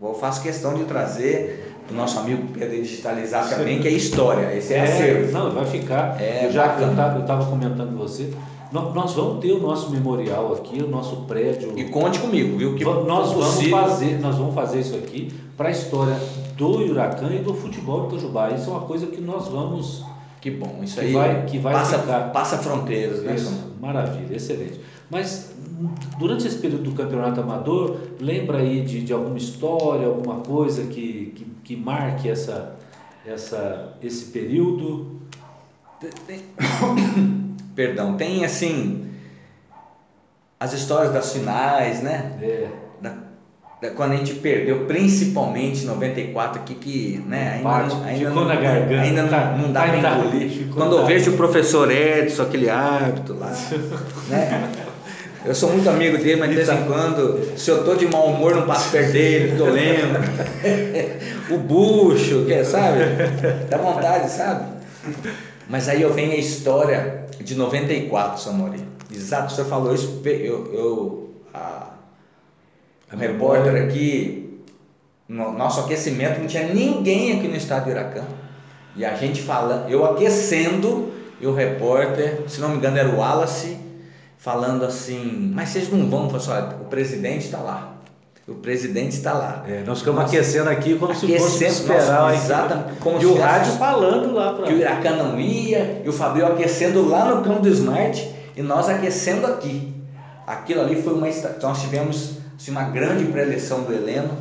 Eu 0.02 0.14
faço 0.14 0.42
questão 0.42 0.74
de 0.74 0.84
trazer 0.86 1.74
o 1.90 1.94
nosso 1.94 2.20
amigo 2.20 2.48
Pedro 2.54 2.82
digitalizar 2.82 3.48
também, 3.50 3.80
que 3.80 3.88
é 3.88 3.92
história, 3.92 4.56
esse 4.56 4.74
é, 4.74 4.82
acervo. 4.82 5.32
não, 5.32 5.52
vai 5.52 5.66
ficar. 5.66 6.20
É, 6.22 6.46
eu 6.46 6.52
já 6.52 6.68
bacana. 6.68 7.14
eu 7.16 7.22
estava 7.22 7.46
comentando 7.46 7.92
com 7.92 7.98
você. 7.98 8.32
Nó- 8.72 8.92
Nós 8.94 9.14
vamos 9.14 9.40
ter 9.42 9.52
o 9.52 9.60
nosso 9.62 9.90
memorial 9.92 10.54
aqui, 10.54 10.82
o 10.82 10.88
nosso 10.88 11.18
prédio. 11.28 11.78
E 11.78 11.86
conte 11.86 12.20
comigo, 12.20 12.58
viu? 12.58 12.76
Que 12.76 12.84
nós 12.86 13.32
vamos 13.32 13.48
possível- 13.56 13.78
fazer, 13.78 14.20
nós 14.20 14.36
vamos 14.38 14.56
fazer 14.56 14.80
isso 14.80 14.96
aqui 14.96 15.34
para 15.58 15.68
a 15.68 15.72
história 15.72 16.18
do 16.58 16.68
Huracan 16.70 17.34
e 17.34 17.40
do 17.40 17.54
futebol 17.54 18.02
do 18.08 18.16
Itajubá. 18.16 18.50
Isso 18.52 18.70
é 18.70 18.74
uma 18.74 18.82
coisa 18.82 19.08
que 19.08 19.20
nós 19.22 19.48
vamos 19.48 20.04
Que 20.40 20.50
bom, 20.50 20.80
isso 20.82 20.96
Que 20.96 21.02
aí 21.02 21.14
vai- 21.14 21.46
que 21.46 21.60
vai 21.60 21.74
passa, 21.74 22.00
ficar. 22.00 22.32
passa 22.32 22.58
fronteiras, 22.58 23.22
né? 23.22 23.36
Isso, 23.36 23.54
maravilha, 23.80 24.36
excelente. 24.36 24.80
Mas 25.08 25.54
durante 26.18 26.48
esse 26.48 26.58
período 26.58 26.84
do 26.86 26.92
campeonato 26.94 27.40
amador, 27.42 27.98
lembra 28.20 28.58
aí 28.58 28.82
de, 28.82 29.02
de 29.04 29.14
alguma 29.14 29.38
história, 29.38 30.08
alguma 30.08 30.38
coisa 30.38 30.84
que, 30.88 31.32
que, 31.36 31.46
que 31.64 31.76
marque 31.76 32.28
essa, 32.28 32.76
essa, 33.24 33.94
esse 34.02 34.32
período? 34.32 35.20
Perdão, 37.76 38.16
tem 38.16 38.44
assim 38.46 39.08
as 40.60 40.74
histórias 40.74 41.12
das 41.14 41.34
finais, 41.34 42.02
né? 42.02 42.34
É, 42.42 42.68
Da- 43.02 43.14
da- 43.82 43.90
quando 43.92 44.12
a 44.12 44.16
gente 44.18 44.36
perdeu, 44.36 44.86
principalmente 44.86 45.84
em 45.84 45.88
94, 45.88 46.62
aqui 46.62 46.76
que 46.76 47.24
né, 47.28 47.54
ainda, 47.56 47.64
Parte, 47.70 47.96
não, 47.96 48.04
ainda, 48.04 48.20
ficou 48.30 48.42
não, 48.44 48.46
na 48.48 48.56
garganta. 48.56 49.02
ainda 49.02 49.22
não, 49.24 49.30
Tá, 49.30 49.58
não 49.58 49.72
dá 49.72 49.82
tá, 49.82 49.88
para 49.88 49.98
engolir. 50.20 50.68
Quando 50.74 50.98
eu 50.98 51.06
vejo 51.06 51.32
o 51.32 51.38
professor 51.38 51.90
Edson, 51.92 52.44
aquele 52.44 52.70
árbitro 52.70 53.40
lá, 53.40 53.52
né? 54.30 54.70
Eu 55.44 55.56
sou 55.56 55.72
muito 55.72 55.90
amigo 55.90 56.20
dele, 56.20 56.36
mas 56.36 56.50
de 56.52 56.56
vez 56.56 56.70
em 56.70 56.84
quando, 56.86 57.58
se 57.58 57.72
eu 57.72 57.84
tô 57.84 57.96
de 57.96 58.06
mau 58.06 58.28
humor, 58.28 58.54
não 58.56 58.68
passo 58.68 58.92
perto 58.92 59.12
dele, 59.14 59.48
porque 59.48 59.64
eu 59.64 59.74
lembro. 59.74 60.22
o 61.50 61.58
bucho, 61.58 62.46
que, 62.46 62.64
sabe? 62.64 63.00
Dá 63.68 63.78
vontade, 63.80 64.30
sabe? 64.30 64.66
Mas 65.68 65.90
aí 65.90 66.04
eu 66.04 66.14
venho 66.14 66.34
a 66.34 66.36
história 66.36 67.21
de 67.44 67.56
94, 67.56 68.42
Samori. 68.42 68.84
Exato, 69.12 69.54
você 69.54 69.66
falou 69.66 69.94
isso. 69.94 70.22
Eu, 70.26 70.74
eu 70.74 71.30
a, 71.54 71.88
o 73.12 73.18
repórter 73.18 73.84
aqui, 73.84 74.62
no 75.28 75.52
nosso 75.52 75.82
aquecimento, 75.82 76.40
não 76.40 76.48
tinha 76.48 76.74
ninguém 76.74 77.38
aqui 77.38 77.48
no 77.48 77.56
estado 77.56 77.86
de 77.86 77.92
Iracã. 77.92 78.24
E 78.96 79.06
a 79.06 79.16
gente 79.16 79.42
fala, 79.42 79.88
eu 79.90 80.06
aquecendo, 80.06 81.12
e 81.40 81.48
o 81.48 81.54
repórter, 81.54 82.44
se 82.48 82.60
não 82.60 82.70
me 82.70 82.78
engano 82.78 82.98
era 82.98 83.10
o 83.10 83.18
Wallace, 83.18 83.78
falando 84.38 84.84
assim, 84.84 85.52
mas 85.54 85.70
vocês 85.70 85.90
não 85.90 86.10
vão, 86.10 86.28
pessoal, 86.28 86.80
o 86.82 86.86
presidente 86.86 87.46
está 87.46 87.60
lá. 87.60 87.91
O 88.52 88.56
presidente 88.56 89.16
está 89.16 89.34
lá. 89.34 89.64
é, 89.68 89.84
nós 89.86 90.00
ficamos 90.00 90.22
Nossa. 90.22 90.36
aquecendo 90.36 90.70
aqui 90.70 90.98
como 90.98 91.14
se 91.16 91.22
fosse 91.22 91.34
Aquecendo, 91.66 91.94
esperar. 91.94 92.34
exatamente, 92.34 92.98
e 93.22 93.26
o 93.26 93.40
rádio 93.40 93.74
falando 93.74 94.34
lá 94.34 94.54
para 94.54 94.68
que 94.68 94.74
o 94.74 94.78
Iracã 94.78 95.16
não 95.16 95.40
ia, 95.40 96.02
e 96.06 96.10
o 96.10 96.14
Fabio 96.14 96.46
aquecendo 96.46 97.08
lá 97.08 97.34
no 97.34 97.44
campo 97.44 97.62
do 97.62 97.70
Smart 97.70 98.30
e 98.56 98.62
nós 98.62 98.90
aquecendo 98.90 99.48
aqui. 99.48 99.94
Aquilo 100.46 100.82
ali 100.82 101.02
foi 101.02 101.14
uma 101.14 101.28
nós 101.62 101.82
tivemos 101.82 102.38
assim, 102.58 102.72
uma 102.72 102.84
grande 102.84 103.26
preleção 103.26 103.84
do 103.84 103.94
Heleno. 103.94 104.38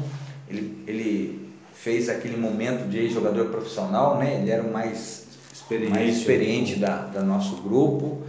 Ele, 0.49 0.83
ele 0.87 1.51
fez 1.73 2.09
aquele 2.09 2.37
momento 2.37 2.89
de 2.89 3.09
jogador 3.09 3.47
profissional, 3.47 4.19
né? 4.19 4.41
Ele 4.41 4.51
era 4.51 4.63
o 4.63 4.73
mais 4.73 5.25
experiente. 5.53 5.91
mais 5.93 6.17
experiente 6.17 6.77
da, 6.79 6.97
da 7.07 7.23
nosso 7.23 7.57
grupo. 7.57 8.23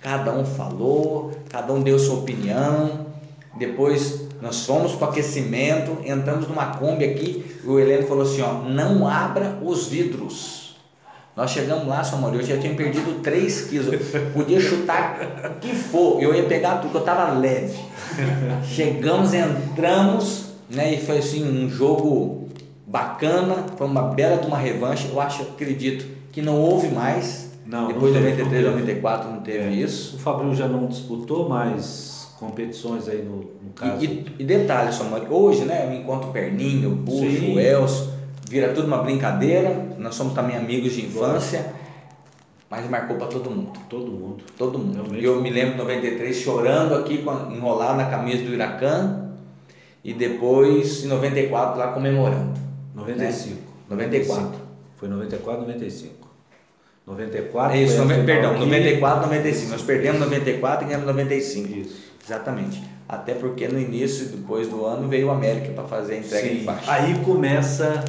Cada 0.00 0.32
um 0.32 0.44
falou, 0.44 1.32
cada 1.48 1.72
um 1.72 1.82
deu 1.82 1.98
sua 1.98 2.18
opinião. 2.18 3.06
Depois 3.56 4.28
nós 4.42 4.66
fomos 4.66 4.92
para 4.96 5.06
o 5.06 5.10
aquecimento, 5.10 5.98
entramos 6.04 6.48
numa 6.48 6.66
Kombi 6.66 7.04
aqui, 7.04 7.46
e 7.62 7.66
o 7.68 7.78
Heleno 7.78 8.08
falou 8.08 8.24
assim, 8.24 8.42
ó, 8.42 8.54
não 8.68 9.06
abra 9.06 9.56
os 9.62 9.86
vidros. 9.86 10.76
Nós 11.36 11.52
chegamos 11.52 11.86
lá, 11.86 12.02
Samuel, 12.02 12.34
eu 12.34 12.42
já 12.42 12.58
tinha 12.58 12.74
perdido 12.74 13.22
3 13.22 13.60
quilos, 13.68 13.94
podia 14.34 14.60
chutar 14.60 15.46
o 15.56 15.60
que 15.60 15.72
for, 15.72 16.20
eu 16.20 16.34
ia 16.34 16.42
pegar 16.42 16.78
tudo, 16.78 16.96
eu 16.96 17.00
estava 17.00 17.32
leve. 17.38 17.78
Chegamos, 18.64 19.32
entramos, 19.32 20.46
né, 20.68 20.92
e 20.94 21.00
foi 21.00 21.18
assim 21.18 21.44
um 21.44 21.70
jogo 21.70 22.48
bacana, 22.84 23.64
foi 23.78 23.86
uma 23.86 24.02
bela 24.02 24.38
de 24.38 24.46
uma 24.48 24.58
revanche, 24.58 25.08
eu 25.08 25.20
acho, 25.20 25.42
acredito 25.42 26.04
que 26.32 26.42
não 26.42 26.56
houve 26.60 26.88
mais, 26.88 27.52
Não, 27.64 27.86
depois 27.86 28.12
de 28.12 28.18
não 28.18 28.26
teve, 28.26 28.42
93, 28.42 28.64
não 28.64 28.72
teve. 28.72 28.92
94 28.92 29.30
não 29.30 29.40
teve 29.40 29.58
É. 29.58 29.70
isso. 29.70 30.16
O 30.16 30.18
Fabrício 30.18 30.56
já 30.56 30.66
não 30.66 30.86
disputou 30.86 31.48
mais 31.48 32.11
competições 32.42 33.08
aí 33.08 33.22
no, 33.22 33.36
no 33.36 33.72
caso. 33.72 34.04
E, 34.04 34.06
e, 34.06 34.34
e 34.40 34.44
detalhe, 34.44 34.92
Samuel, 34.92 35.26
hoje, 35.30 35.64
né, 35.64 35.86
eu 35.86 35.94
encontro 35.94 36.30
o 36.30 36.32
Perninho, 36.32 37.04
o 37.06 37.10
Sim. 37.10 37.54
o 37.54 37.60
Elcio, 37.60 38.10
vira 38.50 38.72
tudo 38.72 38.88
uma 38.88 38.98
brincadeira, 38.98 39.94
nós 39.96 40.16
somos 40.16 40.34
também 40.34 40.56
amigos 40.56 40.92
de 40.92 41.06
infância, 41.06 41.72
mas 42.68 42.90
marcou 42.90 43.16
para 43.16 43.28
todo 43.28 43.48
mundo. 43.48 43.78
Todo 43.88 44.10
mundo. 44.10 44.44
Todo 44.58 44.76
mundo. 44.76 44.94
Realmente. 44.94 45.24
Eu 45.24 45.40
me 45.40 45.50
lembro 45.50 45.72
de 45.72 45.78
93 45.78 46.36
chorando 46.36 46.96
aqui, 46.96 47.24
enrolado 47.52 47.96
na 47.96 48.06
camisa 48.06 48.42
do 48.42 48.52
Iracã, 48.52 49.30
e 50.02 50.12
depois 50.12 51.04
em 51.04 51.06
94 51.06 51.78
lá 51.78 51.92
comemorando. 51.92 52.58
95. 52.96 53.56
94. 53.88 54.60
Foi 54.96 55.08
94, 55.08 55.62
95. 55.62 56.28
94. 57.06 57.76
É 57.76 57.82
isso, 57.82 58.02
final 58.02 58.24
perdão, 58.24 58.50
aqui. 58.52 58.64
94, 58.64 59.26
95. 59.26 59.70
Nós 59.70 59.82
perdemos 59.82 60.20
94 60.20 60.84
e 60.84 60.88
ganhamos 60.88 61.06
95. 61.06 61.78
Isso. 61.78 62.11
Exatamente. 62.24 62.82
Até 63.08 63.34
porque 63.34 63.68
no 63.68 63.78
início, 63.78 64.26
depois 64.26 64.68
do 64.68 64.84
ano, 64.86 65.08
veio 65.08 65.28
o 65.28 65.30
América 65.30 65.72
para 65.72 65.84
fazer 65.84 66.14
a 66.14 66.18
entrega 66.18 66.48
de 66.48 66.58
Sim. 66.60 66.64
faixa. 66.64 66.90
Aí 66.92 67.14
começa. 67.24 68.04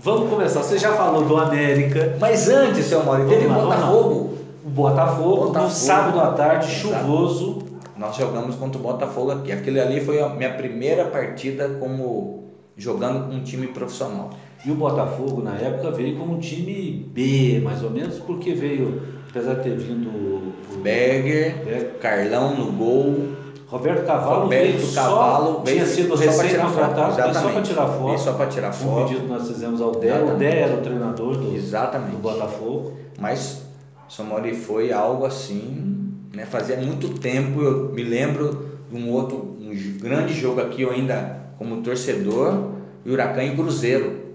Vamos 0.00 0.30
começar. 0.30 0.62
Você 0.62 0.78
já 0.78 0.92
falou 0.92 1.24
do 1.24 1.36
América. 1.36 2.16
Mas 2.20 2.48
antes, 2.48 2.86
seu 2.86 3.04
Mauro, 3.04 3.28
teve 3.28 3.46
o 3.46 3.48
lá. 3.48 3.64
Botafogo. 3.64 4.38
O 4.64 4.70
Botafogo, 4.70 5.36
Botafogo. 5.46 5.64
no 5.64 5.70
sábado 5.70 6.20
à 6.20 6.32
tarde, 6.32 6.66
Exato. 6.72 7.04
chuvoso. 7.04 7.58
Nós 7.96 8.16
jogamos 8.16 8.54
contra 8.56 8.78
o 8.78 8.82
Botafogo 8.82 9.32
aqui. 9.32 9.50
Aquele 9.50 9.80
ali 9.80 10.00
foi 10.00 10.20
a 10.20 10.28
minha 10.28 10.54
primeira 10.54 11.04
partida 11.06 11.68
como 11.80 12.44
jogando 12.76 13.28
com 13.28 13.34
um 13.34 13.42
time 13.42 13.66
profissional. 13.66 14.30
E 14.64 14.70
o 14.70 14.74
Botafogo, 14.74 15.42
na 15.42 15.56
época, 15.56 15.90
veio 15.90 16.16
como 16.16 16.34
um 16.34 16.38
time 16.38 17.06
B, 17.12 17.60
mais 17.62 17.82
ou 17.82 17.90
menos, 17.90 18.18
porque 18.18 18.52
veio, 18.54 19.02
apesar 19.28 19.54
de 19.54 19.62
ter 19.64 19.76
vindo 19.76 20.08
o 20.08 20.78
Berger, 20.82 21.56
Berger, 21.64 21.90
Carlão 22.00 22.54
no 22.56 22.72
gol, 22.72 23.28
Roberto 23.68 24.06
Cavalo 24.06 24.42
Roberto 24.44 24.78
veio 24.78 24.94
Cavalo 24.94 25.62
veio 25.62 25.76
tinha 25.76 25.86
sido 25.86 26.14
recém-contratado, 26.14 27.34
só 27.34 27.50
para 27.50 27.62
tirar 27.62 27.86
foto. 27.86 28.18
Só 28.18 28.32
para 28.32 28.46
tirar 28.46 28.70
Um 28.70 28.72
foto. 28.72 29.08
pedido 29.08 29.20
que 29.20 29.28
nós 29.28 29.46
fizemos 29.46 29.80
ao 29.80 29.92
Dé. 29.92 30.22
O. 30.22 30.36
Dé 30.36 30.60
era 30.60 30.74
o 30.74 30.80
treinador 30.80 31.36
do, 31.36 31.54
Exatamente. 31.54 32.12
do 32.12 32.18
Botafogo. 32.18 32.96
Mas 33.20 33.62
Samori 34.08 34.54
foi 34.54 34.90
algo 34.90 35.26
assim, 35.26 36.14
né? 36.34 36.46
Fazia 36.46 36.78
muito 36.78 37.18
tempo, 37.18 37.60
eu 37.60 37.90
me 37.92 38.02
lembro 38.02 38.68
de 38.90 38.96
um 38.96 39.12
outro 39.12 39.36
um 39.60 39.98
grande 40.00 40.32
jogo 40.32 40.62
aqui, 40.62 40.80
eu 40.82 40.90
ainda 40.90 41.38
como 41.58 41.82
torcedor, 41.82 42.70
Huracan 43.04 43.44
e 43.44 43.54
Cruzeiro. 43.54 44.28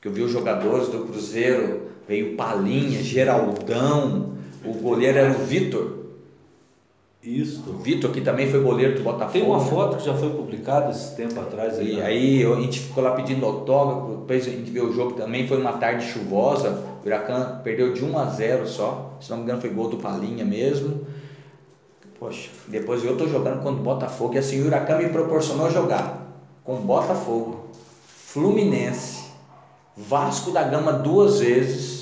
Que 0.00 0.08
eu 0.08 0.12
vi 0.12 0.22
os 0.22 0.30
jogadores 0.30 0.88
do 0.88 1.00
Cruzeiro, 1.00 1.82
veio 2.08 2.34
Palinha, 2.34 3.02
Geraldão, 3.02 4.32
o 4.64 4.72
goleiro 4.72 5.18
era 5.18 5.30
o 5.30 5.44
Vitor. 5.44 6.03
Isso. 7.24 7.70
O 7.70 7.78
Vitor 7.78 8.10
que 8.10 8.20
também 8.20 8.50
foi 8.50 8.60
goleiro 8.60 8.96
do 8.96 9.02
Botafogo. 9.02 9.32
Tem 9.32 9.42
uma 9.42 9.58
foto 9.58 9.96
que 9.96 10.04
já 10.04 10.12
foi 10.12 10.28
publicada 10.28 10.90
esse 10.90 11.16
tempo 11.16 11.40
atrás. 11.40 11.78
E 11.78 11.94
né? 11.94 12.04
aí 12.04 12.44
a 12.44 12.54
gente 12.56 12.80
ficou 12.80 13.02
lá 13.02 13.12
pedindo 13.12 13.46
autógrafo, 13.46 14.18
depois 14.20 14.46
a 14.46 14.50
gente 14.50 14.70
viu 14.70 14.90
o 14.90 14.92
jogo 14.92 15.12
também, 15.14 15.48
foi 15.48 15.58
uma 15.58 15.72
tarde 15.72 16.04
chuvosa, 16.04 16.82
o 17.02 17.06
Huracan 17.06 17.60
perdeu 17.64 17.94
de 17.94 18.04
1 18.04 18.18
a 18.18 18.26
0 18.26 18.66
só, 18.66 19.16
se 19.20 19.30
não 19.30 19.38
me 19.38 19.44
engano 19.44 19.60
foi 19.60 19.70
gol 19.70 19.88
do 19.88 19.96
Palinha 19.96 20.44
mesmo. 20.44 21.06
Poxa, 22.20 22.50
depois 22.68 23.02
eu 23.02 23.16
tô 23.16 23.26
jogando 23.26 23.62
contra 23.62 23.80
o 23.80 23.84
Botafogo 23.84 24.34
e 24.34 24.38
assim 24.38 24.62
o 24.62 24.66
Huracan 24.66 24.98
me 24.98 25.08
proporcionou 25.08 25.70
jogar 25.70 26.24
com 26.62 26.76
Botafogo, 26.76 27.68
Fluminense, 28.06 29.24
Vasco 29.96 30.50
da 30.50 30.62
Gama 30.62 30.92
duas 30.92 31.40
vezes, 31.40 31.93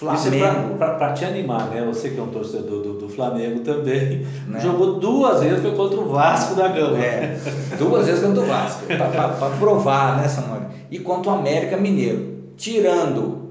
Flamengo. 0.00 0.76
para 0.78 1.12
te 1.12 1.24
animar, 1.26 1.68
né? 1.68 1.84
Você 1.86 2.10
que 2.10 2.18
é 2.18 2.22
um 2.22 2.28
torcedor 2.28 2.82
do, 2.82 2.94
do 2.94 3.08
Flamengo 3.08 3.60
também, 3.60 4.26
Né? 4.46 4.58
jogou 4.60 4.98
duas 4.98 5.42
vezes, 5.42 5.60
foi 5.60 5.72
contra 5.72 6.00
o 6.00 6.08
Vasco 6.08 6.54
da 6.54 6.68
Gama. 6.68 6.98
É, 6.98 7.38
duas 7.78 8.06
vezes 8.06 8.24
contra 8.24 8.42
o 8.42 8.46
Vasco, 8.46 8.86
para 8.86 9.50
provar, 9.58 10.16
né, 10.16 10.26
Samuel? 10.26 10.62
E 10.90 10.98
contra 10.98 11.32
o 11.32 11.34
América 11.34 11.76
Mineiro. 11.76 12.30
Tirando 12.56 13.50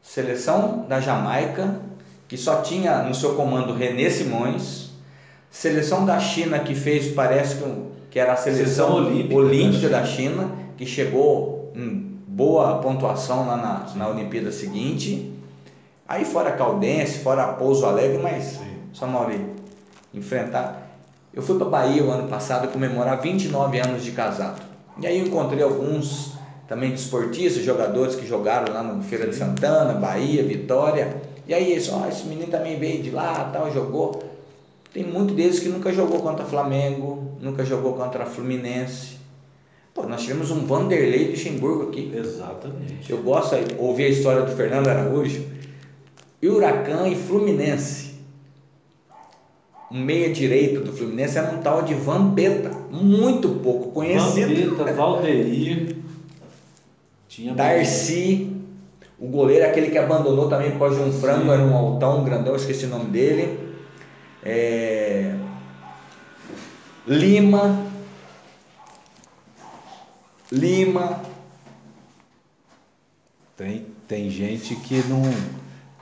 seleção 0.00 0.84
da 0.88 1.00
Jamaica, 1.00 1.76
que 2.26 2.36
só 2.36 2.60
tinha 2.62 3.02
no 3.04 3.14
seu 3.14 3.34
comando 3.34 3.72
René 3.72 4.10
Simões, 4.10 4.90
seleção 5.50 6.04
da 6.04 6.18
China, 6.18 6.58
que 6.58 6.74
fez, 6.74 7.12
parece 7.14 7.56
que, 7.56 7.64
que 8.10 8.18
era 8.18 8.32
a 8.32 8.36
seleção, 8.36 8.64
Seleção 8.64 8.94
olímpica 8.96 9.34
olímpica 9.36 9.88
da 9.88 10.00
da 10.00 10.06
China, 10.06 10.50
que 10.76 10.84
chegou 10.84 11.70
em 11.76 12.18
boa 12.26 12.78
pontuação 12.78 13.46
lá 13.46 13.56
na, 13.56 13.86
na 13.94 14.08
Olimpíada 14.08 14.50
seguinte. 14.50 15.31
Aí 16.06 16.24
fora 16.24 16.52
Caldense, 16.52 17.20
fora 17.20 17.52
Pouso 17.54 17.86
Alegre, 17.86 18.18
mas 18.22 18.44
Sim. 18.44 18.76
só 18.92 19.06
Mauri, 19.06 19.40
enfrentar. 20.12 20.90
Eu 21.32 21.42
fui 21.42 21.56
para 21.56 21.66
Bahia 21.66 22.04
o 22.04 22.10
ano 22.10 22.28
passado 22.28 22.68
comemorar 22.68 23.20
29 23.20 23.78
anos 23.78 24.04
de 24.04 24.12
casado. 24.12 24.60
E 25.00 25.06
aí 25.06 25.18
eu 25.18 25.26
encontrei 25.26 25.62
alguns 25.62 26.32
também 26.68 26.90
desportistas, 26.90 27.64
jogadores 27.64 28.14
que 28.14 28.26
jogaram 28.26 28.72
lá 28.72 28.82
no 28.82 29.02
Feira 29.02 29.26
de 29.26 29.34
Santana, 29.34 29.94
Bahia, 29.94 30.42
Vitória. 30.42 31.16
E 31.46 31.54
aí 31.54 31.72
eles, 31.72 31.90
ó, 31.90 32.06
esse 32.06 32.26
menino 32.26 32.50
também 32.50 32.78
veio 32.78 33.02
de 33.02 33.10
lá, 33.10 33.50
tal, 33.52 33.72
jogou. 33.72 34.22
Tem 34.92 35.02
muito 35.02 35.32
deles 35.32 35.58
que 35.58 35.68
nunca 35.68 35.90
jogou 35.92 36.20
contra 36.20 36.44
Flamengo, 36.44 37.36
nunca 37.40 37.64
jogou 37.64 37.94
contra 37.94 38.26
Fluminense. 38.26 39.16
Pô, 39.94 40.04
nós 40.04 40.22
tivemos 40.22 40.50
um 40.50 40.66
Vanderlei 40.66 41.30
Luxemburgo 41.30 41.88
aqui. 41.88 42.12
Exatamente. 42.14 43.10
Eu 43.10 43.22
gosto 43.22 43.56
de 43.56 43.74
ouvir 43.78 44.04
a 44.04 44.08
história 44.08 44.42
do 44.42 44.52
Fernando 44.54 44.88
Araújo. 44.88 45.44
Huracan 46.42 47.08
e 47.08 47.14
Fluminense. 47.14 48.12
Um 49.90 50.00
meia 50.00 50.32
direito 50.32 50.80
do 50.80 50.92
Fluminense 50.92 51.36
era 51.36 51.54
um 51.54 51.60
tal 51.60 51.82
de 51.82 51.94
Vampeta, 51.94 52.70
muito 52.90 53.48
pouco 53.62 53.92
conhecido. 53.92 54.76
Vampeta, 54.76 54.92
Valdeir, 54.94 55.96
tinha 57.28 57.54
Darcy, 57.54 58.56
o 59.18 59.26
goleiro, 59.28 59.66
aquele 59.66 59.90
que 59.90 59.98
abandonou 59.98 60.48
também 60.48 60.70
por 60.72 60.78
causa 60.80 60.96
de 60.96 61.08
um 61.08 61.12
frango, 61.12 61.44
Sim. 61.44 61.50
era 61.50 61.62
um 61.62 61.76
altão 61.76 62.24
grandão, 62.24 62.56
esqueci 62.56 62.86
o 62.86 62.88
nome 62.88 63.10
dele. 63.10 63.74
É, 64.42 65.36
Lima. 67.06 67.86
Lima. 70.50 71.20
Tem, 73.56 73.86
tem 74.06 74.30
gente 74.30 74.76
que 74.76 75.02
não. 75.08 75.22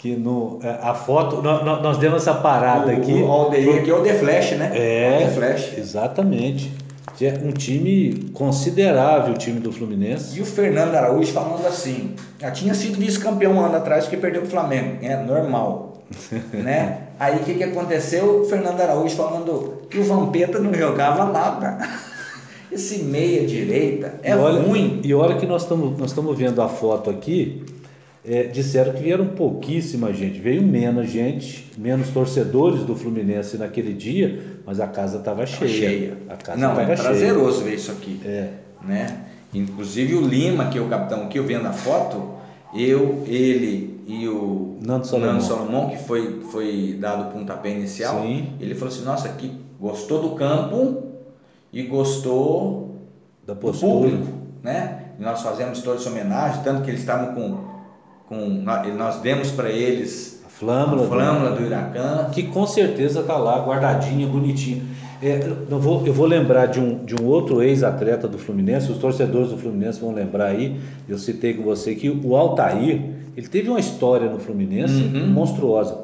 Que 0.00 0.16
no, 0.16 0.58
a 0.82 0.94
foto. 0.94 1.42
Nós, 1.42 1.82
nós- 1.82 1.98
demos 1.98 2.22
essa 2.22 2.32
parada 2.32 2.90
o, 2.90 2.96
aqui. 2.96 3.12
O 3.12 3.30
Aldeir 3.30 3.80
aqui 3.80 3.90
é 3.90 3.94
o 3.94 4.02
The 4.02 4.14
Flash, 4.14 4.52
né? 4.52 4.70
É, 4.74 5.18
The 5.18 5.28
Flash. 5.32 5.76
exatamente. 5.76 6.72
É 7.20 7.38
um 7.44 7.52
time 7.52 8.30
considerável, 8.32 9.34
o 9.34 9.36
time 9.36 9.60
do 9.60 9.70
Fluminense. 9.70 10.38
E 10.38 10.40
o 10.40 10.46
Fernando 10.46 10.94
Araújo 10.94 11.30
falando 11.30 11.66
assim, 11.66 12.14
já 12.40 12.50
tinha 12.50 12.72
sido 12.72 12.96
vice-campeão 12.98 13.52
um 13.52 13.60
ano 13.60 13.76
atrás 13.76 14.06
que 14.06 14.16
perdeu 14.16 14.40
pro 14.40 14.50
Flamengo, 14.50 14.96
é 15.02 15.22
normal, 15.22 15.98
né? 16.54 17.08
Aí 17.18 17.36
o 17.36 17.40
que, 17.40 17.52
que 17.52 17.62
aconteceu? 17.64 18.40
O 18.40 18.44
Fernando 18.46 18.80
Araújo 18.80 19.14
falando 19.14 19.82
que 19.90 19.98
o 19.98 20.04
Vampeta 20.04 20.58
não 20.58 20.72
jogava 20.72 21.26
nada. 21.26 21.76
Esse 22.72 23.02
meia 23.02 23.46
direita 23.46 24.14
é 24.22 24.30
e 24.30 24.34
olha, 24.34 24.62
ruim. 24.62 25.02
E 25.04 25.12
olha 25.12 25.36
que 25.36 25.44
nós 25.44 25.62
estamos 25.62 25.98
nós 25.98 26.10
estamos 26.10 26.38
vendo 26.38 26.62
a 26.62 26.68
foto 26.68 27.10
aqui. 27.10 27.62
É, 28.24 28.44
disseram 28.44 28.92
que 28.92 29.02
vieram 29.02 29.28
pouquíssima 29.28 30.12
gente, 30.12 30.38
veio 30.40 30.62
menos 30.62 31.08
gente, 31.10 31.70
menos 31.78 32.08
torcedores 32.08 32.82
do 32.82 32.94
Fluminense 32.94 33.56
naquele 33.56 33.94
dia, 33.94 34.60
mas 34.66 34.78
a 34.80 34.86
casa 34.86 35.18
estava 35.18 35.46
cheia. 35.46 35.70
cheia. 35.70 36.16
A 36.28 36.36
casa 36.36 36.58
Não, 36.60 36.78
é 36.78 36.84
cheia. 36.84 36.96
prazeroso 36.98 37.64
ver 37.64 37.74
isso 37.74 37.90
aqui. 37.92 38.20
É. 38.24 38.48
né? 38.84 39.20
Inclusive 39.54 40.14
o 40.14 40.20
Lima, 40.20 40.66
que 40.68 40.78
é 40.78 40.80
o 40.80 40.86
capitão 40.88 41.28
que 41.28 41.38
eu 41.38 41.44
vendo 41.44 41.66
a 41.66 41.72
foto, 41.72 42.34
eu, 42.74 43.24
ele 43.26 44.00
e 44.06 44.28
o 44.28 44.76
Nando 44.80 45.06
Salomão. 45.06 45.32
Nando 45.32 45.44
Salomão, 45.44 45.88
que 45.90 45.96
foi, 46.04 46.40
foi 46.52 46.96
dado 47.00 47.28
o 47.28 47.32
pontapé 47.32 47.70
inicial, 47.70 48.22
Sim. 48.22 48.50
ele 48.60 48.74
falou 48.74 48.92
assim, 48.94 49.04
nossa, 49.04 49.28
que 49.30 49.50
gostou 49.80 50.22
do 50.22 50.30
campo 50.36 51.04
e 51.72 51.82
gostou 51.84 52.96
Da 53.46 53.54
do 53.54 53.60
postura. 53.60 53.92
público, 54.10 54.26
né? 54.62 55.04
E 55.18 55.22
nós 55.22 55.42
fazemos 55.42 55.80
toda 55.82 55.96
essa 55.98 56.10
homenagem, 56.10 56.62
tanto 56.62 56.82
que 56.82 56.90
eles 56.90 57.00
estavam 57.00 57.34
com, 57.34 57.69
com 58.30 58.62
nós, 58.96 59.20
demos 59.20 59.50
para 59.50 59.68
eles 59.70 60.40
A 60.46 60.48
flâmula. 60.48 61.04
a 61.04 61.08
flâmula 61.08 61.50
do 61.50 61.66
Huracan, 61.66 62.30
que 62.32 62.44
com 62.44 62.64
certeza 62.64 63.20
está 63.20 63.36
lá 63.36 63.58
guardadinha, 63.66 64.26
bonitinha. 64.28 64.82
É, 65.20 65.40
eu, 65.68 65.78
vou, 65.80 66.06
eu 66.06 66.12
vou 66.14 66.26
lembrar 66.26 66.66
de 66.66 66.78
um, 66.80 67.04
de 67.04 67.14
um 67.20 67.26
outro 67.26 67.60
ex-atleta 67.62 68.26
do 68.28 68.38
Fluminense, 68.38 68.90
os 68.90 68.98
torcedores 68.98 69.50
do 69.50 69.58
Fluminense 69.58 70.00
vão 70.00 70.14
lembrar 70.14 70.46
aí, 70.46 70.80
eu 71.08 71.18
citei 71.18 71.52
com 71.54 71.62
você 71.64 71.94
que 71.94 72.08
o 72.08 72.36
Altair, 72.36 73.02
ele 73.36 73.48
teve 73.48 73.68
uma 73.68 73.80
história 73.80 74.30
no 74.30 74.38
Fluminense 74.38 74.94
Uhum. 74.94 75.26
monstruosa. 75.26 75.98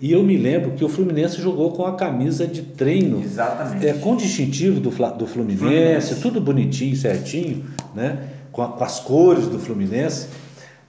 E 0.00 0.12
eu 0.12 0.22
me 0.22 0.36
lembro 0.36 0.72
que 0.72 0.84
o 0.84 0.88
Fluminense 0.88 1.40
jogou 1.42 1.72
com 1.72 1.84
a 1.84 1.94
camisa 1.94 2.46
de 2.46 2.62
treino, 2.62 3.20
exatamente. 3.22 3.86
é, 3.86 3.92
com 3.94 4.14
distintivo 4.16 4.80
do, 4.80 4.90
do 4.90 5.26
Fluminense, 5.26 5.58
Fluminense. 5.58 6.14
tudo 6.20 6.40
bonitinho, 6.40 6.94
certinho, 6.94 7.64
né? 7.94 8.18
com, 8.52 8.62
a- 8.62 8.68
com 8.68 8.84
as 8.84 9.00
cores 9.00 9.46
do 9.46 9.58
Fluminense. 9.58 10.28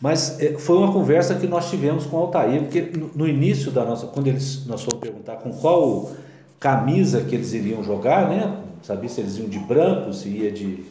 Mas 0.01 0.41
é, 0.41 0.53
foi 0.57 0.77
uma 0.77 0.91
conversa 0.91 1.35
que 1.35 1.45
nós 1.45 1.69
tivemos 1.69 2.07
com 2.07 2.17
o 2.17 2.21
Altair, 2.21 2.63
porque 2.63 2.91
no, 3.15 3.27
início 3.27 3.71
da 3.71 3.85
nossa, 3.85 4.07
quando 4.07 4.27
eles, 4.27 4.65
nós 4.65 4.81
fomos 4.81 4.99
perguntar 4.99 5.35
com 5.35 5.51
qual 5.51 6.11
camisa 6.59 7.21
que 7.21 7.35
eles 7.35 7.53
iriam 7.53 7.83
jogar, 7.83 8.27
né? 8.27 8.57
Sabia 8.81 9.07
se 9.07 9.21
eles 9.21 9.37
iam 9.37 9.47
de 9.47 9.59
branco, 9.59 10.11
se 10.11 10.27
ia 10.27 10.51
de. 10.51 10.83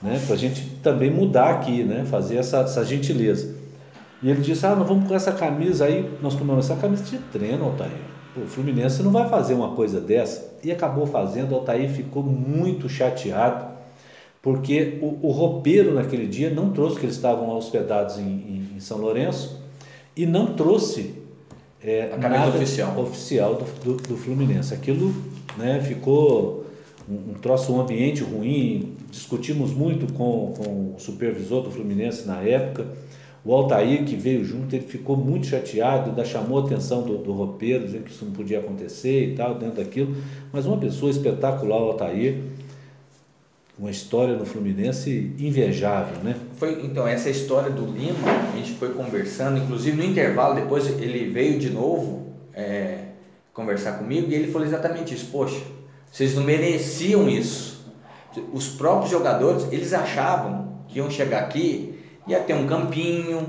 Né? 0.00 0.18
Para 0.24 0.34
a 0.34 0.38
gente 0.38 0.64
também 0.82 1.10
mudar 1.10 1.50
aqui, 1.50 1.84
né? 1.84 2.06
Fazer 2.06 2.36
essa, 2.36 2.60
essa 2.60 2.82
gentileza. 2.84 3.54
E 4.22 4.30
ele 4.30 4.40
disse: 4.40 4.64
Ah, 4.64 4.74
nós 4.74 4.88
vamos 4.88 5.06
com 5.06 5.14
essa 5.14 5.32
camisa 5.32 5.84
aí. 5.84 6.10
Nós 6.22 6.34
tomamos 6.34 6.64
essa 6.64 6.80
camisa 6.80 7.04
de 7.04 7.18
treino, 7.18 7.66
Altair. 7.66 7.90
Pô, 8.34 8.40
o 8.40 8.46
Fluminense 8.46 9.02
não 9.02 9.10
vai 9.10 9.28
fazer 9.28 9.52
uma 9.52 9.74
coisa 9.74 10.00
dessa. 10.00 10.54
E 10.64 10.72
acabou 10.72 11.06
fazendo. 11.06 11.52
O 11.52 11.56
Altair 11.56 11.90
ficou 11.90 12.22
muito 12.22 12.88
chateado, 12.88 13.66
porque 14.48 14.98
o, 15.02 15.18
o 15.26 15.30
roupeiro 15.30 15.92
naquele 15.92 16.26
dia 16.26 16.48
não 16.48 16.70
trouxe, 16.70 16.98
que 16.98 17.04
eles 17.04 17.16
estavam 17.16 17.54
hospedados 17.54 18.18
em, 18.18 18.22
em- 18.22 18.68
em 18.76 18.80
São 18.80 18.96
Lourenço, 18.96 19.60
e 20.16 20.24
não 20.24 20.54
trouxe 20.54 21.14
é, 21.84 22.04
A 22.12 22.16
camisa 22.16 22.48
oficial. 22.48 22.98
oficial 22.98 23.54
do, 23.56 23.84
do, 23.84 24.08
do 24.08 24.16
Fluminense. 24.16 24.72
Aquilo 24.72 25.14
né, 25.58 25.80
ficou 25.82 26.64
um, 27.06 27.32
um 27.32 27.34
troço, 27.34 27.72
um 27.74 27.80
ambiente 27.80 28.22
ruim. 28.22 28.94
Discutimos 29.10 29.70
muito 29.72 30.10
com, 30.14 30.54
com 30.56 30.94
o 30.96 30.98
supervisor 30.98 31.62
do 31.62 31.70
Fluminense 31.70 32.26
na 32.26 32.40
época. 32.40 32.86
O 33.44 33.52
Altair, 33.54 34.04
que 34.04 34.16
veio 34.16 34.44
junto, 34.44 34.74
ele 34.74 34.86
ficou 34.86 35.14
muito 35.16 35.46
chateado, 35.46 36.08
ainda 36.10 36.24
chamou 36.24 36.58
a 36.58 36.64
atenção 36.64 37.02
do, 37.02 37.18
do 37.18 37.32
roupeiro, 37.32 37.84
dizendo 37.84 38.04
que 38.04 38.10
isso 38.10 38.24
não 38.24 38.32
podia 38.32 38.58
acontecer 38.60 39.32
e 39.32 39.34
tal, 39.36 39.54
dentro 39.56 39.76
daquilo. 39.76 40.16
Mas 40.52 40.64
uma 40.66 40.78
pessoa 40.78 41.10
espetacular, 41.10 41.78
o 41.80 41.84
Altair, 41.90 42.38
uma 43.78 43.90
história 43.90 44.34
no 44.34 44.44
Fluminense 44.44 45.32
invejável, 45.38 46.18
né? 46.22 46.34
Foi, 46.56 46.84
então, 46.84 47.06
essa 47.06 47.30
história 47.30 47.70
do 47.70 47.86
Lima, 47.86 48.28
a 48.52 48.56
gente 48.56 48.72
foi 48.72 48.92
conversando, 48.92 49.58
inclusive 49.58 49.96
no 49.96 50.02
intervalo, 50.02 50.56
depois 50.56 50.86
ele 50.86 51.30
veio 51.30 51.58
de 51.60 51.70
novo 51.70 52.32
é, 52.52 53.04
conversar 53.52 53.92
comigo 53.92 54.30
e 54.30 54.34
ele 54.34 54.50
falou 54.50 54.66
exatamente 54.66 55.14
isso. 55.14 55.26
Poxa, 55.30 55.60
vocês 56.10 56.34
não 56.34 56.42
mereciam 56.42 57.28
isso. 57.28 57.86
Os 58.52 58.68
próprios 58.68 59.10
jogadores, 59.10 59.68
eles 59.70 59.92
achavam 59.92 60.82
que 60.88 60.98
iam 60.98 61.10
chegar 61.10 61.40
aqui, 61.40 61.94
ia 62.26 62.40
ter 62.40 62.54
um 62.54 62.66
campinho, 62.66 63.46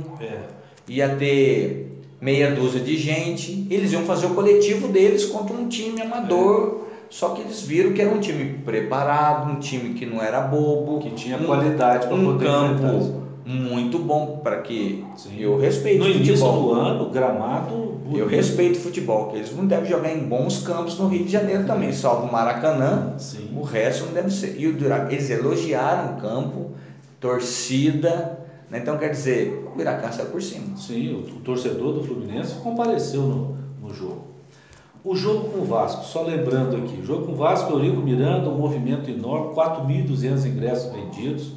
ia 0.88 1.10
ter 1.16 2.02
meia 2.22 2.52
dúzia 2.52 2.82
de 2.82 2.98
gente, 2.98 3.66
eles 3.70 3.92
iam 3.92 4.04
fazer 4.04 4.28
o 4.28 4.36
coletivo 4.36 4.88
deles 4.88 5.26
contra 5.26 5.56
um 5.56 5.68
time 5.68 6.02
amador. 6.02 6.79
Só 7.10 7.30
que 7.30 7.42
eles 7.42 7.62
viram 7.62 7.92
que 7.94 8.02
era 8.02 8.14
um 8.14 8.20
time 8.20 8.60
preparado, 8.64 9.52
um 9.52 9.56
time 9.60 9.94
que 9.96 10.06
não 10.06 10.22
era 10.22 10.42
bobo, 10.42 11.00
Que 11.00 11.10
tinha 11.12 11.38
um- 11.38 11.46
qualidade 11.46 12.06
para 12.08 12.16
um 12.16 12.26
poder 12.26 12.46
campo 12.46 13.20
muito 13.46 13.98
bom 13.98 14.42
para 14.44 14.62
que 14.62 15.04
Sim. 15.18 15.40
eu 15.40 15.58
respeito 15.58 16.00
No 16.00 16.06
o 16.06 16.10
início 16.10 16.38
futebol. 16.38 16.76
do 16.76 16.80
ano, 16.80 17.10
gramado. 17.10 17.74
Eu 17.74 18.12
bonito. 18.26 18.28
respeito 18.28 18.78
o 18.78 18.82
futebol, 18.82 19.28
que 19.30 19.38
eles 19.38 19.56
não 19.56 19.66
devem 19.66 19.90
jogar 19.90 20.12
em 20.12 20.20
bons 20.20 20.62
campos 20.64 20.98
no 21.00 21.08
Rio 21.08 21.26
de 21.26 21.32
Janeiro 21.32 21.66
também, 21.66 21.92
salvo 21.92 22.28
o 22.28 22.32
Maracanã. 22.32 23.14
Sim. 23.18 23.50
O 23.56 23.62
resto 23.64 24.06
não 24.08 24.14
deve 24.14 24.30
ser. 24.32 24.56
E 24.60 24.68
o 24.68 24.74
Duracan, 24.74 25.12
eles 25.12 25.30
elogiaram 25.32 26.14
o 26.16 26.22
campo, 26.22 26.72
torcida, 27.20 28.40
né? 28.70 28.80
então 28.80 28.98
quer 28.98 29.10
dizer, 29.10 29.64
o 29.76 29.80
Huracan 29.80 30.12
saiu 30.12 30.30
por 30.30 30.42
cima. 30.42 30.76
Sim, 30.76 31.14
o, 31.14 31.38
o 31.38 31.40
torcedor 31.42 31.94
do 31.94 32.04
Fluminense 32.04 32.56
compareceu 32.56 33.22
no, 33.22 33.58
no 33.82 33.94
jogo. 33.94 34.29
O 35.10 35.16
jogo 35.16 35.50
com 35.50 35.62
o 35.62 35.66
Vasco, 35.66 36.06
só 36.06 36.22
lembrando 36.22 36.76
aqui, 36.76 37.00
o 37.02 37.04
jogo 37.04 37.26
com 37.26 37.32
o 37.32 37.36
Vasco, 37.36 37.74
Eurico 37.74 38.00
Miranda, 38.00 38.48
um 38.48 38.60
movimento 38.60 39.10
enorme, 39.10 39.56
4.200 39.56 40.46
ingressos 40.46 40.94
vendidos. 40.94 41.54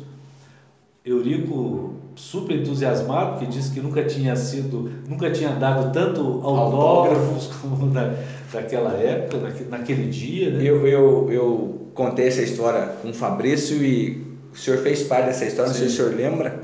Eurico 1.04 1.92
super 2.16 2.56
entusiasmado, 2.56 3.32
porque 3.32 3.44
disse 3.44 3.70
que 3.70 3.80
nunca 3.80 4.04
tinha 4.04 4.34
sido, 4.36 4.90
nunca 5.06 5.30
tinha 5.30 5.50
dado 5.50 5.92
tanto 5.92 6.40
autógrafos 6.42 7.48
como 7.60 7.92
na, 7.92 8.14
naquela 8.54 8.94
época, 8.94 9.54
naquele 9.68 10.08
dia. 10.08 10.52
Né? 10.52 10.64
Eu, 10.64 10.86
eu, 10.86 11.30
eu 11.30 11.88
contei 11.92 12.28
essa 12.28 12.40
história 12.40 12.86
com 13.02 13.10
o 13.10 13.14
Fabrício 13.14 13.84
e 13.84 14.34
o 14.50 14.56
senhor 14.56 14.78
fez 14.78 15.02
parte 15.02 15.26
dessa 15.26 15.44
história, 15.44 15.70
Sim. 15.70 15.82
não 15.82 15.88
sei 15.90 15.94
se 15.94 16.00
o 16.00 16.06
senhor 16.06 16.16
lembra. 16.16 16.58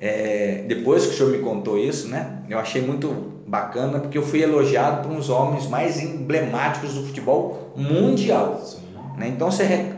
É, 0.00 0.64
depois 0.66 1.06
que 1.06 1.14
o 1.14 1.16
senhor 1.16 1.30
me 1.30 1.38
contou 1.38 1.78
isso, 1.78 2.08
né? 2.08 2.40
Eu 2.50 2.58
achei 2.58 2.82
muito 2.82 3.31
bacana 3.52 4.00
porque 4.00 4.16
eu 4.16 4.22
fui 4.22 4.42
elogiado 4.42 5.06
por 5.06 5.14
uns 5.14 5.28
homens 5.28 5.66
mais 5.68 6.00
emblemáticos 6.00 6.94
do 6.94 7.04
futebol 7.04 7.72
mundial. 7.76 8.58
Né? 9.18 9.28
Então 9.28 9.50
ser, 9.50 9.94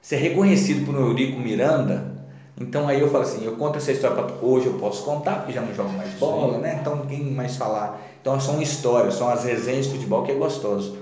ser 0.00 0.16
reconhecido 0.16 0.84
por 0.84 0.94
Eurico 0.94 1.40
Miranda 1.40 2.12
então 2.60 2.86
aí 2.86 3.00
eu 3.00 3.10
falo 3.10 3.24
assim, 3.24 3.44
eu 3.44 3.56
conto 3.56 3.78
essa 3.78 3.92
história 3.92 4.22
para 4.22 4.46
hoje 4.46 4.66
eu 4.66 4.74
posso 4.74 5.04
contar, 5.04 5.36
porque 5.36 5.52
já 5.52 5.60
não 5.60 5.74
jogo 5.74 5.90
mais 5.90 6.10
bola, 6.14 6.54
Sim. 6.54 6.60
né? 6.60 6.78
Então 6.80 6.96
ninguém 6.96 7.24
mais 7.24 7.56
falar. 7.56 8.00
Então 8.20 8.38
são 8.38 8.60
histórias, 8.60 9.14
são 9.14 9.28
as 9.28 9.44
resenhas 9.44 9.86
de 9.86 9.92
futebol 9.92 10.22
que 10.22 10.32
é 10.32 10.34
gostoso. 10.34 10.96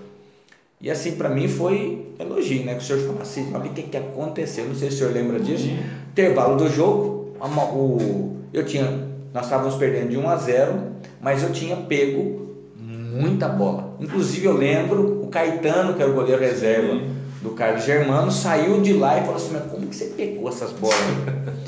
E 0.80 0.90
assim, 0.90 1.12
para 1.12 1.28
mim 1.28 1.48
foi 1.48 2.14
elogio, 2.18 2.64
né? 2.64 2.74
Que 2.74 2.82
o 2.82 2.86
senhor 2.86 3.00
falou 3.02 3.20
assim, 3.20 3.52
olha 3.52 3.70
o 3.70 3.74
que, 3.74 3.82
que 3.82 3.96
aconteceu, 3.96 4.66
não 4.66 4.74
sei 4.74 4.90
se 4.90 4.96
o 4.96 4.98
senhor 5.00 5.12
lembra 5.12 5.38
disso. 5.38 5.68
Uhum. 5.68 5.78
Intervalo 6.12 6.56
do 6.56 6.70
jogo, 6.70 7.34
o, 7.40 8.36
eu 8.52 8.64
tinha, 8.64 9.08
nós 9.34 9.44
estávamos 9.44 9.74
perdendo 9.74 10.10
de 10.10 10.16
1 10.16 10.28
a 10.28 10.36
0, 10.36 10.89
mas 11.20 11.42
eu 11.42 11.52
tinha 11.52 11.76
pego 11.76 12.48
muita 12.76 13.48
bola. 13.48 13.96
Inclusive 14.00 14.46
eu 14.46 14.56
lembro 14.56 15.22
o 15.22 15.28
Caetano, 15.28 15.94
que 15.94 16.02
era 16.02 16.10
o 16.10 16.14
goleiro 16.14 16.40
reserva. 16.40 16.94
Sim 16.94 17.20
do 17.40 17.50
Carlos 17.50 17.84
Germano, 17.84 18.30
saiu 18.30 18.80
de 18.80 18.92
lá 18.92 19.18
e 19.18 19.20
falou 19.22 19.36
assim, 19.36 19.50
mas 19.52 19.62
como 19.70 19.86
que 19.86 19.96
você 19.96 20.06
pegou 20.06 20.48
essas 20.48 20.72
bolas? 20.72 20.98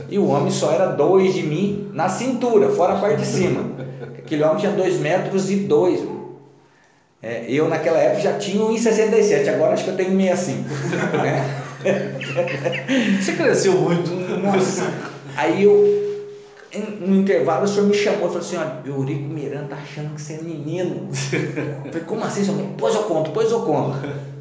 e 0.09 0.19
o 0.19 0.27
homem 0.27 0.51
só 0.51 0.71
era 0.71 0.87
dois 0.87 1.33
de 1.33 1.43
mim 1.43 1.91
na 1.95 2.09
cintura, 2.09 2.69
fora 2.71 2.95
a 2.95 3.01
parte 3.01 3.21
de 3.21 3.27
cima. 3.27 3.71
Aquele 4.19 4.43
homem 4.43 4.59
tinha 4.59 4.73
dois 4.73 4.99
metros 4.99 5.51
e 5.51 5.57
dois. 5.57 6.01
É, 7.23 7.47
eu 7.49 7.69
naquela 7.69 7.99
época 7.99 8.21
já 8.21 8.37
tinha 8.37 8.63
1,67, 8.65 9.49
agora 9.49 9.73
acho 9.73 9.85
que 9.85 9.91
eu 9.91 9.97
tenho 9.97 10.19
65. 10.19 10.69
Né? 11.23 11.63
Você 13.21 13.33
cresceu 13.33 13.73
muito. 13.73 14.11
Nossa. 14.11 14.93
Aí 15.37 15.63
eu, 15.63 16.12
no 16.79 17.17
intervalo, 17.17 17.65
o 17.65 17.69
senhor 17.69 17.87
me 17.87 17.95
chamou 17.95 18.21
e 18.21 18.29
falou 18.29 18.39
assim, 18.39 18.57
olha, 18.57 18.79
Eurico 18.85 19.29
Miranda 19.29 19.67
tá 19.71 19.77
achando 19.77 20.15
que 20.15 20.23
você 20.23 20.35
é 20.35 20.43
menino. 20.43 21.09
Eu 21.11 21.93
falei, 21.93 22.07
como 22.07 22.25
assim? 22.25 22.45
Senhor? 22.45 22.59
Depois 22.59 22.95
eu 22.95 23.03
conto, 23.03 23.29
depois 23.29 23.51
eu 23.51 23.61
conto. 23.61 23.99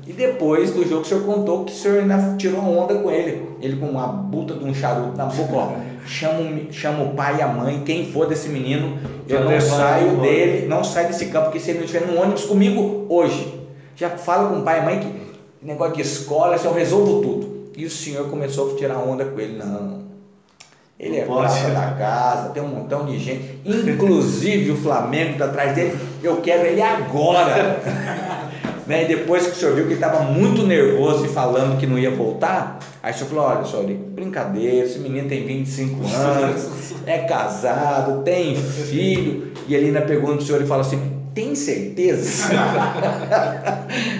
E 0.07 0.13
depois 0.13 0.71
do 0.71 0.87
jogo 0.87 1.01
o 1.01 1.05
senhor 1.05 1.23
contou 1.23 1.63
que 1.63 1.71
o 1.71 1.75
senhor 1.75 1.99
ainda 1.99 2.35
tirou 2.37 2.59
uma 2.61 2.83
onda 2.83 2.95
com 2.95 3.11
ele. 3.11 3.49
Ele 3.61 3.77
com 3.77 3.87
uma 3.87 4.07
buta 4.07 4.53
de 4.55 4.63
um 4.63 4.73
charuto 4.73 5.17
na 5.17 5.25
boca, 5.25 5.53
ó. 5.53 5.73
Chama, 6.05 6.71
chama 6.71 7.03
o 7.03 7.13
pai 7.13 7.37
e 7.37 7.41
a 7.41 7.47
mãe, 7.47 7.83
quem 7.85 8.11
for 8.11 8.27
desse 8.27 8.49
menino, 8.49 8.97
eu 9.27 9.43
não 9.45 9.61
saio 9.61 10.17
dele, 10.17 10.67
não 10.67 10.83
sai 10.83 11.05
desse 11.07 11.27
campo, 11.27 11.45
porque 11.45 11.59
se 11.59 11.69
ele 11.69 11.79
não 11.79 11.85
estiver 11.85 12.07
no 12.07 12.19
ônibus 12.19 12.45
comigo 12.45 13.05
hoje. 13.07 13.61
Já 13.95 14.09
fala 14.09 14.49
com 14.49 14.59
o 14.59 14.63
pai 14.63 14.79
e 14.81 14.85
mãe 14.85 14.99
que 14.99 15.65
negócio 15.65 15.95
de 15.95 16.01
escola, 16.01 16.55
assim, 16.55 16.67
eu 16.67 16.73
resolvo 16.73 17.21
tudo. 17.21 17.71
E 17.77 17.85
o 17.85 17.89
senhor 17.89 18.27
começou 18.29 18.73
a 18.73 18.77
tirar 18.77 18.97
onda 18.97 19.25
com 19.25 19.39
ele, 19.39 19.57
não. 19.57 20.01
Ele 21.01 21.17
é 21.17 21.25
prata 21.25 21.69
da 21.71 21.95
casa, 21.97 22.49
tem 22.49 22.61
um 22.61 22.67
montão 22.67 23.07
de 23.07 23.17
gente, 23.17 23.59
inclusive 23.65 24.69
o 24.69 24.77
Flamengo 24.77 25.31
está 25.31 25.45
atrás 25.45 25.73
dele. 25.73 25.97
Eu 26.21 26.37
quero 26.37 26.67
ele 26.67 26.81
agora. 26.81 27.81
Né? 28.87 29.03
E 29.03 29.07
depois 29.07 29.45
que 29.45 29.51
o 29.51 29.55
senhor 29.55 29.75
viu 29.75 29.85
que 29.85 29.93
ele 29.93 30.03
estava 30.03 30.23
muito 30.23 30.63
nervoso 30.63 31.23
e 31.25 31.29
falando 31.29 31.79
que 31.79 31.85
não 31.85 31.99
ia 31.99 32.09
voltar, 32.09 32.79
aí 33.01 33.13
o 33.13 33.15
senhor 33.15 33.29
falou, 33.29 33.45
olha, 33.45 33.63
senhor, 33.63 33.85
brincadeira, 33.85 34.85
esse 34.85 34.97
menino 34.99 35.29
tem 35.29 35.45
25 35.45 36.03
anos, 36.13 36.67
é 37.05 37.19
casado, 37.19 38.23
tem 38.23 38.55
filho, 38.55 39.53
e 39.67 39.75
ele 39.75 39.85
ainda 39.85 40.01
pergunta 40.01 40.41
o 40.41 40.41
senhor 40.41 40.61
e 40.61 40.65
fala 40.65 40.81
assim, 40.81 41.20
tem 41.33 41.55
certeza? 41.55 42.49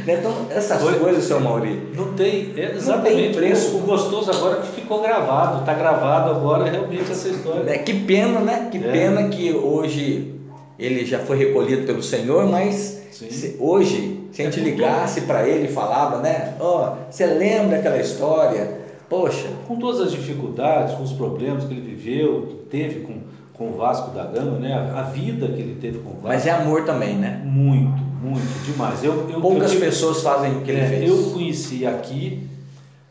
Né? 0.06 0.18
então, 0.20 0.48
essas 0.50 0.82
Foi. 0.82 0.96
coisas, 0.96 1.24
seu 1.24 1.40
Mauri. 1.40 1.80
Não 1.96 2.14
tem, 2.14 2.54
é 2.58 2.72
exatamente. 2.76 3.16
Não 3.16 3.22
tem 3.22 3.34
preço. 3.34 3.76
O, 3.76 3.80
o 3.80 3.82
gostoso 3.84 4.32
agora 4.32 4.58
é 4.58 4.62
que 4.62 4.82
ficou 4.82 5.02
gravado, 5.02 5.60
está 5.60 5.74
gravado 5.74 6.32
agora 6.32 6.70
realmente 6.70 7.12
essa 7.12 7.30
história. 7.30 7.70
É, 7.70 7.78
que 7.78 7.94
pena, 7.94 8.40
né? 8.40 8.68
Que 8.72 8.78
é. 8.78 8.92
pena 8.92 9.30
que 9.30 9.54
hoje 9.54 10.36
ele 10.80 11.06
já 11.06 11.20
foi 11.20 11.38
recolhido 11.38 11.86
pelo 11.86 12.02
Senhor, 12.02 12.48
mas 12.48 13.04
se, 13.12 13.56
hoje 13.60 14.22
se 14.32 14.42
a 14.42 14.46
gente 14.46 14.60
ligasse 14.60 15.22
para 15.22 15.48
ele 15.48 15.68
e 15.68 15.72
falava, 15.72 16.18
né? 16.18 16.56
Ó, 16.60 16.94
oh, 16.94 17.12
você 17.12 17.26
lembra 17.26 17.78
aquela 17.78 18.00
história? 18.00 18.80
Poxa. 19.08 19.48
Com 19.68 19.78
todas 19.78 20.02
as 20.02 20.12
dificuldades, 20.12 20.96
com 20.96 21.04
os 21.04 21.12
problemas 21.12 21.66
que 21.66 21.74
ele 21.74 21.82
viveu, 21.82 22.48
que 22.48 22.56
teve 22.70 23.02
com, 23.02 23.16
com 23.62 23.70
o 23.70 23.78
Vasco 23.78 24.10
da 24.10 24.24
Gama, 24.24 24.58
né? 24.58 24.74
A, 24.74 25.04
vida 25.04 25.48
que 25.50 25.62
ele 25.62 25.78
teve 25.80 26.00
com 26.00 26.10
o 26.10 26.14
Vasco. 26.14 26.28
Mas 26.30 26.48
é 26.48 26.50
amor 26.50 26.84
também, 26.84 27.16
né? 27.16 27.40
Muito, 27.46 28.02
muito, 28.02 28.66
demais. 28.66 29.04
Eu, 29.04 29.30
eu 29.30 29.40
Poucas 29.40 29.74
eu, 29.74 29.80
pessoas 29.80 30.24
fazem 30.24 30.58
o 30.58 30.62
que 30.62 30.72
ele 30.72 30.80
é, 30.80 30.88
fez. 30.88 31.08
Eu 31.08 31.32
conheci 31.32 31.86
aqui, 31.86 32.50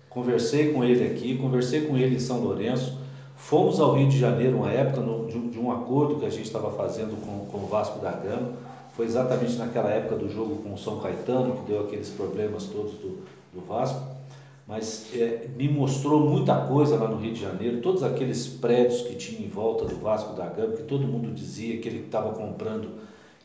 conversei 0.08 0.72
com 0.72 0.82
ele 0.82 1.06
aqui, 1.06 1.38
conversei 1.38 1.82
com 1.82 1.96
ele 1.96 2.16
em 2.16 2.18
São 2.18 2.40
Lourenço. 2.40 2.98
Fomos 3.36 3.78
ao 3.78 3.94
Rio 3.94 4.08
de 4.08 4.18
Janeiro 4.18 4.56
uma 4.56 4.72
época 4.72 5.00
no, 5.00 5.28
de, 5.28 5.38
de, 5.38 5.58
um 5.58 5.70
acordo 5.70 6.16
que 6.16 6.26
a 6.26 6.30
gente 6.30 6.46
estava 6.46 6.72
fazendo 6.72 7.16
com, 7.24 7.46
com 7.46 7.64
o 7.64 7.68
Vasco 7.68 8.00
da 8.00 8.10
Gama 8.10 8.50
foi 8.96 9.06
exatamente 9.06 9.56
naquela 9.56 9.88
época 9.88 10.16
do 10.16 10.28
jogo 10.28 10.56
com 10.56 10.74
o 10.74 10.78
São 10.78 10.98
Caetano, 10.98 11.58
que 11.58 11.70
deu 11.70 11.82
aqueles 11.82 12.10
problemas 12.10 12.64
todos 12.64 12.92
do, 12.94 13.20
do 13.54 13.60
Vasco. 13.66 14.02
Mas 14.70 15.12
é, 15.16 15.48
me 15.56 15.68
mostrou 15.68 16.20
muita 16.30 16.54
coisa 16.66 16.96
lá 16.96 17.08
no 17.08 17.16
Rio 17.16 17.32
de 17.32 17.40
Janeiro, 17.40 17.80
todos 17.80 18.04
aqueles 18.04 18.46
prédios 18.46 19.02
que 19.02 19.16
tinha 19.16 19.44
em 19.44 19.48
volta 19.48 19.84
do 19.84 19.96
Vasco 19.96 20.32
da 20.34 20.46
Gama, 20.46 20.74
que 20.74 20.84
todo 20.84 21.08
mundo 21.08 21.34
dizia 21.34 21.78
que 21.78 21.88
ele 21.88 22.04
estava 22.04 22.32
comprando, 22.32 22.88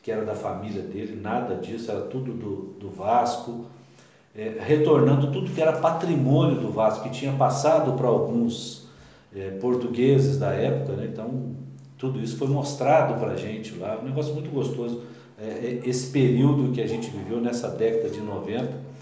que 0.03 0.11
era 0.11 0.23
da 0.23 0.35
família 0.35 0.83
dele, 0.83 1.19
nada 1.19 1.55
disso, 1.55 1.89
era 1.89 2.01
tudo 2.01 2.31
do, 2.31 2.55
do 2.79 2.89
Vasco. 2.91 3.65
É, 4.37 4.57
retornando 4.59 5.31
tudo 5.31 5.49
que 5.49 5.59
era 5.59 5.73
patrimônio 5.73 6.59
do 6.59 6.69
Vasco, 6.69 7.05
que 7.05 7.09
tinha 7.09 7.31
passado 7.33 7.93
para 7.93 8.07
alguns 8.07 8.87
é, 9.35 9.49
portugueses 9.61 10.37
da 10.37 10.51
época, 10.51 10.93
né? 10.93 11.09
então 11.11 11.55
tudo 11.97 12.21
isso 12.21 12.37
foi 12.37 12.49
mostrado 12.49 13.19
para 13.19 13.31
a 13.31 13.37
gente 13.37 13.75
lá, 13.77 13.97
um 13.99 14.05
negócio 14.05 14.33
muito 14.33 14.51
gostoso 14.51 15.01
é, 15.37 15.47
é, 15.47 15.81
esse 15.89 16.11
período 16.11 16.71
que 16.71 16.81
a 16.81 16.87
gente 16.87 17.09
viveu 17.09 17.41
nessa 17.41 17.69
década 17.69 18.09
de 18.09 18.21
90. 18.21 18.94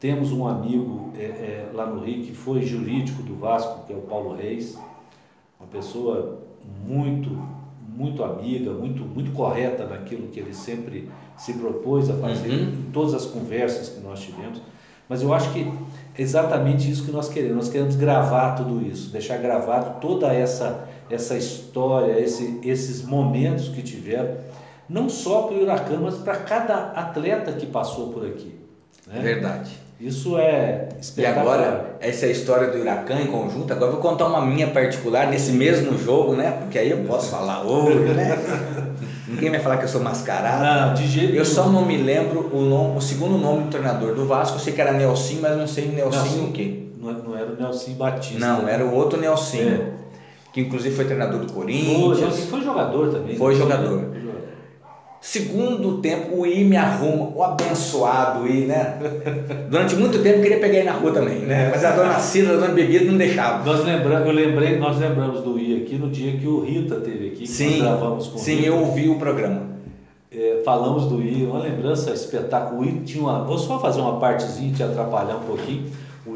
Temos 0.00 0.32
um 0.32 0.48
amigo 0.48 1.12
é, 1.14 1.22
é, 1.24 1.70
lá 1.74 1.84
no 1.84 2.02
Rio 2.02 2.24
que 2.24 2.34
foi 2.34 2.62
jurídico 2.62 3.22
do 3.22 3.36
Vasco, 3.36 3.84
que 3.86 3.92
é 3.92 3.96
o 3.96 4.00
Paulo 4.00 4.34
Reis, 4.34 4.78
uma 5.60 5.68
pessoa 5.68 6.40
muito, 6.86 7.30
muito 7.86 8.24
amiga, 8.24 8.72
muito, 8.72 9.02
muito 9.02 9.30
correta 9.32 9.84
naquilo 9.84 10.28
que 10.28 10.40
ele 10.40 10.54
sempre 10.54 11.10
se 11.36 11.52
propôs 11.52 12.08
a 12.08 12.14
fazer, 12.14 12.48
uhum. 12.48 12.86
em 12.88 12.90
todas 12.92 13.12
as 13.12 13.26
conversas 13.26 13.90
que 13.90 14.00
nós 14.00 14.20
tivemos. 14.20 14.62
Mas 15.06 15.20
eu 15.20 15.34
acho 15.34 15.52
que 15.52 15.70
é 16.16 16.22
exatamente 16.22 16.90
isso 16.90 17.04
que 17.04 17.12
nós 17.12 17.28
queremos. 17.28 17.56
Nós 17.56 17.68
queremos 17.68 17.94
gravar 17.94 18.54
tudo 18.54 18.80
isso, 18.80 19.10
deixar 19.10 19.36
gravado 19.36 20.00
toda 20.00 20.32
essa, 20.32 20.88
essa 21.10 21.36
história, 21.36 22.18
esse, 22.18 22.58
esses 22.64 23.02
momentos 23.02 23.68
que 23.68 23.82
tiveram 23.82 24.38
não 24.88 25.08
só 25.08 25.42
para 25.42 25.56
o 25.56 25.62
Huracan, 25.62 26.00
mas 26.00 26.16
para 26.16 26.36
cada 26.36 26.92
atleta 26.92 27.52
que 27.52 27.66
passou 27.66 28.12
por 28.12 28.26
aqui. 28.26 28.58
Né? 29.06 29.20
Verdade. 29.20 29.89
Isso 30.00 30.38
é. 30.38 30.88
E 31.14 31.26
agora, 31.26 31.96
essa 32.00 32.24
é 32.24 32.30
a 32.30 32.32
história 32.32 32.68
do 32.68 32.78
Huracan 32.78 33.20
em 33.20 33.26
conjunto. 33.26 33.70
Agora 33.70 33.92
eu 33.92 34.00
vou 34.00 34.00
contar 34.00 34.26
uma 34.28 34.40
minha 34.40 34.68
particular 34.68 35.28
nesse 35.28 35.52
mesmo 35.52 35.98
jogo, 35.98 36.34
né? 36.34 36.52
Porque 36.52 36.78
aí 36.78 36.90
eu 36.90 37.04
posso 37.04 37.30
falar 37.30 37.62
hoje, 37.62 38.14
né? 38.14 38.38
Ninguém 39.28 39.50
vai 39.50 39.60
falar 39.60 39.76
que 39.76 39.84
eu 39.84 39.88
sou 39.88 40.00
mascarado. 40.00 40.64
Não, 40.64 40.94
de 40.94 41.06
jeito 41.06 41.34
Eu 41.34 41.44
só 41.44 41.68
não 41.68 41.84
me 41.84 41.98
lembro 41.98 42.50
o, 42.52 42.62
nome, 42.62 42.96
o 42.96 43.00
segundo 43.00 43.36
nome 43.36 43.64
do 43.64 43.70
treinador 43.70 44.14
do 44.14 44.26
Vasco. 44.26 44.56
Eu 44.56 44.60
sei 44.60 44.72
que 44.72 44.80
era 44.80 44.92
Nelson, 44.92 45.36
mas 45.42 45.56
não 45.56 45.66
sei 45.66 45.86
Nelson 45.88 46.44
o 46.44 46.52
quê. 46.52 46.86
Não, 46.98 47.12
não 47.12 47.36
era 47.36 47.52
o 47.52 47.56
Nelson 47.56 47.92
Batista. 47.92 48.40
Não, 48.40 48.66
era 48.66 48.84
o 48.84 48.94
outro 48.94 49.20
Nelson. 49.20 49.58
É. 49.58 49.80
Que 50.52 50.62
inclusive 50.62 50.96
foi 50.96 51.04
treinador 51.04 51.40
do 51.40 51.52
Corinthians. 51.52 52.18
Foi, 52.18 52.46
foi 52.46 52.60
jogador 52.62 53.12
também. 53.12 53.36
Foi 53.36 53.52
né? 53.52 53.60
jogador. 53.60 54.10
Segundo 55.20 55.98
tempo, 55.98 56.40
o 56.40 56.46
I 56.46 56.64
me 56.64 56.76
arruma, 56.76 57.30
o 57.36 57.42
abençoado 57.42 58.48
I, 58.48 58.64
né? 58.64 58.98
Durante 59.68 59.94
muito 59.94 60.18
tempo 60.22 60.38
eu 60.38 60.42
queria 60.42 60.58
pegar 60.58 60.78
ele 60.78 60.86
na 60.86 60.92
rua 60.92 61.12
também, 61.12 61.40
né? 61.40 61.68
Mas 61.70 61.84
a 61.84 61.90
dona 61.90 62.18
Cida, 62.18 62.52
a 62.52 62.54
dona 62.54 62.68
Bebida 62.68 63.04
não 63.04 63.18
deixava. 63.18 63.62
Nós 63.62 63.84
lembramos, 63.84 64.26
eu 64.26 64.32
lembrei, 64.32 64.78
nós 64.78 64.98
lembramos 64.98 65.42
do 65.42 65.58
I 65.58 65.82
aqui 65.82 65.96
no 65.96 66.08
dia 66.08 66.38
que 66.38 66.46
o 66.46 66.60
Rita 66.60 66.96
teve 66.96 67.28
aqui, 67.28 67.40
que 67.40 67.46
sim, 67.46 67.82
nós 67.82 67.98
gravamos 67.98 68.28
com 68.28 68.38
Sim, 68.38 68.64
eu 68.64 68.78
ouvi 68.78 69.10
o 69.10 69.16
programa. 69.16 69.68
É, 70.32 70.62
falamos 70.64 71.04
do 71.04 71.20
I, 71.20 71.44
uma 71.44 71.58
lembrança 71.60 72.12
espetáculo. 72.12 72.80
O 72.80 72.84
I 72.84 73.00
tinha 73.04 73.22
uma. 73.22 73.44
Vou 73.44 73.58
só 73.58 73.78
fazer 73.78 74.00
uma 74.00 74.18
partezinha 74.18 74.72
te 74.72 74.82
atrapalhar 74.82 75.36
um 75.36 75.40
pouquinho 75.40 75.84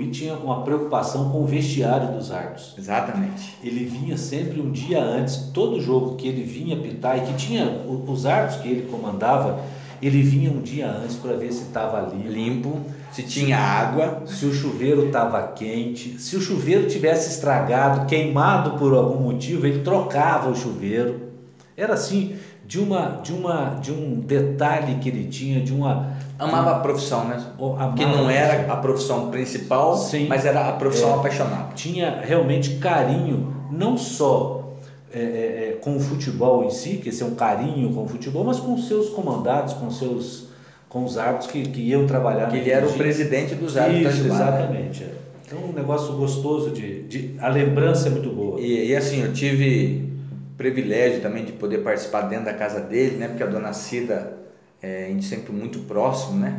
I 0.00 0.08
tinha 0.08 0.34
uma 0.34 0.62
preocupação 0.62 1.30
com 1.30 1.42
o 1.42 1.46
vestiário 1.46 2.16
dos 2.16 2.30
árbitros. 2.30 2.74
Exatamente. 2.78 3.56
Ele 3.62 3.84
vinha 3.84 4.16
sempre 4.16 4.60
um 4.60 4.70
dia 4.70 5.02
antes, 5.02 5.50
todo 5.52 5.80
jogo 5.80 6.16
que 6.16 6.28
ele 6.28 6.42
vinha 6.42 6.76
pitar 6.76 7.18
e 7.18 7.20
que 7.22 7.34
tinha 7.34 7.82
os 7.86 8.26
árbitros 8.26 8.62
que 8.62 8.68
ele 8.68 8.88
comandava, 8.90 9.60
ele 10.02 10.22
vinha 10.22 10.50
um 10.50 10.60
dia 10.60 10.88
antes 10.88 11.16
para 11.16 11.34
ver 11.34 11.52
se 11.52 11.62
estava 11.62 12.00
limpo. 12.14 12.28
Limpo. 12.28 12.80
se 13.10 13.22
tinha 13.22 13.58
água. 13.58 14.22
Se 14.26 14.44
o 14.44 14.52
chuveiro 14.52 15.06
estava 15.06 15.42
quente, 15.48 16.20
se 16.20 16.36
o 16.36 16.40
chuveiro 16.40 16.86
tivesse 16.86 17.30
estragado, 17.30 18.06
queimado 18.06 18.72
por 18.78 18.92
algum 18.92 19.20
motivo, 19.22 19.66
ele 19.66 19.80
trocava 19.80 20.50
o 20.50 20.54
chuveiro. 20.54 21.32
Era 21.76 21.94
assim, 21.94 22.36
de 22.66 22.78
uma 22.78 23.20
de 23.22 23.32
uma 23.32 23.78
de 23.80 23.92
um 23.92 24.20
detalhe 24.20 24.96
que 24.96 25.08
ele 25.08 25.28
tinha, 25.28 25.60
de 25.60 25.72
uma 25.72 26.16
amava 26.44 26.76
a 26.76 26.78
profissão, 26.80 27.24
né? 27.26 27.42
Amava 27.58 27.96
que 27.96 28.04
não 28.04 28.30
era 28.30 28.72
a 28.72 28.76
profissão 28.76 29.30
principal, 29.30 29.96
Sim, 29.96 30.26
mas 30.28 30.44
era 30.44 30.68
a 30.68 30.72
profissão 30.72 31.10
é, 31.10 31.14
apaixonada. 31.14 31.74
Tinha 31.74 32.20
realmente 32.22 32.76
carinho, 32.76 33.54
não 33.70 33.96
só 33.96 34.64
é, 35.12 35.18
é, 35.18 35.22
é, 35.22 35.78
com 35.80 35.96
o 35.96 36.00
futebol 36.00 36.64
em 36.64 36.70
si, 36.70 36.96
que 36.96 37.08
esse 37.08 37.22
é 37.22 37.26
um 37.26 37.34
carinho 37.34 37.92
com 37.94 38.02
o 38.02 38.08
futebol, 38.08 38.44
mas 38.44 38.58
com 38.58 38.74
os 38.74 38.88
seus 38.88 39.10
comandados, 39.10 39.74
com 39.74 39.90
seus 39.90 40.52
com 40.88 41.04
os 41.04 41.18
árbitros 41.18 41.50
que, 41.50 41.62
que 41.62 41.80
iam 41.80 42.06
trabalhar. 42.06 42.48
Que 42.50 42.56
ele 42.58 42.70
era 42.70 42.86
dia. 42.86 42.94
o 42.94 42.98
presidente 42.98 43.56
dos 43.56 43.76
árbitros. 43.76 44.14
Isso, 44.14 44.26
exatamente. 44.26 45.02
Né? 45.02 45.10
Então 45.46 45.58
um 45.58 45.72
negócio 45.72 46.14
gostoso 46.14 46.70
de, 46.70 47.02
de 47.02 47.34
a 47.40 47.48
lembrança 47.48 48.08
é 48.08 48.10
muito 48.10 48.30
boa. 48.30 48.60
E, 48.60 48.90
e 48.90 48.96
assim 48.96 49.22
eu 49.22 49.32
tive 49.32 50.08
privilégio 50.56 51.20
também 51.20 51.44
de 51.44 51.52
poder 51.52 51.78
participar 51.78 52.22
dentro 52.22 52.46
da 52.46 52.54
casa 52.54 52.80
dele, 52.80 53.16
né? 53.16 53.28
Porque 53.28 53.42
a 53.42 53.46
dona 53.46 53.72
Cida 53.72 54.43
é, 54.84 55.06
a 55.06 55.08
gente 55.08 55.24
sempre 55.24 55.50
muito 55.50 55.78
próximo, 55.80 56.38
né? 56.38 56.58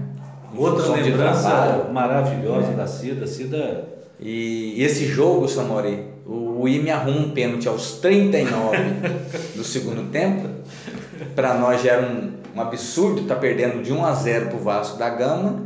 Outra 0.57 0.87
lembrança 0.95 1.87
maravilhosa 1.93 2.71
é. 2.71 2.75
da 2.75 2.87
Cida, 2.87 3.27
Cida. 3.27 3.87
E, 4.19 4.73
e 4.77 4.83
esse 4.83 5.05
jogo, 5.05 5.47
Samori, 5.47 6.05
o, 6.25 6.61
o 6.61 6.63
me 6.63 6.89
arruma 6.89 7.19
um 7.19 7.29
pênalti 7.31 7.67
aos 7.67 7.99
39 7.99 8.77
do 9.55 9.63
segundo 9.63 10.09
tempo. 10.09 10.49
Para 11.35 11.53
nós 11.53 11.83
já 11.83 11.93
era 11.93 12.01
um, 12.01 12.31
um 12.55 12.61
absurdo 12.61 13.21
estar 13.21 13.35
tá 13.35 13.41
perdendo 13.41 13.83
de 13.83 13.93
1 13.93 14.05
a 14.05 14.13
0 14.13 14.47
pro 14.47 14.57
Vasco 14.57 14.97
da 14.97 15.09
Gama. 15.09 15.63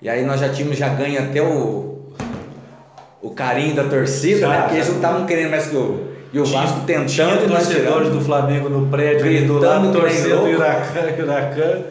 E 0.00 0.08
aí 0.08 0.24
nós 0.24 0.40
já 0.40 0.48
tínhamos 0.48 0.78
já 0.78 0.88
ganho 0.88 1.22
até 1.22 1.42
o, 1.42 2.06
o 3.20 3.30
carinho 3.30 3.74
da 3.74 3.84
torcida, 3.84 4.40
já, 4.40 4.48
né? 4.48 4.60
Porque 4.62 4.76
eles 4.76 4.88
não 4.88 4.96
estavam 4.96 5.26
querendo 5.26 5.50
mais 5.50 5.66
que 5.66 5.76
o 5.76 6.11
e 6.32 6.40
o 6.40 6.44
Vasco 6.44 6.80
tentando. 6.86 7.08
Tinha 7.08 7.36
torcedores 7.46 8.10
do 8.10 8.20
Flamengo 8.20 8.68
no 8.68 8.88
prédio 8.88 9.46
do 9.46 9.58
lado, 9.58 9.92
torcendo 9.92 10.44
Huracan, 10.44 11.22
Huracan. 11.22 11.82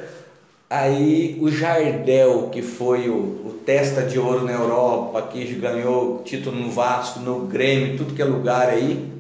Aí 0.70 1.38
o 1.42 1.52
Jardel, 1.52 2.50
que 2.52 2.62
foi 2.62 3.10
o, 3.10 3.14
o 3.14 3.60
testa 3.66 4.02
de 4.04 4.18
ouro 4.18 4.46
na 4.46 4.54
Europa, 4.54 5.22
que 5.24 5.44
ganhou 5.56 6.22
título 6.24 6.56
no 6.56 6.72
Vasco, 6.72 7.20
no 7.20 7.42
Grêmio, 7.42 7.98
tudo 7.98 8.14
que 8.14 8.22
é 8.22 8.26
lugar 8.26 8.70
aí, 8.70 9.12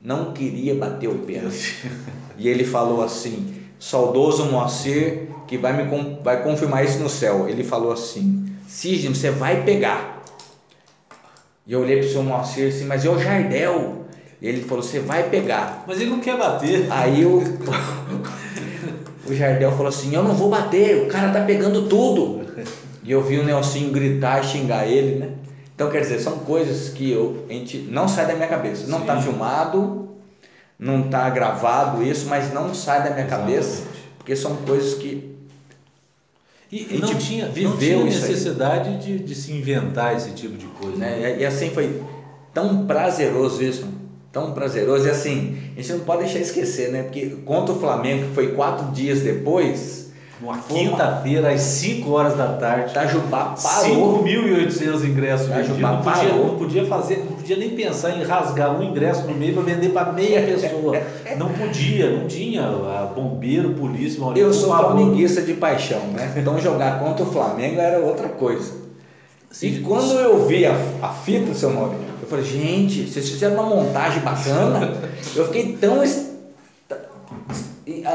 não 0.00 0.32
queria 0.32 0.74
bater 0.74 1.08
o 1.08 1.18
pênalti. 1.18 1.84
e 2.38 2.48
ele 2.48 2.64
falou 2.64 3.02
assim, 3.02 3.54
saudoso 3.78 4.46
Moacir, 4.46 5.28
que 5.48 5.58
vai, 5.58 5.72
me, 5.72 6.18
vai 6.22 6.42
confirmar 6.42 6.84
isso 6.84 7.00
no 7.00 7.08
céu. 7.08 7.48
Ele 7.48 7.64
falou 7.64 7.92
assim, 7.92 8.46
Cisne, 8.68 9.14
você 9.14 9.30
vai 9.30 9.64
pegar. 9.64 10.22
E 11.66 11.72
eu 11.72 11.80
olhei 11.80 11.98
para 11.98 12.06
o 12.06 12.10
seu 12.10 12.22
Moacir 12.22 12.68
assim, 12.68 12.84
mas 12.84 13.04
é 13.04 13.10
o 13.10 13.18
Jardel. 13.18 14.01
Ele 14.42 14.62
falou: 14.62 14.82
Você 14.82 14.98
vai 14.98 15.30
pegar. 15.30 15.84
Mas 15.86 16.00
ele 16.00 16.10
não 16.10 16.18
quer 16.18 16.36
bater. 16.36 16.90
Aí 16.90 17.24
o, 17.24 17.38
o 19.28 19.32
Jardel 19.32 19.70
falou 19.70 19.86
assim: 19.86 20.12
Eu 20.14 20.24
não 20.24 20.34
vou 20.34 20.50
bater, 20.50 21.04
o 21.04 21.06
cara 21.06 21.30
tá 21.30 21.44
pegando 21.44 21.88
tudo. 21.88 22.42
E 23.04 23.10
eu 23.10 23.22
vi 23.22 23.38
o 23.38 23.44
Nelsinho 23.44 23.92
gritar 23.92 24.40
e 24.40 24.46
xingar 24.46 24.86
ele, 24.86 25.16
né? 25.16 25.30
Então, 25.74 25.90
quer 25.90 26.02
dizer, 26.02 26.20
são 26.20 26.40
coisas 26.40 26.90
que 26.90 27.10
eu, 27.10 27.44
a 27.48 27.52
gente 27.52 27.78
não 27.78 28.06
sai 28.06 28.26
da 28.26 28.34
minha 28.34 28.46
cabeça. 28.46 28.86
Não 28.86 29.00
está 29.00 29.20
filmado, 29.20 30.10
não 30.78 31.06
está 31.06 31.28
gravado 31.30 32.02
isso, 32.02 32.26
mas 32.28 32.52
não 32.52 32.74
sai 32.74 33.02
da 33.02 33.10
minha 33.10 33.26
Exatamente. 33.26 33.52
cabeça, 33.52 33.82
porque 34.18 34.36
são 34.36 34.56
coisas 34.56 34.94
que. 34.94 35.32
E, 36.70 36.78
gente 36.78 37.00
não 37.00 37.14
tinha, 37.14 37.48
viveu 37.48 37.70
não 37.70 37.76
tinha 37.76 38.04
necessidade 38.04 38.98
de, 38.98 39.18
de 39.18 39.34
se 39.34 39.52
inventar 39.52 40.16
esse 40.16 40.30
tipo 40.30 40.56
de 40.56 40.66
coisa. 40.66 40.96
Né? 40.96 41.18
né? 41.18 41.36
E 41.40 41.44
assim 41.44 41.70
foi 41.70 42.00
tão 42.54 42.86
prazeroso 42.86 43.62
isso 43.62 44.01
tão 44.32 44.52
prazeroso. 44.52 45.06
E 45.06 45.10
assim, 45.10 45.58
a 45.76 45.80
gente 45.80 45.92
não 45.92 46.00
pode 46.00 46.22
deixar 46.22 46.38
esquecer, 46.38 46.90
né? 46.90 47.02
Porque 47.02 47.36
contra 47.44 47.74
o 47.74 47.78
Flamengo, 47.78 48.28
que 48.28 48.34
foi 48.34 48.52
quatro 48.52 48.86
dias 48.92 49.20
depois. 49.20 50.00
Uma 50.40 50.58
quinta-feira, 50.58 51.52
às 51.52 51.60
5 51.60 52.10
horas 52.10 52.36
da 52.36 52.54
tarde. 52.54 52.90
Itajubá 52.90 53.54
parou. 53.62 54.24
5.800 54.24 55.04
ingressos 55.04 55.46
Itajubá 55.46 55.92
não 55.92 56.02
podia, 56.02 56.32
não 56.32 56.58
podia 56.58 56.84
fazer, 56.86 57.18
não 57.18 57.36
podia 57.36 57.56
nem 57.56 57.70
pensar 57.70 58.10
em 58.18 58.24
rasgar 58.24 58.76
um 58.76 58.82
ingresso 58.82 59.24
no 59.28 59.34
meio 59.36 59.54
para 59.54 59.62
vender 59.62 59.90
para 59.90 60.12
meia 60.12 60.42
pessoa. 60.42 61.00
não 61.38 61.48
podia, 61.52 62.10
não 62.10 62.26
tinha 62.26 62.62
bombeiro, 63.14 63.74
polícia. 63.74 64.20
Eu 64.34 64.52
sou 64.52 64.76
flamenguista 64.76 65.42
de 65.42 65.54
paixão, 65.54 66.00
né? 66.08 66.34
Então 66.36 66.58
jogar 66.58 66.98
contra 66.98 67.24
o 67.24 67.30
Flamengo 67.30 67.80
era 67.80 68.00
outra 68.00 68.28
coisa. 68.28 68.82
Sim, 69.48 69.68
e 69.68 69.80
quando 69.80 70.12
eu 70.14 70.44
vi 70.46 70.66
a, 70.66 70.74
a 71.02 71.10
fita, 71.10 71.54
seu 71.54 71.70
Maurício, 71.70 72.11
falei, 72.32 72.44
gente, 72.46 73.06
vocês 73.06 73.28
fizeram 73.28 73.54
uma 73.54 73.64
montagem 73.64 74.22
bacana. 74.22 74.94
eu 75.36 75.46
fiquei 75.46 75.76
tão 75.76 76.02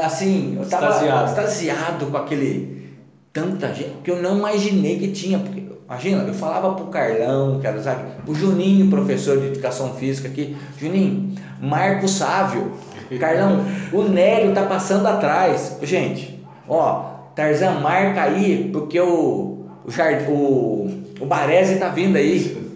assim, 0.04 0.56
eu 0.58 0.68
tava 0.68 0.88
extasiado. 0.88 1.30
extasiado 1.30 2.06
com 2.06 2.16
aquele 2.16 2.96
tanta 3.32 3.72
gente 3.72 3.92
que 4.02 4.10
eu 4.10 4.20
não 4.20 4.38
imaginei 4.38 4.98
que 4.98 5.08
tinha. 5.12 5.38
Porque, 5.38 5.62
imagina, 5.84 6.24
eu 6.24 6.34
falava 6.34 6.74
pro 6.74 6.86
Carlão, 6.86 7.60
que 7.60 7.66
era 7.66 7.80
sabe, 7.80 8.02
o 8.26 8.34
Juninho, 8.34 8.90
professor 8.90 9.38
de 9.38 9.46
educação 9.46 9.94
física 9.94 10.26
aqui, 10.26 10.56
Juninho, 10.76 11.34
Marco 11.60 12.08
Sávio, 12.08 12.72
Carlão, 13.20 13.64
o 13.92 14.02
Nélio 14.02 14.52
tá 14.52 14.64
passando 14.64 15.06
atrás. 15.06 15.78
Gente, 15.82 16.44
ó, 16.68 17.18
Tarzan 17.36 17.78
marca 17.80 18.22
aí, 18.22 18.68
porque 18.72 19.00
o, 19.00 19.64
o, 19.86 20.32
o, 20.32 21.04
o 21.20 21.26
Baresi 21.26 21.76
tá 21.76 21.88
vindo 21.88 22.16
aí. 22.16 22.67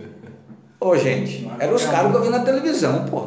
Ô, 0.85 0.97
gente, 0.97 1.49
eram 1.61 1.77
os 1.77 1.85
caras 1.87 2.11
que 2.11 2.17
eu 2.17 2.23
vi 2.25 2.29
na 2.29 2.41
televisão, 2.41 3.05
pô. 3.05 3.23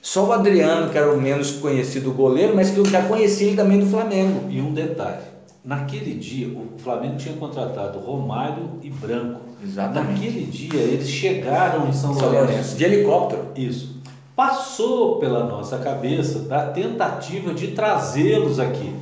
Só 0.00 0.26
o 0.26 0.32
Adriano, 0.32 0.92
que 0.92 0.96
era 0.96 1.12
o 1.12 1.20
menos 1.20 1.50
conhecido 1.50 2.12
goleiro, 2.12 2.54
mas 2.54 2.70
que 2.70 2.78
eu 2.78 2.84
já 2.84 3.02
conhecia 3.02 3.48
ele 3.48 3.56
também 3.56 3.80
do 3.80 3.86
Flamengo. 3.86 4.48
E 4.48 4.60
um 4.60 4.72
detalhe: 4.72 5.24
naquele 5.64 6.14
dia, 6.14 6.46
o 6.46 6.78
Flamengo 6.78 7.16
tinha 7.16 7.34
contratado 7.34 7.98
Romário 7.98 8.70
e 8.80 8.90
Branco. 8.90 9.40
Exatamente. 9.60 10.12
Naquele 10.12 10.44
dia, 10.44 10.80
eles 10.80 11.08
chegaram 11.08 11.88
em 11.88 11.92
São, 11.92 12.14
São 12.14 12.28
Lourenço. 12.28 12.46
Lourenço. 12.46 12.76
De 12.76 12.84
helicóptero. 12.84 13.48
Isso. 13.56 13.96
Passou 14.36 15.18
pela 15.18 15.42
nossa 15.42 15.78
cabeça 15.78 16.38
da 16.38 16.66
tentativa 16.66 17.52
de 17.52 17.72
trazê-los 17.72 18.60
aqui 18.60 18.94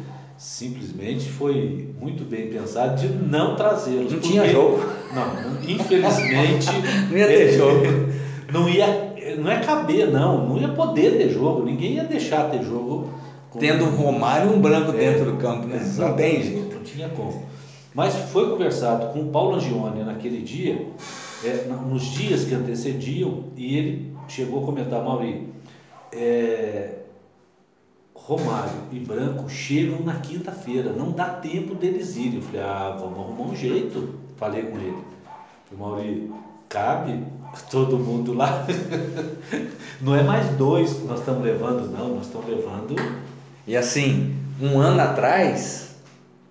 simplesmente 0.47 1.29
foi 1.29 1.93
muito 2.01 2.25
bem 2.25 2.49
pensado 2.49 3.01
de 3.01 3.09
não 3.09 3.57
trazê-los. 3.57 4.13
Não 4.13 4.21
tinha 4.21 4.49
jogo. 4.49 4.81
Não, 5.13 5.61
infelizmente. 5.69 6.69
não 7.11 7.19
ia 7.19 7.27
ter 7.27 7.53
jogo. 7.53 7.83
Não 8.53 8.69
ia, 8.69 9.37
não 9.39 9.51
ia 9.51 9.59
caber, 9.59 10.09
não. 10.09 10.49
Não 10.49 10.57
ia 10.57 10.69
poder 10.69 11.19
ter 11.19 11.31
jogo. 11.31 11.65
Ninguém 11.65 11.95
ia 11.95 12.05
deixar 12.05 12.49
ter 12.49 12.63
jogo. 12.63 13.13
Tendo 13.59 13.87
um 13.87 13.97
Romário 13.97 14.53
e 14.53 14.55
um 14.55 14.61
branco 14.61 14.93
é, 14.93 14.99
dentro 14.99 15.33
do 15.33 15.37
campo, 15.37 15.67
né? 15.67 15.85
Não 15.97 16.15
tem 16.15 16.41
jeito. 16.41 16.77
Não 16.77 16.83
tinha 16.85 17.09
como. 17.09 17.43
Mas 17.93 18.15
foi 18.15 18.49
conversado 18.49 19.13
com 19.13 19.23
o 19.23 19.27
Paulo 19.31 19.57
Angione 19.57 20.05
naquele 20.05 20.43
dia, 20.43 20.87
é, 21.45 21.67
nos 21.89 22.05
dias 22.05 22.45
que 22.45 22.55
antecediam, 22.55 23.45
e 23.57 23.77
ele 23.77 24.13
chegou 24.29 24.63
a 24.63 24.67
comentar, 24.67 25.03
Mauri, 25.03 25.49
é, 26.13 26.91
Romário 28.27 28.73
e 28.91 28.99
Branco 28.99 29.49
chegam 29.49 30.01
na 30.01 30.15
quinta-feira, 30.15 30.93
não 30.93 31.13
dá 31.13 31.27
tempo 31.27 31.77
deles 31.77 32.17
irem. 32.17 32.35
Eu 32.35 32.43
falei, 32.43 32.61
ah, 32.61 32.97
vamos 32.99 33.21
arrumar 33.21 33.53
um 33.53 33.55
jeito. 33.55 34.17
Falei 34.37 34.63
com 34.63 34.77
ele. 34.79 34.99
O 35.71 35.77
Mauri, 35.79 36.33
cabe 36.69 37.23
todo 37.71 37.97
mundo 37.97 38.35
lá? 38.35 38.67
não 40.03 40.17
é 40.17 40.25
mais 40.25 40.49
dois 40.57 40.93
que 40.95 41.05
nós 41.05 41.21
estamos 41.21 41.45
levando, 41.45 41.89
não, 41.97 42.17
nós 42.17 42.27
estamos 42.27 42.49
levando. 42.49 42.97
E 43.65 43.77
assim, 43.77 44.35
um 44.61 44.77
ano 44.81 45.01
atrás, 45.01 45.95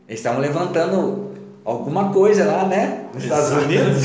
eles 0.07 0.21
estavam 0.21 0.39
levantando 0.39 1.32
alguma 1.65 2.13
coisa 2.13 2.45
lá, 2.45 2.65
né? 2.65 3.09
Nos 3.13 3.21
Estados 3.21 3.51
Unidos. 3.51 4.03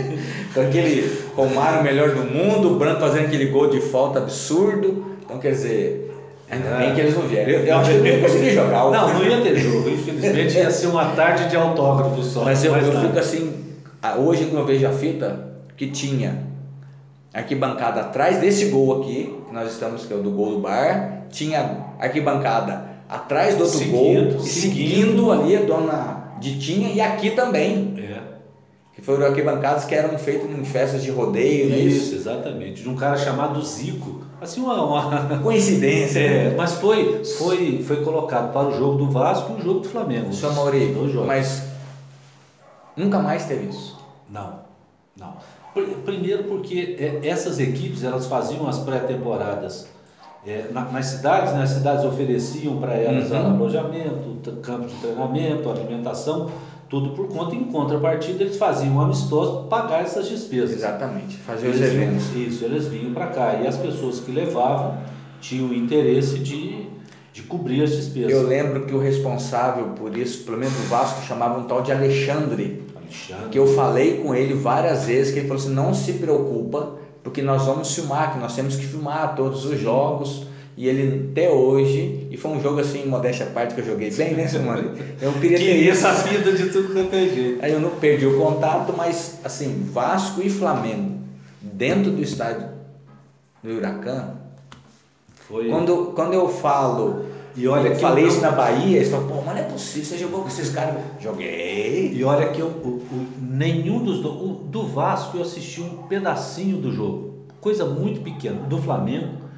Com 0.54 0.62
aquele 0.62 1.24
Romário 1.36 1.84
melhor 1.84 2.14
do 2.14 2.24
mundo, 2.24 2.72
o 2.72 2.76
Branco 2.78 3.00
fazendo 3.00 3.26
aquele 3.26 3.50
gol 3.50 3.68
de 3.68 3.82
falta 3.82 4.18
absurdo. 4.18 5.14
Então, 5.22 5.38
quer 5.38 5.52
dizer, 5.52 6.09
Ainda 6.50 6.68
é. 6.68 6.78
bem 6.78 6.94
que 6.94 7.00
eles 7.00 7.16
não 7.16 7.22
vieram. 7.22 7.50
Eu, 7.50 7.64
eu 7.64 7.76
acho 7.76 7.90
que 7.90 7.96
eu 7.96 8.00
não 8.00 8.06
ia 8.06 8.20
conseguir 8.20 8.50
jogar. 8.50 8.90
Não, 8.90 9.14
não 9.14 9.24
ia 9.24 9.40
ter 9.40 9.56
jogo. 9.56 9.88
Infelizmente 9.88 10.56
ia 10.56 10.70
ser 10.70 10.86
uma 10.88 11.06
tarde 11.12 11.48
de 11.48 11.56
autógrafo 11.56 12.22
só. 12.22 12.44
Mas 12.44 12.64
eu, 12.64 12.74
eu 12.76 13.00
fico 13.00 13.18
assim, 13.18 13.54
hoje 14.18 14.44
quando 14.46 14.58
eu 14.58 14.66
vejo 14.66 14.86
a 14.86 14.92
fita, 14.92 15.48
que 15.76 15.86
tinha 15.86 16.42
arquibancada 17.32 18.00
atrás 18.00 18.38
desse 18.38 18.66
gol 18.66 19.00
aqui, 19.00 19.34
que 19.46 19.54
nós 19.54 19.70
estamos, 19.72 20.04
que 20.04 20.12
é 20.12 20.16
o 20.16 20.22
do 20.22 20.30
gol 20.30 20.52
do 20.52 20.58
bar, 20.58 21.26
tinha 21.30 21.86
arquibancada 21.98 22.90
atrás 23.08 23.54
do 23.54 23.64
outro 23.64 23.78
seguindo, 23.78 24.32
gol, 24.34 24.40
seguindo, 24.40 24.42
seguindo 24.42 25.32
ali 25.32 25.56
a 25.56 25.62
dona 25.62 26.20
Ditinha 26.40 26.90
e 26.90 27.00
aqui 27.00 27.30
também. 27.30 27.94
É. 29.00 29.02
Que 29.02 29.06
foram 29.06 29.26
arquibancadas 29.26 29.84
que 29.84 29.94
eram 29.94 30.18
feitas 30.18 30.50
em 30.50 30.64
festas 30.64 31.02
de 31.02 31.10
rodeio, 31.10 31.66
isso, 31.66 31.70
né? 31.70 31.78
Isso, 31.78 32.14
exatamente. 32.14 32.82
De 32.82 32.88
um 32.88 32.96
cara 32.96 33.16
chamado 33.16 33.62
Zico 33.64 34.22
assim 34.40 34.60
uma, 34.62 34.82
uma... 34.82 35.38
coincidência, 35.42 36.18
é, 36.18 36.50
né? 36.50 36.54
mas 36.56 36.72
foi 36.74 37.22
foi 37.24 37.82
foi 37.82 38.02
colocado 38.02 38.52
para 38.52 38.68
o 38.68 38.72
jogo 38.72 38.96
do 38.96 39.10
Vasco 39.10 39.52
e 39.52 39.60
o 39.60 39.64
jogo 39.64 39.80
do 39.80 39.88
Flamengo. 39.88 40.32
São 40.32 40.54
Mauri, 40.54 40.94
mas 41.26 41.70
Nunca 42.96 43.18
mais 43.18 43.46
teve 43.46 43.68
isso. 43.68 43.98
Não, 44.28 44.60
não. 45.16 45.34
Primeiro 46.04 46.44
porque 46.44 46.96
é, 46.98 47.26
essas 47.26 47.58
equipes 47.58 48.02
elas 48.02 48.26
faziam 48.26 48.68
as 48.68 48.80
pré-temporadas 48.80 49.88
é, 50.46 50.66
nas 50.72 51.06
cidades, 51.06 51.52
né? 51.54 51.62
as 51.62 51.70
cidades 51.70 52.04
ofereciam 52.04 52.78
para 52.78 52.94
elas 52.94 53.30
uhum. 53.30 53.54
alojamento, 53.54 54.52
campo 54.62 54.86
de 54.86 54.94
treinamento, 54.96 55.70
alimentação, 55.70 56.50
tudo 56.90 57.10
por 57.10 57.28
conta. 57.28 57.54
Em 57.54 57.64
contrapartida, 57.64 58.42
eles 58.42 58.56
faziam 58.56 58.96
um 58.96 59.00
amistoso 59.00 59.68
pagar 59.68 60.02
essas 60.02 60.28
despesas. 60.28 60.72
Exatamente, 60.72 61.36
fazer 61.38 61.68
os 61.68 61.80
eventos. 61.80 62.26
Vinham, 62.26 62.48
isso, 62.48 62.64
eles 62.64 62.88
vinham 62.88 63.14
para 63.14 63.28
cá. 63.28 63.54
E 63.54 63.66
as 63.66 63.76
pessoas 63.76 64.18
que 64.18 64.32
levavam 64.32 64.98
tinham 65.40 65.72
interesse 65.72 66.40
de, 66.40 66.88
de 67.32 67.42
cobrir 67.42 67.84
as 67.84 67.92
despesas. 67.92 68.32
Eu 68.32 68.46
lembro 68.46 68.84
que 68.84 68.94
o 68.94 68.98
responsável 68.98 69.90
por 69.90 70.18
isso, 70.18 70.44
pelo 70.44 70.58
menos 70.58 70.74
o 70.74 70.88
Vasco, 70.88 71.24
chamava 71.24 71.60
um 71.60 71.64
tal 71.64 71.80
de 71.80 71.92
Alexandre. 71.92 72.82
Alexandre. 72.96 73.48
Que 73.50 73.58
eu 73.58 73.68
falei 73.68 74.18
com 74.18 74.34
ele 74.34 74.54
várias 74.54 75.04
vezes, 75.04 75.32
que 75.32 75.38
ele 75.38 75.48
falou 75.48 75.62
assim, 75.62 75.72
não 75.72 75.94
se 75.94 76.14
preocupa, 76.14 76.96
porque 77.22 77.40
nós 77.40 77.64
vamos 77.64 77.94
filmar, 77.94 78.34
que 78.34 78.40
nós 78.40 78.54
temos 78.56 78.74
que 78.74 78.86
filmar 78.86 79.36
todos 79.36 79.64
os 79.64 79.78
jogos. 79.78 80.49
E 80.80 80.88
ele 80.88 81.28
até 81.30 81.50
hoje, 81.50 82.26
e 82.30 82.38
foi 82.38 82.52
um 82.52 82.62
jogo 82.62 82.80
assim, 82.80 83.04
modéstia 83.04 83.44
à 83.44 83.50
parte 83.50 83.74
que 83.74 83.82
eu 83.82 83.84
joguei 83.84 84.10
bem, 84.10 84.32
né, 84.32 84.48
semana? 84.48 84.94
Eu 85.20 85.30
queria 85.34 85.58
ter 85.58 85.86
essa 85.86 86.10
vida 86.14 86.52
de 86.54 86.70
tudo 86.70 86.94
quanto 86.94 87.14
é 87.14 87.28
jeito. 87.28 87.62
Aí 87.62 87.70
eu 87.70 87.80
não 87.80 87.90
perdi 87.90 88.24
o 88.24 88.38
contato, 88.38 88.94
mas 88.96 89.40
assim, 89.44 89.86
Vasco 89.92 90.40
e 90.40 90.48
Flamengo, 90.48 91.18
dentro 91.60 92.12
do 92.12 92.22
estádio 92.22 92.66
do 93.62 93.76
Huracan, 93.76 94.36
foi. 95.46 95.68
Quando, 95.68 96.12
quando 96.14 96.32
eu 96.32 96.48
falo 96.48 97.26
e 97.54 97.68
olha 97.68 97.88
eu 97.88 97.96
que 97.96 98.00
falei 98.00 98.24
eu 98.24 98.28
isso 98.28 98.40
na 98.40 98.52
Bahia, 98.52 98.96
eles 98.96 99.10
falam, 99.10 99.28
pô, 99.28 99.34
mas 99.44 99.56
não 99.56 99.62
é 99.62 99.64
possível, 99.64 100.06
você 100.06 100.16
jogou 100.16 100.40
com 100.40 100.48
esses 100.48 100.70
caras. 100.70 100.94
Joguei. 101.20 102.14
E 102.14 102.24
olha 102.24 102.48
que 102.48 102.58
eu, 102.58 102.68
o, 102.68 102.88
o, 103.12 103.26
nenhum 103.38 104.02
dos 104.02 104.20
do, 104.20 104.54
do 104.64 104.86
Vasco 104.86 105.36
eu 105.36 105.42
assisti 105.42 105.82
um 105.82 106.04
pedacinho 106.04 106.78
do 106.78 106.90
jogo. 106.90 107.44
Coisa 107.60 107.84
muito 107.84 108.22
pequena. 108.22 108.62
Do 108.62 108.78
Flamengo, 108.78 109.49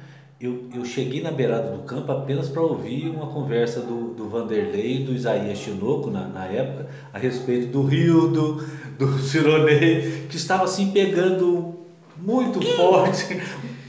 eu, 0.43 0.63
eu 0.75 0.83
cheguei 0.83 1.21
na 1.21 1.31
beirada 1.31 1.71
do 1.71 1.83
campo 1.83 2.11
apenas 2.11 2.49
para 2.49 2.61
ouvir 2.61 3.09
uma 3.09 3.27
conversa 3.27 3.79
do, 3.79 4.13
do 4.13 4.27
Vanderlei 4.27 4.97
e 4.97 5.03
do 5.05 5.13
Isaías 5.13 5.57
Chinoco 5.57 6.09
na, 6.09 6.27
na 6.27 6.45
época 6.45 6.87
a 7.13 7.17
respeito 7.17 7.67
do 7.67 7.83
Rio, 7.83 8.27
do, 8.27 8.65
do 8.99 9.19
Cironei, 9.19 10.27
que 10.29 10.35
estava 10.35 10.65
assim 10.65 10.91
pegando 10.91 11.75
muito 12.17 12.61
forte, 12.75 13.41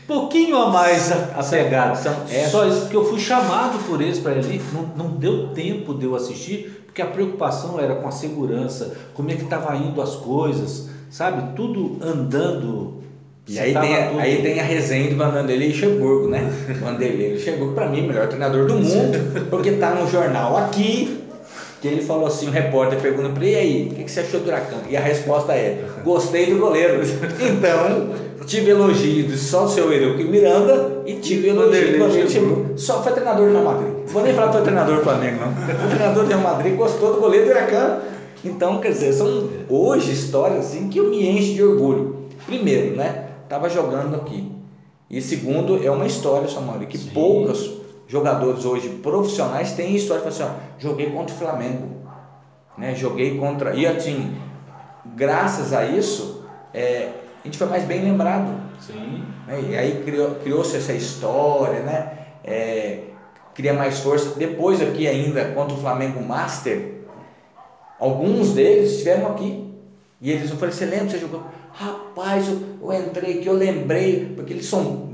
pouquinho 0.07 0.57
a 0.57 0.71
mais 0.71 1.11
a, 1.11 1.41
a 1.41 1.43
pegada. 1.43 1.97
São 1.97 2.15
Só 2.51 2.69
isso 2.69 2.89
que 2.89 2.95
eu 2.95 3.05
fui 3.05 3.19
chamado 3.19 3.85
por 3.89 4.01
eles 4.01 4.21
para 4.21 4.35
ali, 4.35 4.63
não, 4.73 4.83
não 4.97 5.17
deu 5.17 5.49
tempo 5.49 5.93
de 5.93 6.05
eu 6.05 6.15
assistir, 6.15 6.85
porque 6.87 7.03
a 7.03 7.07
preocupação 7.07 7.81
era 7.81 7.97
com 7.97 8.07
a 8.07 8.13
segurança, 8.13 8.97
como 9.13 9.29
é 9.29 9.35
que 9.35 9.43
estava 9.43 9.77
indo 9.77 10.01
as 10.01 10.15
coisas, 10.15 10.89
sabe? 11.11 11.57
Tudo 11.57 11.99
andando. 12.01 13.03
E 13.47 13.59
aí 13.59 13.75
tem, 13.75 13.95
a, 13.95 14.23
aí 14.23 14.43
tem 14.43 14.59
a 14.59 14.63
resenha 14.63 15.11
do 15.11 15.17
Vanderlei 15.17 15.69
Luxemburgo, 15.69 16.29
né? 16.29 16.51
Vanderlei 16.81 17.35
Luxemburgo, 17.35 17.75
para 17.75 17.89
mim, 17.89 18.05
o 18.05 18.09
melhor 18.09 18.27
treinador 18.27 18.67
do 18.67 18.75
mundo, 18.75 19.19
porque 19.51 19.73
tá 19.73 19.91
no 19.91 20.11
jornal 20.11 20.57
aqui, 20.57 21.21
que 21.83 21.89
ele 21.89 22.01
falou 22.01 22.27
assim, 22.27 22.49
o 22.49 22.51
repórter 22.51 22.99
pergunta 22.99 23.29
para 23.29 23.45
ele, 23.45 23.53
e 23.53 23.59
aí, 23.59 23.89
o 23.93 23.95
que, 23.95 24.05
que 24.05 24.11
você 24.11 24.21
achou 24.21 24.41
do 24.41 24.49
Huracan? 24.49 24.79
E 24.89 24.97
a 24.97 25.01
resposta 25.01 25.53
é, 25.53 25.85
gostei 26.03 26.47
do 26.47 26.59
goleiro. 26.59 27.03
Então, 27.39 28.15
tive 28.47 28.71
elogios 28.71 29.39
só 29.41 29.65
do 29.65 29.71
seu 29.71 29.93
Eurico 29.93 30.31
Miranda 30.31 31.03
e 31.05 31.15
tive 31.15 31.49
elogios 31.49 32.33
do 32.33 32.79
Só 32.79 33.03
foi 33.03 33.13
treinador 33.13 33.47
do 33.47 33.53
Real 33.53 33.65
Madrid. 33.65 33.89
Não 33.89 34.07
vou 34.07 34.23
nem 34.23 34.33
falar 34.33 34.47
que 34.49 34.53
foi 34.55 34.63
treinador 34.63 34.97
do 34.97 35.03
Flamengo, 35.03 35.41
não. 35.41 35.87
O 35.87 35.91
treinador 35.91 36.25
do 36.25 36.29
Real 36.29 36.41
Madrid 36.41 36.77
gostou 36.77 37.15
do 37.15 37.21
goleiro 37.21 37.47
do 37.47 37.51
Huracan. 37.51 37.99
Então, 38.43 38.79
quer 38.81 38.93
dizer, 38.93 39.13
são 39.13 39.49
hoje 39.69 40.13
histórias 40.13 40.67
assim 40.67 40.89
que 40.89 40.99
eu 40.99 41.11
me 41.11 41.27
encho 41.29 41.55
de 41.55 41.63
orgulho. 41.63 42.17
Primeiro, 42.47 42.97
né? 42.97 43.24
Tava 43.55 43.71
jogando 43.71 44.17
aqui. 44.17 44.51
E 45.09 45.23
segundo, 45.23 45.81
é 45.87 45.89
uma 45.89 46.07
história, 46.07 46.49
Samuel, 46.49 46.89
que 46.89 46.99
Sim. 46.99 47.11
poucas 47.11 47.71
jogadores 48.09 48.65
hoje 48.65 48.89
profissionais 49.01 49.75
têm 49.75 49.95
história 49.95 50.27
assim, 50.27 50.43
ó, 50.43 50.49
joguei 50.77 51.13
contra 51.13 51.33
o 51.33 51.39
Flamengo, 51.39 52.01
né? 52.77 52.97
Joguei 52.97 53.39
contra 53.39 53.73
e 53.77 53.87
assim, 53.87 54.37
graças 55.15 55.73
a 55.73 55.87
isso, 55.87 56.45
é, 56.75 57.11
a 57.45 57.47
gente 57.47 57.57
foi 57.57 57.69
mais 57.69 57.85
bem 57.85 58.03
lembrado. 58.03 58.61
Sim. 58.81 59.23
Né? 59.47 59.65
E 59.71 59.79
aí 59.79 60.03
criou, 60.05 60.33
criou-se 60.43 60.77
essa 60.77 60.93
história, 60.93 61.79
né? 61.79 62.11
É, 62.43 63.03
cria 63.55 63.73
mais 63.73 64.01
força. 64.01 64.37
Depois 64.37 64.83
aqui 64.83 65.07
ainda 65.07 65.53
contra 65.53 65.77
o 65.77 65.81
Flamengo 65.81 66.21
Master, 66.21 67.05
alguns 68.01 68.53
deles 68.53 68.91
estiveram 68.91 69.29
aqui 69.29 69.73
e 70.21 70.33
eles 70.33 70.51
não 70.51 70.57
falaram, 70.57 70.77
você 70.77 70.87
lembra, 70.87 71.11
você 71.11 71.19
jogou? 71.19 71.45
Rapaz, 71.75 72.49
eu, 72.49 72.61
eu 72.83 72.93
entrei 72.93 73.39
aqui, 73.39 73.47
eu 73.47 73.55
lembrei, 73.55 74.33
porque 74.37 74.53
eles 74.53 74.67
são 74.67 75.09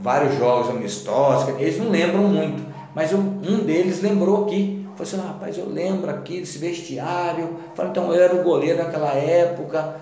vários 0.00 0.36
jogos 0.38 0.70
amistosos, 0.70 1.60
eles 1.60 1.78
não 1.78 1.90
lembram 1.90 2.24
muito, 2.24 2.62
mas 2.94 3.12
um 3.12 3.64
deles 3.64 4.00
lembrou 4.00 4.44
aqui. 4.44 4.86
Falou 4.96 5.02
assim, 5.02 5.16
rapaz, 5.16 5.58
eu 5.58 5.68
lembro 5.68 6.10
aqui 6.10 6.40
desse 6.40 6.58
vestiário. 6.58 7.56
Falei, 7.74 7.90
então 7.90 8.12
eu 8.12 8.22
era 8.22 8.34
o 8.34 8.42
goleiro 8.42 8.78
naquela 8.78 9.12
época. 9.14 9.96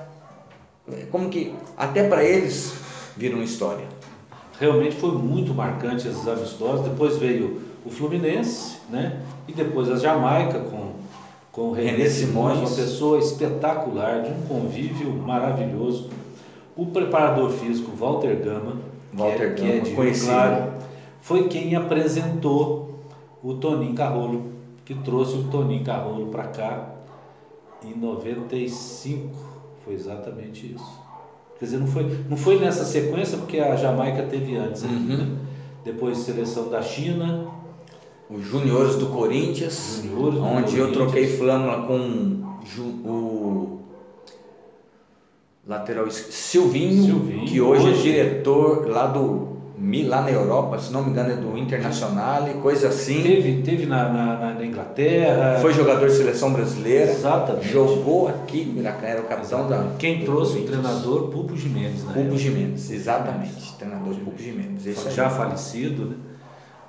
Como 1.13 1.31
que 1.31 1.55
até 1.77 2.09
para 2.09 2.25
eles 2.25 2.75
viram 3.17 3.43
história. 3.43 3.85
Realmente 4.59 4.97
foi 4.97 5.13
muito 5.13 5.55
marcante 5.55 6.09
esses 6.09 6.27
amistosos. 6.27 6.89
Depois 6.89 7.17
veio 7.17 7.63
o 7.85 7.91
Fluminense, 7.91 8.79
né? 8.91 9.21
E 9.47 9.53
depois 9.53 9.89
a 9.89 9.97
Jamaica 9.97 10.59
com, 10.59 10.90
com 11.53 11.63
o 11.63 11.73
René 11.73 12.09
Simões, 12.09 12.59
uma 12.59 12.71
pessoa 12.71 13.19
espetacular, 13.19 14.23
de 14.23 14.31
um 14.31 14.43
convívio 14.47 15.13
maravilhoso. 15.13 16.09
O 16.77 16.87
preparador 16.87 17.51
físico 17.51 17.91
Walter 17.97 18.37
Gama, 18.37 18.77
Walter 19.13 19.55
que 19.55 19.63
é, 19.63 19.67
que 19.67 19.79
é 19.79 19.81
de 19.81 19.91
Rio 19.91 20.21
Claro, 20.25 20.73
foi 21.21 21.49
quem 21.49 21.75
apresentou 21.75 23.01
o 23.43 23.55
Toninho 23.55 23.95
Carrolo, 23.95 24.53
que 24.85 24.95
trouxe 24.95 25.37
o 25.37 25.45
Toninho 25.45 25.85
Carrolo 25.85 26.27
para 26.27 26.45
cá 26.45 26.91
em 27.85 27.99
95. 27.99 29.31
Foi 29.85 29.95
exatamente 29.95 30.75
isso. 30.75 31.01
Quer 31.59 31.65
dizer, 31.67 31.79
não 31.79 31.87
foi, 31.87 32.25
não 32.29 32.37
foi 32.37 32.59
nessa 32.59 32.85
sequência, 32.85 33.37
porque 33.37 33.59
a 33.59 33.77
Jamaica 33.77 34.23
teve 34.23 34.57
antes 34.57 34.85
aqui, 34.85 34.95
uhum. 34.95 35.17
né? 35.17 35.37
Depois 35.85 36.19
seleção 36.19 36.69
da 36.71 36.81
China. 36.81 37.49
Os 38.31 38.47
juniores 38.47 38.97
do 38.97 39.07
Corinthians, 39.07 40.03
juniores 40.05 40.35
do 40.35 40.43
onde 40.43 40.63
Corinthians. 40.63 40.79
eu 40.79 40.93
troquei 40.93 41.27
flâmula 41.37 41.87
com 41.87 42.41
o 43.05 43.81
lateral 45.67 46.11
Silvinho, 46.11 47.05
Silvinho, 47.05 47.47
que 47.47 47.61
hoje, 47.61 47.87
é 47.87 47.91
hoje, 47.91 47.99
é 47.99 48.13
diretor 48.13 48.89
lá 48.89 49.07
do 49.07 49.51
lá 50.07 50.21
na 50.21 50.31
Europa, 50.31 50.79
se 50.79 50.93
não 50.93 51.03
me 51.03 51.11
engano 51.11 51.33
é 51.33 51.37
do 51.37 51.57
Internacional, 51.57 52.45
coisa 52.61 52.89
assim. 52.89 53.23
Teve, 53.23 53.63
teve 53.63 53.87
na, 53.87 54.09
na, 54.11 54.55
na 54.55 54.65
Inglaterra. 54.65 55.59
Foi 55.61 55.73
jogador 55.73 56.07
de 56.07 56.17
seleção 56.17 56.53
brasileira. 56.53 57.11
Exatamente. 57.11 57.69
Jogou 57.69 58.29
aqui 58.29 58.75
era 59.03 59.21
o 59.21 59.25
capitão 59.25 59.67
da. 59.69 59.93
Quem 59.99 60.23
trouxe 60.23 60.59
o 60.59 60.67
treinador 60.67 61.29
Pupo 61.29 61.57
Jimenez, 61.57 62.05
né? 62.05 62.13
Pupo 62.13 62.37
Jimenez, 62.37 62.91
exatamente. 62.91 63.73
Treinador 63.79 64.15
Pupo 64.17 64.41
Jimenez. 64.41 64.87
Esse 64.87 65.11
já 65.11 65.31
falecido, 65.31 66.05
né? 66.05 66.17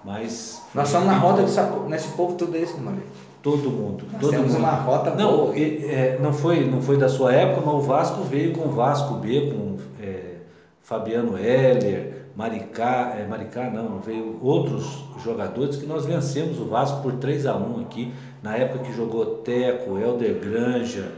Mas. 0.03 0.61
Nós 0.73 0.89
somos 0.89 1.07
na 1.07 1.17
roda 1.17 1.43
desse, 1.43 1.59
nesse 1.87 2.07
povo 2.09 2.35
tudo 2.35 2.55
esse, 2.55 2.79
mano. 2.79 3.01
Todo 3.41 3.69
mundo. 3.71 4.05
Nós 4.11 4.21
todo 4.21 4.31
temos 4.31 4.53
mundo. 4.53 4.59
uma 4.59 4.71
rota 4.71 5.15
não, 5.15 5.37
boa. 5.37 5.57
É, 5.57 6.17
não, 6.21 6.31
foi, 6.31 6.65
não 6.69 6.81
foi 6.81 6.97
da 6.97 7.09
sua 7.09 7.33
época, 7.33 7.65
mas 7.65 7.75
o 7.75 7.81
Vasco 7.81 8.21
veio 8.23 8.53
com 8.53 8.67
o 8.67 8.71
Vasco 8.71 9.15
B, 9.15 9.51
com 9.51 9.77
é, 9.99 10.35
Fabiano 10.81 11.37
Heller, 11.37 12.27
Maricá, 12.35 13.15
é, 13.17 13.25
Maricá 13.27 13.69
não, 13.69 13.99
veio 13.99 14.39
outros 14.41 15.03
jogadores 15.23 15.75
que 15.75 15.85
nós 15.85 16.05
vencemos 16.05 16.59
o 16.59 16.65
Vasco 16.65 17.01
por 17.01 17.13
3 17.13 17.47
a 17.47 17.55
1 17.55 17.81
aqui, 17.81 18.13
na 18.43 18.55
época 18.55 18.85
que 18.85 18.93
jogou 18.93 19.25
Teco, 19.37 19.97
Helder 19.97 20.39
Granja. 20.39 21.11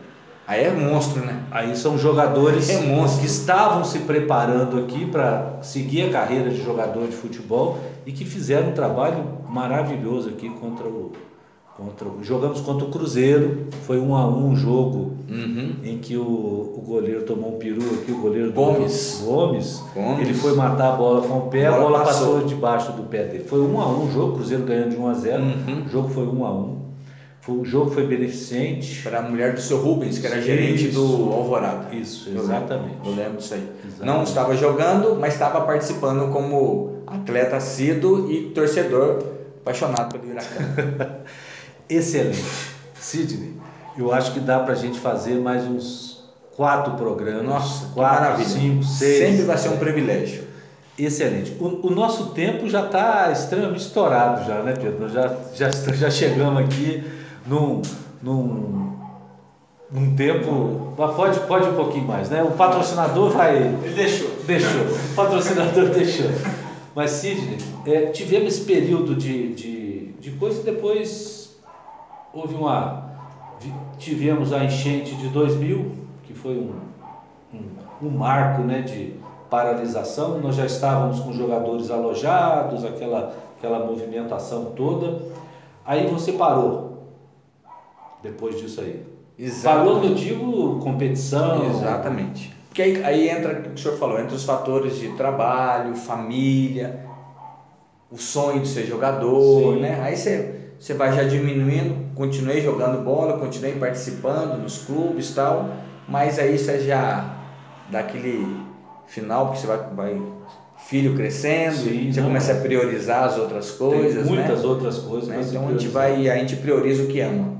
Aí 0.45 0.65
é 0.65 0.71
monstro, 0.71 1.25
né? 1.25 1.43
Aí 1.49 1.75
são 1.75 1.97
jogadores 1.97 2.69
é 2.69 2.77
que 2.79 3.25
estavam 3.25 3.83
se 3.83 3.99
preparando 3.99 4.77
aqui 4.79 5.05
para 5.05 5.59
seguir 5.61 6.09
a 6.09 6.11
carreira 6.11 6.49
de 6.49 6.63
jogador 6.63 7.07
de 7.07 7.15
futebol 7.15 7.79
e 8.05 8.11
que 8.11 8.25
fizeram 8.25 8.69
um 8.69 8.73
trabalho 8.73 9.23
maravilhoso 9.47 10.29
aqui 10.29 10.49
contra 10.49 10.85
o 10.85 11.13
Contra, 11.75 12.07
jogamos 12.21 12.61
contra 12.61 12.85
o 12.85 12.91
Cruzeiro, 12.91 13.65
foi 13.81 13.99
um 13.99 14.15
a 14.15 14.27
um 14.27 14.55
jogo 14.55 15.13
uhum. 15.27 15.73
em 15.83 15.97
que 15.97 16.15
o, 16.15 16.21
o 16.21 16.83
goleiro 16.85 17.23
tomou 17.23 17.55
um 17.55 17.57
peru 17.57 17.81
aqui, 17.95 18.11
o 18.11 18.21
goleiro 18.21 18.53
Gomes. 18.53 19.23
Gomes, 19.25 19.83
Gomes. 19.91 20.19
ele 20.19 20.35
foi 20.35 20.55
matar 20.55 20.93
a 20.93 20.95
bola 20.95 21.27
com 21.27 21.39
o 21.39 21.41
pé, 21.49 21.65
a 21.65 21.71
bola, 21.71 21.83
bola 21.83 21.99
passou. 22.05 22.33
passou. 22.33 22.47
debaixo 22.47 22.91
do 22.91 23.01
pé 23.09 23.23
dele. 23.23 23.45
Foi 23.45 23.59
um 23.59 23.81
a 23.81 23.87
um 23.87 24.05
o 24.05 24.11
jogo, 24.11 24.33
o 24.33 24.35
Cruzeiro 24.35 24.63
ganhando 24.65 24.91
de 24.91 24.97
1 24.97 25.07
a 25.07 25.13
0 25.15 25.43
uhum. 25.43 25.83
o 25.83 25.89
jogo 25.89 26.09
foi 26.09 26.27
um 26.27 26.45
a 26.45 26.51
um. 26.51 26.82
O 27.45 27.65
jogo 27.65 27.91
foi 27.91 28.07
beneficente. 28.07 29.01
Para 29.01 29.19
a 29.19 29.21
mulher 29.21 29.53
do 29.53 29.59
seu 29.59 29.77
Rubens, 29.77 30.17
que 30.17 30.25
era 30.25 30.37
isso. 30.37 30.47
gerente 30.47 30.87
do 30.87 31.31
Alvorada. 31.33 31.93
Isso, 31.93 32.29
exatamente. 32.29 32.95
Eu 33.03 33.09
lembro, 33.09 33.09
eu 33.09 33.15
lembro 33.15 33.37
disso 33.37 33.53
aí. 33.53 33.69
Exatamente. 33.85 34.05
Não 34.05 34.23
estava 34.23 34.55
jogando, 34.55 35.17
mas 35.19 35.33
estava 35.33 35.61
participando 35.61 36.31
como 36.31 37.03
atleta 37.05 37.57
assíduo 37.57 38.31
e 38.31 38.51
torcedor 38.51 39.21
apaixonado 39.61 40.17
pelo 40.17 40.31
Huracan. 40.31 41.23
excelente. 41.89 42.43
Sidney, 42.95 43.53
Eu 43.97 44.13
acho 44.13 44.31
que 44.31 44.39
dá 44.39 44.59
pra 44.59 44.73
gente 44.73 44.97
fazer 44.97 45.35
mais 45.35 45.65
uns 45.65 46.23
quatro 46.55 46.93
programas. 46.93 47.43
Nossa, 47.43 47.87
quatro, 47.93 48.45
cinco, 48.45 48.83
seis. 48.85 49.31
Sempre 49.31 49.43
vai 49.43 49.57
ser 49.57 49.67
um 49.67 49.77
privilégio. 49.77 50.43
Excelente. 50.97 51.57
O, 51.59 51.87
o 51.87 51.89
nosso 51.89 52.27
tempo 52.27 52.69
já 52.69 52.85
está 52.85 53.31
extremamente 53.33 53.81
estourado 53.81 54.47
já, 54.47 54.61
né, 54.61 54.73
Pedro? 54.79 55.09
Já, 55.09 55.35
já, 55.53 55.69
já 55.93 56.09
chegamos 56.09 56.63
aqui 56.63 57.03
num, 57.45 57.81
num, 58.21 58.97
num 59.91 60.15
tempo. 60.15 60.93
Pode, 60.95 61.39
pode 61.41 61.69
um 61.69 61.75
pouquinho 61.75 62.07
mais, 62.07 62.29
né? 62.29 62.43
O 62.43 62.51
patrocinador 62.51 63.31
vai. 63.31 63.57
Ele 63.57 63.93
deixou. 63.93 64.29
Deixou. 64.45 64.81
O 64.81 65.15
patrocinador 65.15 65.89
deixou. 65.93 66.29
Mas, 66.95 67.11
Sidney, 67.11 67.57
é, 67.85 68.05
tivemos 68.07 68.53
esse 68.55 68.65
período 68.65 69.15
de, 69.15 69.53
de, 69.53 70.11
de 70.19 70.31
coisa 70.31 70.61
e 70.61 70.63
depois 70.63 71.55
houve 72.33 72.55
uma. 72.55 73.11
Tivemos 73.97 74.51
a 74.51 74.63
enchente 74.63 75.15
de 75.15 75.29
2000, 75.29 75.91
que 76.23 76.33
foi 76.33 76.57
um, 76.57 76.73
um, 77.53 78.07
um 78.07 78.09
marco 78.09 78.61
né, 78.61 78.81
de 78.81 79.13
paralisação. 79.49 80.39
Nós 80.39 80.55
já 80.55 80.65
estávamos 80.65 81.19
com 81.19 81.31
jogadores 81.31 81.89
alojados, 81.89 82.83
aquela, 82.83 83.33
aquela 83.57 83.85
movimentação 83.85 84.73
toda. 84.75 85.21
Aí 85.85 86.07
você 86.07 86.33
parou, 86.33 86.92
depois 88.23 88.59
disso 88.59 88.81
aí. 88.81 89.03
Parou, 89.63 90.03
eu 90.03 90.13
digo, 90.15 90.79
competição. 90.79 91.69
Exatamente. 91.69 92.53
Porque 92.69 92.81
aí, 92.81 93.03
aí 93.03 93.29
entra 93.29 93.59
o 93.59 93.61
que 93.61 93.69
o 93.69 93.77
senhor 93.77 93.97
falou, 93.97 94.19
entra 94.19 94.35
os 94.35 94.45
fatores 94.45 94.97
de 94.97 95.09
trabalho, 95.09 95.95
família, 95.95 97.05
o 98.09 98.17
sonho 98.17 98.61
de 98.61 98.67
ser 98.67 98.85
jogador, 98.85 99.75
Sim. 99.75 99.81
né? 99.81 99.99
Aí 100.01 100.15
você, 100.15 100.71
você 100.79 100.93
vai 100.93 101.13
já 101.13 101.23
diminuindo, 101.23 102.15
continuei 102.15 102.61
jogando 102.61 103.03
bola, 103.03 103.37
continuei 103.37 103.73
participando 103.73 104.61
nos 104.61 104.79
clubes 104.79 105.29
e 105.29 105.35
tal, 105.35 105.69
mas 106.07 106.39
aí 106.39 106.57
você 106.57 106.79
já 106.79 107.35
dá 107.91 107.99
aquele 107.99 108.57
final, 109.05 109.47
porque 109.47 109.61
você 109.61 109.67
vai, 109.67 109.77
vai 109.93 110.21
filho 110.77 111.15
crescendo, 111.15 111.75
Sim, 111.75 112.11
você 112.11 112.21
não. 112.21 112.27
começa 112.27 112.53
a 112.53 112.55
priorizar 112.55 113.23
as 113.25 113.37
outras 113.37 113.71
coisas, 113.71 114.27
muitas 114.27 114.63
né? 114.63 114.67
outras 114.67 114.97
coisas. 114.99 115.29
Né? 115.29 115.41
Então 115.47 115.67
a 115.67 115.71
gente 115.71 115.87
vai, 115.87 116.29
a 116.29 116.37
gente 116.37 116.55
prioriza 116.57 117.03
o 117.03 117.07
que 117.07 117.19
ama. 117.19 117.52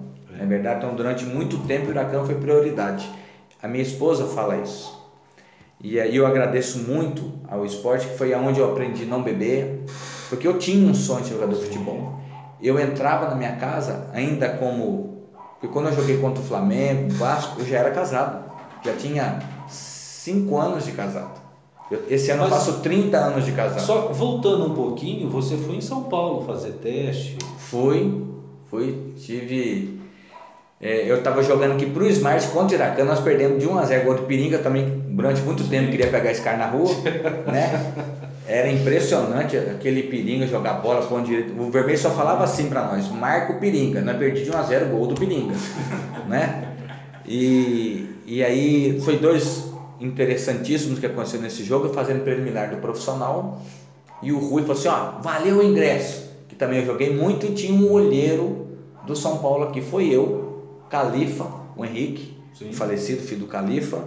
Não 0.43 0.47
é 0.47 0.49
verdade? 0.49 0.79
Então 0.83 0.93
durante 0.95 1.25
muito 1.25 1.57
tempo 1.59 1.87
o 1.87 1.89
Huracan 1.91 2.25
foi 2.25 2.35
prioridade. 2.35 3.09
A 3.61 3.67
minha 3.67 3.81
esposa 3.81 4.25
fala 4.25 4.57
isso. 4.57 5.01
E 5.81 5.97
aí 5.99 6.15
eu 6.15 6.25
agradeço 6.27 6.79
muito 6.79 7.31
ao 7.47 7.65
esporte, 7.65 8.07
que 8.07 8.17
foi 8.17 8.33
aonde 8.33 8.59
eu 8.59 8.69
aprendi 8.69 9.03
a 9.03 9.05
não 9.07 9.21
beber, 9.23 9.85
porque 10.29 10.45
eu 10.47 10.57
tinha 10.59 10.89
um 10.89 10.93
sonho 10.93 11.23
de 11.23 11.29
jogador 11.29 11.55
de 11.55 11.63
futebol. 11.65 12.19
Eu 12.61 12.77
entrava 12.79 13.29
na 13.29 13.35
minha 13.35 13.55
casa 13.55 14.09
ainda 14.13 14.49
como. 14.49 15.23
Porque 15.53 15.67
quando 15.67 15.87
eu 15.87 15.93
joguei 15.95 16.17
contra 16.17 16.41
o 16.41 16.45
Flamengo, 16.45 17.09
o 17.13 17.15
Vasco, 17.15 17.61
eu 17.61 17.65
já 17.65 17.77
era 17.79 17.91
casado. 17.91 18.51
Já 18.83 18.93
tinha 18.95 19.39
5 19.69 20.57
anos 20.57 20.85
de 20.85 20.91
casado. 20.91 21.41
Eu- 21.89 22.03
esse 22.09 22.31
ano 22.31 22.43
eu 22.43 22.49
Mas- 22.49 22.65
faço 22.65 22.79
30 22.81 23.17
anos 23.17 23.45
de 23.45 23.51
casado. 23.53 23.81
Só 23.81 24.07
voltando 24.13 24.65
um 24.71 24.73
pouquinho, 24.75 25.29
você 25.29 25.55
foi 25.57 25.75
em 25.75 25.81
São 25.81 26.03
Paulo 26.03 26.45
fazer 26.45 26.73
teste. 26.73 27.37
Fui, 27.57 28.23
fui, 28.69 29.13
tive. 29.17 30.01
É, 30.83 31.09
eu 31.09 31.17
estava 31.17 31.41
jogando 31.41 31.73
aqui 31.73 31.85
pro 31.85 32.07
Smart 32.09 32.45
contra 32.49 32.77
o 32.77 32.79
Iracan, 32.79 33.05
nós 33.05 33.21
perdemos 33.21 33.59
de 33.59 33.67
1 33.67 33.79
a 33.79 33.85
0 33.85 34.05
contra 34.05 34.23
o 34.23 34.25
Piringa 34.25 34.57
também, 34.57 35.01
durante 35.07 35.41
muito 35.41 35.63
tempo 35.69 35.89
queria 35.89 36.07
pegar 36.07 36.31
esse 36.31 36.41
cara 36.41 36.57
na 36.57 36.65
rua, 36.67 36.93
né? 37.47 37.93
Era 38.45 38.69
impressionante 38.69 39.55
aquele 39.55 40.03
Piringa 40.03 40.45
jogar 40.45 40.73
bola 40.73 41.05
com 41.05 41.23
direito. 41.23 41.53
O 41.57 41.71
Vermelho 41.71 41.97
só 41.97 42.09
falava 42.09 42.43
assim 42.43 42.67
para 42.67 42.83
nós: 42.83 43.09
marca 43.09 43.53
o 43.53 43.59
Piringa, 43.59 44.01
nós 44.01 44.17
perdi 44.17 44.43
de 44.43 44.51
1 44.51 44.57
a 44.57 44.63
0 44.63 44.85
gol 44.87 45.07
do 45.07 45.15
Piringa, 45.15 45.55
né? 46.27 46.75
E, 47.25 48.09
e 48.25 48.43
aí 48.43 49.01
foi 49.05 49.17
dois 49.17 49.71
interessantíssimos 50.01 50.99
que 50.99 51.05
aconteceu 51.05 51.39
nesse 51.39 51.63
jogo, 51.63 51.93
fazendo 51.93 52.23
preliminar 52.23 52.69
do 52.69 52.77
profissional 52.77 53.61
e 54.23 54.31
o 54.31 54.39
Rui 54.39 54.61
falou 54.61 54.77
assim, 54.77 54.87
ó, 54.87 55.21
valeu 55.21 55.57
o 55.57 55.63
ingresso, 55.63 56.29
que 56.47 56.55
também 56.55 56.79
eu 56.79 56.85
joguei 56.85 57.13
muito, 57.13 57.45
e 57.45 57.51
tinha 57.51 57.73
um 57.73 57.91
olheiro 57.91 58.67
do 59.05 59.15
São 59.15 59.39
Paulo 59.39 59.65
aqui, 59.65 59.81
foi 59.81 60.07
eu, 60.07 60.42
Califa, 60.93 61.47
o 61.75 61.83
Henrique, 61.83 62.37
Sim. 62.53 62.71
falecido, 62.71 63.23
filho 63.23 63.41
do 63.41 63.47
Califa, 63.47 63.97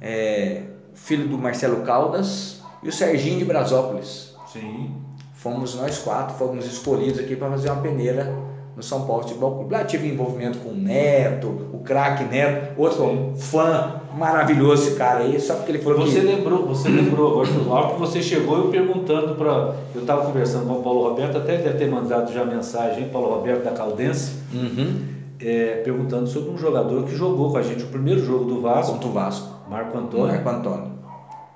é, 0.00 0.62
filho 0.94 1.28
do 1.28 1.36
Marcelo 1.36 1.82
Caldas 1.82 2.62
e 2.82 2.88
o 2.88 2.92
Serginho 2.92 3.38
de 3.38 3.44
Brasópolis. 3.44 4.34
Sim. 4.50 4.94
Fomos 5.34 5.74
nós 5.74 5.98
quatro, 5.98 6.34
fomos 6.38 6.64
escolhidos 6.64 7.20
aqui 7.20 7.36
para 7.36 7.50
fazer 7.50 7.68
uma 7.70 7.82
peneira 7.82 8.32
no 8.74 8.82
São 8.82 9.06
Paulo 9.06 9.24
Futebol 9.24 9.56
Clube. 9.56 9.74
Lá 9.74 9.84
tive 9.84 10.08
envolvimento 10.08 10.58
com 10.60 10.70
o 10.70 10.74
Neto, 10.74 11.48
o 11.70 11.80
craque 11.80 12.24
Neto, 12.24 12.80
outro 12.80 13.04
Sim. 13.04 13.34
fã 13.36 14.00
maravilhoso 14.16 14.88
esse 14.88 14.96
cara 14.96 15.20
aí, 15.20 15.38
só 15.38 15.56
porque 15.56 15.72
ele 15.72 15.80
falou 15.80 16.00
Você 16.00 16.20
que... 16.20 16.26
lembrou, 16.26 16.66
você 16.66 16.88
lembrou 16.88 17.42
agora, 17.42 17.68
hora 17.68 17.92
que 17.92 18.00
você 18.00 18.22
chegou, 18.22 18.56
eu 18.56 18.68
perguntando 18.70 19.34
para. 19.34 19.74
Eu 19.94 20.00
estava 20.00 20.24
conversando 20.24 20.66
com 20.66 20.78
o 20.78 20.82
Paulo 20.82 21.10
Roberto, 21.10 21.36
até 21.36 21.58
deve 21.58 21.76
ter 21.76 21.90
mandado 21.90 22.32
já 22.32 22.42
mensagem, 22.42 23.10
Paulo 23.10 23.34
Roberto 23.34 23.64
da 23.64 23.72
Caldense, 23.72 24.32
Uhum. 24.54 25.15
É, 25.40 25.82
perguntando 25.84 26.26
sobre 26.26 26.50
um 26.50 26.58
jogador 26.58 27.04
que 27.04 27.14
jogou 27.14 27.50
com 27.50 27.58
a 27.58 27.62
gente 27.62 27.84
o 27.84 27.88
primeiro 27.88 28.24
jogo 28.24 28.44
do 28.44 28.60
Vasco, 28.60 28.92
Contra 28.92 29.08
o 29.08 29.12
Vasco. 29.12 29.48
Marco 29.68 29.98
Antônio, 29.98 30.26
Marco 30.28 30.48
Antônio. 30.48 30.92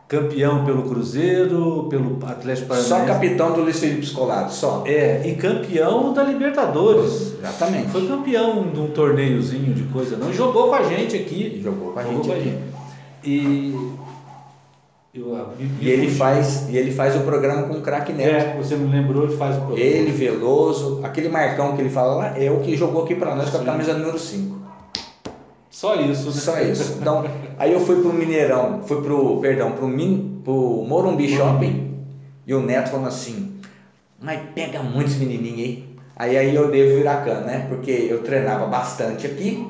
campeão 0.09 0.64
pelo 0.64 0.83
Cruzeiro, 0.83 1.87
pelo 1.89 2.18
Atlético 2.26 2.68
Paranaense. 2.68 2.89
Só 2.89 3.05
capitão 3.05 3.53
do 3.53 3.61
Luiz 3.62 3.78
Felipe 3.78 4.05
Scolari, 4.05 4.53
só. 4.53 4.83
É, 4.85 5.22
e 5.26 5.37
campeão 5.37 6.12
da 6.12 6.24
Libertadores. 6.24 7.35
Exatamente. 7.39 7.91
Foi 7.91 8.07
campeão 8.07 8.68
de 8.72 8.81
um 8.81 8.89
torneiozinho 8.89 9.72
de 9.72 9.85
coisa, 9.85 10.16
não. 10.16 10.31
E 10.31 10.35
jogou 10.35 10.68
com 10.68 10.74
a 10.74 10.83
gente 10.83 11.16
aqui. 11.16 11.61
Jogou 11.62 11.93
com 11.93 11.99
a 12.01 12.03
Jogou 12.03 12.24
gente 12.24 12.33
aqui. 12.33 12.59
E. 13.24 14.01
Eu, 15.12 15.26
me- 15.58 15.64
me 15.64 15.84
E 15.84 15.88
ele 15.90 16.08
faz, 16.11 16.68
e 16.68 16.76
ele 16.76 16.92
faz 16.92 17.16
o 17.16 17.20
programa 17.20 17.64
com 17.64 17.74
o 17.74 17.80
craque 17.80 18.12
Neto. 18.12 18.30
É, 18.32 18.56
você 18.56 18.76
me 18.76 18.88
lembrou, 18.90 19.24
ele 19.24 19.36
faz 19.36 19.56
o 19.56 19.61
programa. 19.62 19.80
Ele, 19.80 20.12
Veloso, 20.12 21.00
aquele 21.02 21.28
Marcão 21.28 21.74
que 21.74 21.82
ele 21.82 21.90
fala 21.90 22.14
lá, 22.14 22.38
é 22.38 22.48
o 22.50 22.61
que 22.61 22.76
jogou 22.76 23.02
aqui 23.02 23.16
pra 23.16 23.34
nós 23.34 23.50
com 23.50 23.58
a 23.58 23.64
camisa 23.64 23.92
número 23.94 24.18
5. 24.18 24.56
Só 25.68 25.96
isso, 25.96 26.26
né? 26.26 26.32
Só 26.32 26.61
isso. 26.61 26.98
Então, 27.00 27.24
aí 27.58 27.72
eu 27.72 27.80
fui 27.80 28.00
pro 28.00 28.12
Mineirão, 28.12 28.82
fui 28.84 29.00
pro, 29.02 29.40
perdão, 29.40 29.72
pro, 29.72 29.88
Min, 29.88 30.40
pro 30.44 30.84
Morumbi 30.86 31.28
Shopping 31.28 31.90
e 32.46 32.54
o 32.54 32.61
Neto 32.61 32.90
falando 32.90 33.08
assim, 33.08 33.54
mas 34.20 34.40
pega 34.54 34.80
muitos 34.82 35.16
menininhos 35.16 35.58
aí. 35.58 35.90
Aí, 36.16 36.36
aí 36.36 36.54
eu 36.54 36.70
devo 36.70 36.98
Iracan, 37.00 37.40
né? 37.40 37.66
Porque 37.68 37.90
eu 37.90 38.22
treinava 38.22 38.66
bastante 38.66 39.26
aqui, 39.26 39.66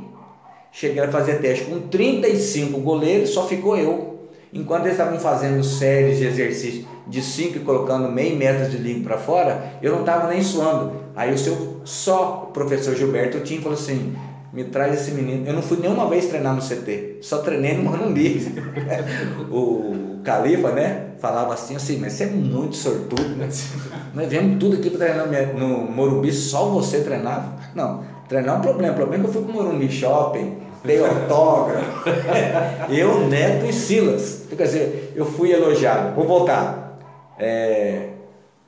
cheguei 0.72 1.02
a 1.02 1.08
fazer 1.10 1.34
teste 1.40 1.64
com 1.66 1.78
35 1.80 2.78
goleiros, 2.80 3.30
só 3.30 3.46
ficou 3.46 3.76
eu. 3.76 4.09
Enquanto 4.52 4.82
eles 4.82 4.98
estavam 4.98 5.18
fazendo 5.18 5.62
séries 5.62 6.18
de 6.18 6.26
exercício 6.26 6.86
de 7.06 7.22
5 7.22 7.58
e 7.58 7.60
colocando 7.60 8.10
meio 8.10 8.36
metro 8.36 8.68
de 8.68 8.78
língua 8.78 9.04
para 9.04 9.18
fora, 9.18 9.74
eu 9.80 9.92
não 9.92 10.00
estava 10.00 10.28
nem 10.28 10.42
suando. 10.42 10.92
Aí 11.14 11.32
o 11.32 11.38
seu 11.38 11.80
só 11.84 12.48
o 12.48 12.52
professor 12.52 12.94
Gilberto 12.94 13.40
Tim 13.40 13.60
falou 13.60 13.78
assim: 13.78 14.14
me 14.52 14.64
traz 14.64 14.94
esse 14.94 15.12
menino. 15.12 15.46
Eu 15.46 15.52
não 15.52 15.62
fui 15.62 15.78
nenhuma 15.78 16.08
vez 16.08 16.26
treinar 16.26 16.54
no 16.54 16.60
CT, 16.60 17.18
só 17.20 17.38
treinei 17.38 17.76
no 17.76 17.84
Morumbi. 17.84 18.52
o 19.50 20.20
Califa, 20.24 20.72
né? 20.72 21.10
Falava 21.20 21.54
assim, 21.54 21.76
assim, 21.76 21.98
mas 21.98 22.14
você 22.14 22.24
é 22.24 22.26
muito 22.26 22.76
sortudo, 22.76 23.36
né? 23.36 23.48
Nós 24.14 24.28
viemos 24.28 24.58
tudo 24.58 24.76
aqui 24.76 24.90
para 24.90 25.06
treinar 25.06 25.54
no 25.54 25.90
Morumbi, 25.90 26.32
só 26.32 26.66
você 26.66 27.00
treinava? 27.00 27.54
Não, 27.74 28.02
treinar 28.28 28.56
é 28.56 28.58
um 28.58 28.60
problema. 28.60 28.92
O 28.92 28.96
problema 28.96 29.24
é 29.24 29.28
que 29.28 29.36
eu 29.36 29.42
fui 29.42 29.52
pro 29.52 29.62
Morumbi 29.62 29.90
Shopping, 29.90 30.56
dei 30.84 31.04
autógrafo. 31.04 32.10
eu, 32.90 33.26
Neto 33.28 33.66
e 33.66 33.72
Silas. 33.72 34.42
Quer 34.56 34.64
dizer, 34.64 35.12
eu 35.16 35.24
fui 35.24 35.52
elogiado. 35.52 36.14
Vou 36.14 36.26
voltar. 36.26 36.98
É, 37.38 38.08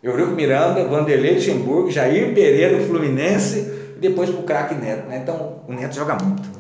Eurico 0.02 0.30
Miranda, 0.32 0.84
Vanderlei 0.86 1.34
Luxemburgo, 1.34 1.90
Jair 1.90 2.34
Pereira, 2.34 2.80
Fluminense, 2.84 3.58
e 3.96 4.00
depois 4.00 4.30
pro 4.30 4.42
craque 4.42 4.74
Neto. 4.74 5.06
Né? 5.08 5.18
Então, 5.22 5.60
o 5.68 5.72
Neto 5.72 5.94
joga 5.94 6.16
muito. 6.22 6.42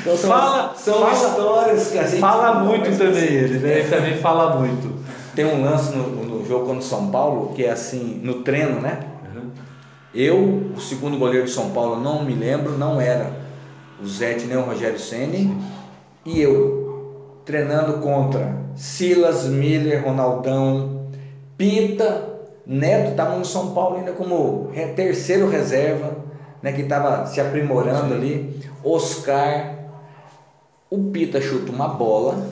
então, 0.00 0.16
são, 0.16 0.30
Fala- 0.30 0.74
são 0.76 0.94
fala- 1.00 1.12
histórias 1.12 1.90
que 1.90 1.98
a 1.98 2.06
gente 2.06 2.20
Fala 2.20 2.64
muito 2.64 2.96
também 2.96 3.24
ele, 3.24 3.58
né? 3.58 3.78
Ele 3.80 3.88
também 3.88 4.16
fala 4.18 4.56
muito. 4.58 4.96
Tem 5.34 5.44
um 5.44 5.62
lance 5.62 5.94
no, 5.94 6.08
no 6.24 6.46
jogo 6.46 6.64
contra 6.66 6.80
o 6.80 6.82
São 6.82 7.10
Paulo, 7.10 7.52
que 7.54 7.64
é 7.64 7.70
assim, 7.70 8.20
no 8.22 8.42
treino, 8.42 8.80
né? 8.80 8.98
Eu, 10.18 10.72
o 10.74 10.80
segundo 10.80 11.18
goleiro 11.18 11.44
de 11.44 11.52
São 11.52 11.72
Paulo, 11.72 12.00
não 12.00 12.24
me 12.24 12.32
lembro, 12.32 12.78
não 12.78 12.98
era 12.98 13.30
o 14.02 14.06
Zete 14.06 14.46
nem 14.46 14.56
o 14.56 14.62
Rogério 14.62 14.98
Ceni 14.98 15.54
e 16.24 16.40
eu 16.40 17.36
treinando 17.44 17.98
contra 17.98 18.56
Silas, 18.74 19.44
Miller, 19.44 20.02
Ronaldão, 20.02 21.10
Pita, 21.58 22.30
Neto 22.64 23.10
estavam 23.10 23.40
no 23.40 23.44
São 23.44 23.74
Paulo 23.74 23.98
ainda 23.98 24.12
como 24.12 24.70
terceiro 24.96 25.50
reserva, 25.50 26.16
né, 26.62 26.72
que 26.72 26.80
estava 26.80 27.26
se 27.26 27.38
aprimorando 27.38 28.14
ali, 28.14 28.58
Oscar, 28.82 29.74
o 30.88 31.10
Pita 31.10 31.42
chuta 31.42 31.70
uma 31.70 31.88
bola 31.88 32.42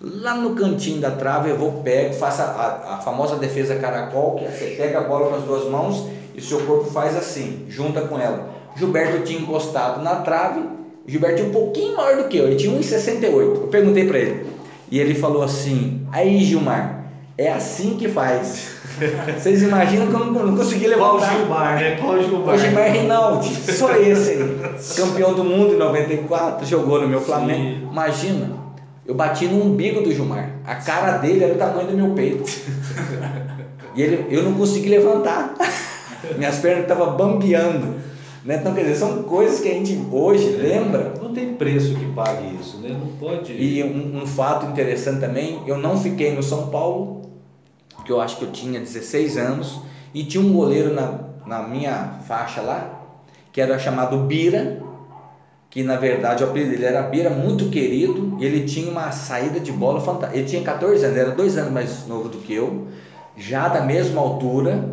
lá 0.00 0.34
no 0.34 0.54
cantinho 0.54 1.00
da 1.00 1.10
trave, 1.10 1.50
eu 1.50 1.58
vou, 1.58 1.82
pego, 1.82 2.14
faço 2.14 2.40
a, 2.40 2.94
a 2.94 2.98
famosa 2.98 3.36
defesa 3.36 3.76
caracol, 3.76 4.36
que 4.36 4.44
é 4.44 4.50
você 4.50 4.74
pega 4.76 4.98
a 4.98 5.02
bola 5.02 5.28
com 5.28 5.34
as 5.36 5.42
duas 5.42 5.68
mãos 5.70 6.06
e 6.34 6.40
seu 6.40 6.60
corpo 6.60 6.90
faz 6.90 7.16
assim, 7.16 7.66
junta 7.68 8.00
com 8.02 8.18
ela. 8.18 8.48
Gilberto 8.76 9.22
tinha 9.24 9.40
encostado 9.40 10.02
na 10.02 10.16
trave, 10.16 10.62
Gilberto 11.06 11.36
tinha 11.36 11.48
um 11.48 11.52
pouquinho 11.52 11.96
maior 11.96 12.22
do 12.22 12.28
que 12.28 12.38
eu, 12.38 12.46
ele 12.46 12.56
tinha 12.56 12.76
1,68. 12.78 13.24
Eu 13.32 13.68
perguntei 13.70 14.06
para 14.06 14.18
ele, 14.18 14.46
e 14.90 14.98
ele 14.98 15.14
falou 15.14 15.42
assim: 15.42 16.06
Aí, 16.10 16.38
Gilmar, 16.44 17.04
é 17.36 17.50
assim 17.50 17.96
que 17.96 18.08
faz. 18.08 18.80
Vocês 19.38 19.62
imaginam 19.62 20.08
que 20.08 20.12
eu 20.12 20.18
não, 20.18 20.46
não 20.46 20.56
consegui 20.56 20.86
levantar. 20.86 21.18
Qual 21.18 21.38
Gilmar, 21.38 21.74
né? 21.80 21.96
Qual 21.96 22.22
Gilmar? 22.22 22.54
O 22.54 22.58
Gilmar 22.58 22.92
Rinaldi, 22.92 23.54
só 23.72 23.96
esse 23.96 24.30
aí. 24.30 24.58
Campeão 24.96 25.32
do 25.34 25.44
mundo 25.44 25.74
em 25.74 25.78
94, 25.78 26.66
jogou 26.66 27.00
no 27.00 27.08
meu 27.08 27.20
Flamengo. 27.20 27.80
Sim. 27.80 27.88
Imagina, 27.90 28.59
eu 29.10 29.16
bati 29.16 29.48
no 29.48 29.64
umbigo 29.64 30.02
do 30.02 30.12
Gilmar. 30.12 30.50
A 30.64 30.76
cara 30.76 31.18
dele 31.18 31.42
era 31.42 31.54
o 31.54 31.58
tamanho 31.58 31.88
do 31.88 31.96
meu 31.96 32.10
peito. 32.14 32.44
E 33.96 34.02
ele, 34.02 34.24
eu 34.30 34.44
não 34.44 34.54
consegui 34.54 34.88
levantar. 34.88 35.56
Minhas 36.38 36.58
pernas 36.58 36.82
estavam 36.82 37.16
bambeando. 37.16 37.96
Né? 38.44 38.58
Então, 38.60 38.72
quer 38.72 38.82
dizer, 38.82 38.94
são 38.94 39.24
coisas 39.24 39.58
que 39.58 39.68
a 39.68 39.74
gente 39.74 40.00
hoje 40.12 40.54
é, 40.54 40.58
lembra. 40.58 41.14
Não 41.20 41.34
tem 41.34 41.54
preço 41.54 41.96
que 41.96 42.04
pague 42.12 42.56
isso, 42.60 42.78
né? 42.78 42.90
Não 42.90 43.08
pode. 43.16 43.52
E 43.52 43.82
um, 43.82 44.22
um, 44.22 44.26
fato 44.28 44.66
interessante 44.66 45.18
também, 45.18 45.60
eu 45.66 45.76
não 45.76 46.00
fiquei 46.00 46.32
no 46.32 46.40
São 46.40 46.68
Paulo, 46.68 47.22
que 48.04 48.12
eu 48.12 48.20
acho 48.20 48.36
que 48.36 48.44
eu 48.44 48.52
tinha 48.52 48.78
16 48.78 49.36
anos, 49.36 49.80
e 50.14 50.22
tinha 50.22 50.40
um 50.40 50.52
goleiro 50.52 50.94
na, 50.94 51.18
na 51.44 51.66
minha 51.66 52.20
faixa 52.28 52.60
lá, 52.60 53.08
que 53.52 53.60
era 53.60 53.76
chamado 53.76 54.18
Bira, 54.18 54.80
que 55.70 55.84
na 55.84 55.96
verdade 55.96 56.42
o 56.42 56.48
apelido 56.48 56.72
dele 56.72 56.84
era 56.84 57.02
Bira, 57.02 57.30
muito 57.30 57.70
querido, 57.70 58.36
e 58.40 58.44
ele 58.44 58.64
tinha 58.64 58.90
uma 58.90 59.12
saída 59.12 59.60
de 59.60 59.70
bola 59.70 60.00
fantástica. 60.00 60.36
Ele 60.36 60.48
tinha 60.48 60.62
14 60.62 61.04
anos, 61.04 61.16
era 61.16 61.30
dois 61.30 61.56
anos 61.56 61.72
mais 61.72 62.06
novo 62.08 62.28
do 62.28 62.38
que 62.38 62.52
eu, 62.52 62.88
já 63.36 63.68
da 63.68 63.80
mesma 63.80 64.20
altura, 64.20 64.84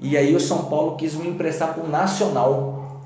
e 0.00 0.16
aí 0.16 0.34
o 0.34 0.40
São 0.40 0.64
Paulo 0.64 0.96
quis 0.96 1.14
me 1.14 1.28
emprestar 1.28 1.72
para 1.72 1.84
o 1.84 1.88
Nacional 1.88 3.00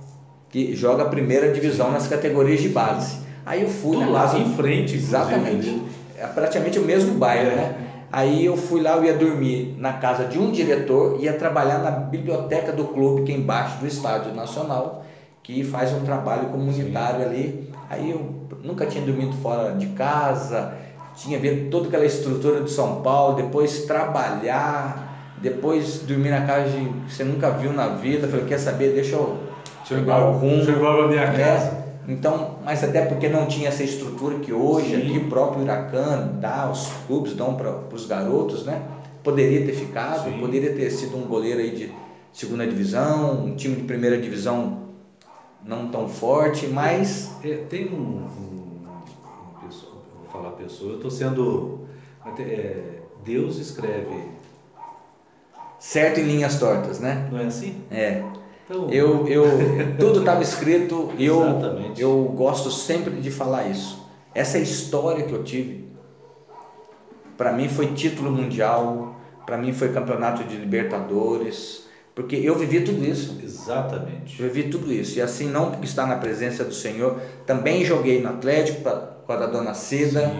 que 0.48 0.74
joga 0.74 1.04
a 1.04 1.06
primeira 1.06 1.52
divisão 1.52 1.90
nas 1.90 2.06
categorias 2.06 2.60
de 2.60 2.68
base. 2.68 3.18
Aí 3.44 3.62
eu 3.62 3.68
fui 3.68 3.96
Tudo 3.96 4.10
na 4.10 4.20
casa 4.20 4.38
em 4.38 4.54
frente, 4.54 4.94
exatamente. 4.94 5.82
É 6.18 6.26
praticamente 6.26 6.78
o 6.78 6.82
mesmo 6.82 7.14
bairro, 7.14 7.50
é. 7.50 7.54
né? 7.56 7.74
Aí 8.10 8.44
eu 8.44 8.56
fui 8.58 8.82
lá, 8.82 8.96
eu 8.96 9.04
ia 9.04 9.14
dormir 9.14 9.74
na 9.78 9.94
casa 9.94 10.24
de 10.24 10.38
um 10.38 10.50
diretor, 10.50 11.18
ia 11.18 11.32
trabalhar 11.32 11.78
na 11.78 11.90
biblioteca 11.90 12.70
do 12.70 12.84
clube, 12.84 13.22
que 13.22 13.32
é 13.32 13.34
embaixo 13.34 13.78
do 13.78 13.86
Estádio 13.86 14.34
Nacional, 14.34 15.01
que 15.42 15.64
faz 15.64 15.92
um 15.92 16.00
trabalho 16.00 16.48
comunitário 16.48 17.20
Sim. 17.20 17.26
ali. 17.26 17.72
Aí 17.90 18.10
eu 18.10 18.46
nunca 18.62 18.86
tinha 18.86 19.04
dormido 19.04 19.32
fora 19.38 19.72
de 19.72 19.86
casa, 19.88 20.74
tinha 21.14 21.38
visto 21.38 21.68
toda 21.70 21.88
aquela 21.88 22.06
estrutura 22.06 22.62
de 22.62 22.70
São 22.70 23.02
Paulo, 23.02 23.36
depois 23.36 23.84
trabalhar, 23.84 25.34
depois 25.38 26.00
dormir 26.00 26.30
na 26.30 26.46
casa 26.46 26.70
que 26.70 27.12
você 27.12 27.24
nunca 27.24 27.50
viu 27.50 27.72
na 27.72 27.88
vida. 27.88 28.28
Falei, 28.28 28.46
quer 28.46 28.58
saber, 28.58 28.94
deixa 28.94 29.16
eu 29.16 29.52
Chegava, 29.84 30.30
o 30.30 30.38
rumo. 30.38 30.64
Chegava 30.64 31.04
a 31.04 31.08
minha 31.08 31.26
né? 31.26 31.44
casa. 31.44 31.82
Então, 32.08 32.58
mas 32.64 32.82
até 32.82 33.02
porque 33.02 33.28
não 33.28 33.46
tinha 33.46 33.68
essa 33.68 33.82
estrutura 33.82 34.38
que 34.38 34.52
hoje 34.52 34.96
Sim. 34.96 34.96
aqui 34.96 35.18
o 35.18 35.28
próprio 35.28 35.62
Huracan 35.62 36.32
dá, 36.40 36.68
os 36.70 36.88
clubes 37.06 37.34
dão 37.34 37.54
para 37.54 37.70
os 37.92 38.06
garotos, 38.06 38.64
né? 38.64 38.82
Poderia 39.22 39.64
ter 39.64 39.72
ficado, 39.72 40.24
Sim. 40.24 40.38
poderia 40.40 40.72
ter 40.74 40.90
sido 40.90 41.16
um 41.16 41.22
goleiro 41.22 41.60
aí 41.60 41.70
de 41.70 41.92
segunda 42.32 42.66
divisão, 42.66 43.44
um 43.44 43.54
time 43.54 43.76
de 43.76 43.82
primeira 43.82 44.18
divisão 44.18 44.81
não 45.64 45.88
tão 45.88 46.08
forte, 46.08 46.66
mas. 46.66 47.30
É, 47.44 47.56
tem 47.68 47.88
um, 47.88 48.26
um, 48.26 48.84
uma 48.84 49.60
pessoa, 49.66 49.92
vou 50.20 50.30
falar 50.30 50.50
pessoa, 50.52 50.92
eu 50.92 50.96
estou 50.96 51.10
sendo. 51.10 51.80
É, 52.38 53.00
Deus 53.24 53.58
escreve. 53.58 54.32
Certo 55.78 56.20
em 56.20 56.24
linhas 56.24 56.60
tortas, 56.60 57.00
né? 57.00 57.28
Não 57.30 57.40
é 57.40 57.46
assim? 57.46 57.82
É. 57.90 58.22
Então, 58.64 58.88
eu, 58.90 59.26
eu, 59.26 59.44
tudo 59.98 60.20
estava 60.20 60.42
escrito 60.42 61.12
e 61.18 61.26
eu, 61.26 61.42
eu 61.98 62.24
gosto 62.36 62.70
sempre 62.70 63.20
de 63.20 63.30
falar 63.30 63.68
isso. 63.68 64.00
Essa 64.34 64.58
história 64.58 65.24
que 65.24 65.32
eu 65.32 65.42
tive, 65.42 65.88
para 67.36 67.52
mim 67.52 67.68
foi 67.68 67.88
título 67.88 68.30
mundial, 68.30 69.16
para 69.44 69.58
mim 69.58 69.72
foi 69.72 69.92
campeonato 69.92 70.44
de 70.44 70.56
Libertadores, 70.56 71.81
porque 72.14 72.36
eu 72.36 72.54
vivi 72.56 72.82
tudo 72.82 73.04
isso. 73.04 73.38
Exatamente. 73.42 74.40
Eu 74.42 74.50
vivi 74.50 74.68
tudo 74.68 74.92
isso. 74.92 75.18
E 75.18 75.22
assim, 75.22 75.48
não 75.48 75.80
estar 75.82 76.06
na 76.06 76.16
presença 76.16 76.64
do 76.64 76.74
Senhor, 76.74 77.20
também 77.46 77.84
joguei 77.84 78.20
no 78.20 78.28
Atlético 78.28 78.82
com 79.26 79.32
a 79.32 79.36
da 79.36 79.46
Dona 79.46 79.74
Cida, 79.74 80.30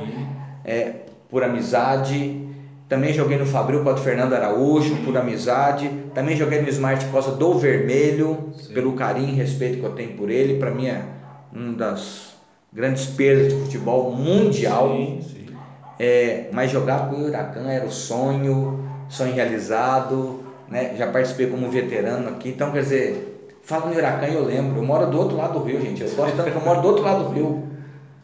é, 0.64 0.94
por 1.30 1.42
amizade, 1.42 2.42
também 2.92 3.14
joguei 3.14 3.38
no 3.38 3.46
Fabril 3.46 3.78
contra 3.78 3.94
o 3.94 4.04
Fernando 4.04 4.34
Araújo, 4.34 4.96
por 4.96 5.16
amizade. 5.16 5.90
Também 6.14 6.36
joguei 6.36 6.60
no 6.60 6.68
Smart 6.68 7.02
causa 7.06 7.32
do 7.32 7.58
vermelho, 7.58 8.52
Sim. 8.54 8.74
pelo 8.74 8.92
carinho 8.92 9.30
e 9.30 9.32
respeito 9.32 9.78
que 9.78 9.86
eu 9.86 9.92
tenho 9.92 10.14
por 10.14 10.28
ele. 10.28 10.58
Para 10.58 10.70
mim 10.70 10.88
é 10.88 11.02
uma 11.50 11.72
das 11.72 12.34
grandes 12.70 13.06
perdas 13.06 13.50
de 13.50 13.60
futebol 13.60 14.12
mundial. 14.12 14.90
Sim, 14.90 15.22
sim. 15.22 15.46
É, 15.98 16.50
mas 16.52 16.70
jogar 16.70 17.08
com 17.08 17.16
o 17.16 17.24
Huracan 17.24 17.66
era 17.66 17.86
o 17.86 17.90
sonho, 17.90 18.86
sonho 19.08 19.32
realizado. 19.32 20.41
Né? 20.72 20.94
Já 20.96 21.08
participei 21.08 21.48
como 21.48 21.70
veterano 21.70 22.30
aqui. 22.30 22.48
Então, 22.48 22.72
quer 22.72 22.80
dizer, 22.80 23.50
falo 23.62 23.90
no 23.90 23.94
Huracan 23.94 24.26
eu 24.28 24.42
lembro. 24.42 24.78
Eu 24.78 24.82
moro 24.82 25.06
do 25.06 25.18
outro 25.18 25.36
lado 25.36 25.58
do 25.58 25.64
rio, 25.66 25.78
gente. 25.82 26.02
Eu 26.02 26.10
gosto 26.12 26.34
tanto 26.34 26.50
que 26.50 26.56
eu 26.56 26.64
moro 26.64 26.80
do 26.80 26.88
outro 26.88 27.04
lado 27.04 27.24
do 27.24 27.30
rio. 27.30 27.68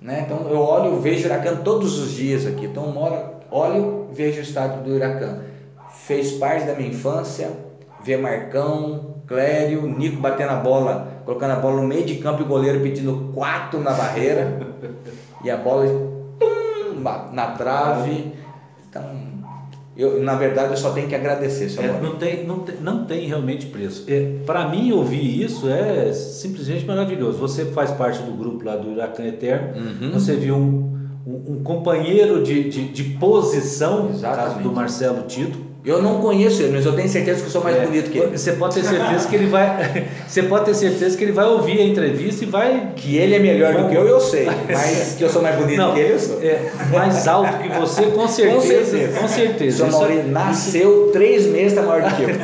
Né? 0.01 0.23
Então, 0.25 0.49
eu 0.49 0.59
olho 0.59 0.97
e 0.97 1.01
vejo 1.01 1.27
Huracan 1.27 1.57
todos 1.57 1.99
os 1.99 2.13
dias 2.13 2.47
aqui. 2.47 2.65
Então, 2.65 2.87
eu 2.87 2.93
moro 2.93 3.19
olho, 3.51 4.09
vejo 4.15 4.39
o 4.39 4.43
estádio 4.43 4.83
do 4.83 4.95
Huracan. 4.95 5.41
Fez 6.07 6.33
parte 6.33 6.65
da 6.65 6.75
minha 6.75 6.89
infância, 6.89 7.51
ver 8.03 8.17
Marcão, 8.17 9.17
Clério, 9.27 9.83
Nico 9.83 10.19
batendo 10.19 10.53
a 10.53 10.57
bola, 10.57 11.21
colocando 11.27 11.51
a 11.51 11.57
bola 11.57 11.83
no 11.83 11.87
meio 11.87 12.07
de 12.07 12.15
campo 12.15 12.41
e 12.41 12.45
o 12.47 12.49
goleiro 12.49 12.81
pedindo 12.81 13.31
quatro 13.35 13.79
na 13.79 13.93
barreira. 13.93 14.59
e 15.45 15.51
a 15.51 15.57
bola 15.59 15.85
tum, 16.39 17.03
na 17.31 17.49
trave. 17.49 18.33
Então, 18.89 19.28
eu, 19.99 20.23
na 20.23 20.37
verdade, 20.37 20.71
eu 20.71 20.77
só 20.77 20.93
tenho 20.93 21.09
que 21.09 21.15
agradecer. 21.17 21.69
É, 21.83 22.01
não, 22.01 22.15
tem, 22.15 22.47
não, 22.47 22.61
tem, 22.61 22.77
não 22.81 23.05
tem 23.05 23.27
realmente 23.27 23.67
preço. 23.67 24.05
É, 24.07 24.37
Para 24.47 24.69
mim, 24.69 24.93
ouvir 24.93 25.43
isso 25.43 25.69
é 25.69 26.13
simplesmente 26.13 26.87
maravilhoso. 26.87 27.37
Você 27.39 27.65
faz 27.65 27.91
parte 27.91 28.23
do 28.23 28.31
grupo 28.31 28.65
lá 28.65 28.77
do 28.77 28.93
Huracan 28.93 29.25
Eterno, 29.25 29.77
uhum. 29.77 30.13
você 30.13 30.37
viu 30.37 30.55
um, 30.55 31.11
um, 31.27 31.63
companheiro 31.65 32.45
de, 32.45 32.71
de, 32.71 32.89
de 32.91 33.05
posição, 33.19 34.05
no 34.05 34.21
caso 34.21 34.61
do 34.61 34.71
Marcelo 34.71 35.27
Tito. 35.27 35.59
Eu 35.89 36.03
não 36.03 36.21
conheço 36.21 36.63
ele, 36.63 36.73
mas 36.73 36.85
eu 36.85 36.93
tenho 36.93 37.09
certeza 37.09 37.41
que 37.41 37.47
eu 37.47 37.51
sou 37.51 37.65
mais 37.65 37.75
é, 37.77 37.81
bonito 37.87 38.11
que 38.11 38.19
ele. 38.19 38.37
Você 38.37 38.53
pode 38.53 38.75
ter 38.75 38.85
certeza 38.85 39.27
que 39.27 39.35
ele 39.35 39.47
vai. 39.47 40.05
Você 40.29 40.43
pode 40.43 40.67
ter 40.67 40.75
certeza 40.75 41.17
que 41.17 41.25
ele 41.25 41.33
vai 41.33 41.47
ouvir 41.47 41.81
a 41.81 41.83
entrevista 41.83 42.45
e 42.45 42.47
vai. 42.47 42.93
Que 42.95 43.17
ele 43.17 43.35
é 43.35 43.39
melhor 43.39 43.75
do 43.75 43.89
que 43.89 43.95
eu, 43.95 44.07
eu 44.07 44.21
sei. 44.21 44.45
Mas 44.71 45.15
que 45.17 45.25
eu 45.25 45.31
sou 45.31 45.41
mais 45.41 45.57
bonito 45.57 45.79
não, 45.79 45.95
que 45.95 46.01
ele, 46.01 46.13
eu 46.13 46.19
sou. 46.19 46.43
É, 46.43 46.71
mais 46.93 47.27
alto 47.27 47.57
que 47.63 47.71
você, 47.71 48.03
com 48.03 48.29
certeza. 48.29 48.59
Com 48.59 48.67
certeza. 48.67 49.19
Com 49.19 49.29
certeza. 49.29 49.87
Maurício 49.87 50.21
é- 50.21 50.25
nasceu 50.25 51.09
três 51.11 51.47
meses, 51.47 51.73
tá 51.73 51.81
maior 51.81 52.03
do 52.03 52.17
que 52.17 52.23
eu. 52.25 52.29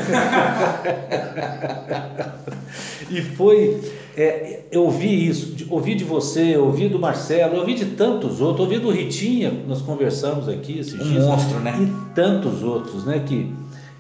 e 3.11 3.21
foi 3.21 3.79
é, 4.17 4.65
eu 4.71 4.85
ouvi 4.85 5.29
isso, 5.29 5.67
ouvi 5.71 5.95
de 5.95 6.05
você, 6.05 6.57
ouvi 6.57 6.89
do 6.89 6.99
Marcelo, 6.99 7.59
ouvi 7.59 7.75
de 7.75 7.87
tantos 7.87 8.41
outros, 8.41 8.61
ouvi 8.61 8.79
do 8.79 8.91
Ritinha, 8.91 9.53
nós 9.67 9.83
conversamos 9.83 10.49
aqui 10.49 10.79
esses 10.79 10.95
um 10.95 11.05
dias. 11.05 11.25
monstro, 11.25 11.59
né? 11.59 11.75
E 11.81 12.15
tantos 12.15 12.63
outros, 12.63 13.05
né? 13.05 13.25
Que, 13.27 13.53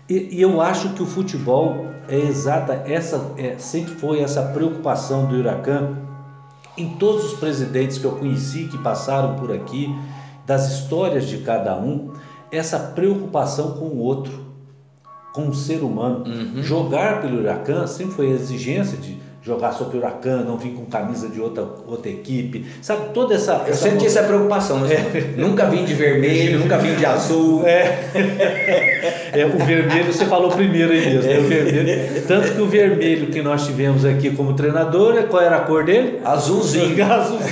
e, 0.09 0.37
e 0.37 0.41
eu 0.41 0.61
acho 0.61 0.91
que 0.91 1.03
o 1.03 1.07
futebol 1.07 1.87
é 2.09 2.17
exata, 2.17 2.85
essa 2.87 3.33
é, 3.37 3.57
sempre 3.59 3.95
foi 3.95 4.21
essa 4.21 4.43
preocupação 4.43 5.27
do 5.27 5.37
Huracan 5.37 5.97
em 6.77 6.91
todos 6.91 7.33
os 7.33 7.39
presidentes 7.39 7.99
que 7.99 8.05
eu 8.05 8.13
conheci, 8.13 8.65
que 8.65 8.79
passaram 8.79 9.37
por 9.37 9.53
aqui, 9.53 9.93
das 10.47 10.73
histórias 10.73 11.27
de 11.27 11.39
cada 11.39 11.77
um, 11.77 12.13
essa 12.53 12.79
preocupação 12.79 13.73
com 13.73 13.87
o 13.87 13.99
outro, 13.99 14.45
com 15.33 15.49
o 15.49 15.55
ser 15.55 15.83
humano. 15.83 16.25
Uhum. 16.25 16.63
Jogar 16.63 17.21
pelo 17.21 17.41
Huracan 17.41 17.87
sempre 17.87 18.15
foi 18.15 18.27
a 18.29 18.35
exigência 18.35 18.97
de 18.97 19.24
jogar 19.45 19.73
sobre 19.73 19.99
o 19.99 20.01
Huracan, 20.01 20.43
não 20.43 20.57
vir 20.57 20.73
com 20.73 20.87
camisa 20.87 21.29
de 21.29 21.39
outra, 21.39 21.63
outra 21.87 22.11
equipe, 22.11 22.65
sabe? 22.81 23.13
Toda 23.13 23.35
essa. 23.35 23.63
Eu 23.67 23.73
essa 23.73 23.91
sempre 23.91 24.07
essa 24.07 24.23
preocupação, 24.23 24.81
né? 24.81 24.95
É. 24.95 25.41
nunca 25.41 25.67
vim 25.67 25.85
de 25.85 25.93
vermelho, 25.93 26.61
nunca 26.61 26.79
vim 26.79 26.95
de 26.95 27.05
azul. 27.05 27.63
É. 27.67 28.09
é, 29.35 29.45
o 29.45 29.59
vermelho 29.65 30.11
você 30.11 30.25
falou 30.25 30.51
primeiro 30.51 30.93
aí 30.93 31.05
mesmo, 31.05 31.31
né? 31.31 31.39
o 31.39 31.43
vermelho. 31.43 32.27
Tanto 32.27 32.53
que 32.53 32.61
o 32.61 32.67
vermelho 32.67 33.27
que 33.27 33.43
nós 33.43 33.67
tivemos 33.67 34.07
aqui 34.07 34.31
como 34.31 34.55
treinador, 34.55 35.23
qual 35.25 35.43
era 35.43 35.57
a 35.57 35.61
cor 35.61 35.85
dele? 35.85 36.21
Azulzinho. 36.25 36.97
Azulzinho. 37.05 37.51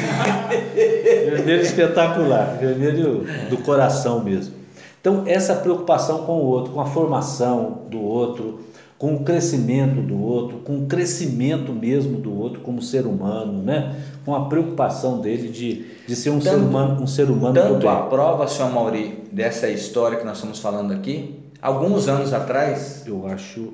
vermelho 1.26 1.60
espetacular, 1.60 2.56
vermelho 2.58 3.26
do 3.50 3.58
coração 3.58 4.24
mesmo. 4.24 4.54
Então, 4.98 5.24
essa 5.26 5.56
preocupação 5.56 6.18
com 6.18 6.34
o 6.34 6.46
outro, 6.46 6.72
com 6.72 6.80
a 6.80 6.86
formação 6.86 7.82
do 7.90 8.00
outro, 8.00 8.60
com 9.02 9.16
o 9.16 9.24
crescimento 9.24 10.00
do 10.00 10.16
outro, 10.22 10.58
com 10.58 10.78
o 10.78 10.86
crescimento 10.86 11.72
mesmo 11.72 12.18
do 12.18 12.32
outro 12.38 12.60
como 12.60 12.80
ser 12.80 13.04
humano, 13.04 13.60
né? 13.60 13.96
com 14.24 14.32
a 14.32 14.44
preocupação 14.44 15.20
dele 15.20 15.48
de, 15.48 15.86
de 16.06 16.14
ser 16.14 16.30
um 16.30 16.38
Tanto- 16.38 16.44
ser 16.50 16.54
humano, 16.64 17.02
um 17.02 17.06
ser 17.08 17.28
humano 17.28 17.52
Tanto 17.52 17.88
a 17.88 17.96
prova, 18.02 18.46
senhor 18.46 18.70
Mauri, 18.70 19.24
dessa 19.32 19.68
história 19.68 20.16
que 20.16 20.24
nós 20.24 20.36
estamos 20.36 20.60
falando 20.60 20.92
aqui, 20.92 21.34
alguns 21.60 22.06
anos 22.06 22.32
atrás, 22.32 23.02
Eu 23.04 23.26
acho, 23.26 23.72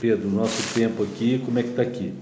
Pedro, 0.00 0.28
nosso 0.28 0.74
tempo 0.74 1.04
aqui, 1.04 1.40
como 1.44 1.60
é 1.60 1.62
que 1.62 1.68
está 1.68 1.82
aqui? 1.82 2.12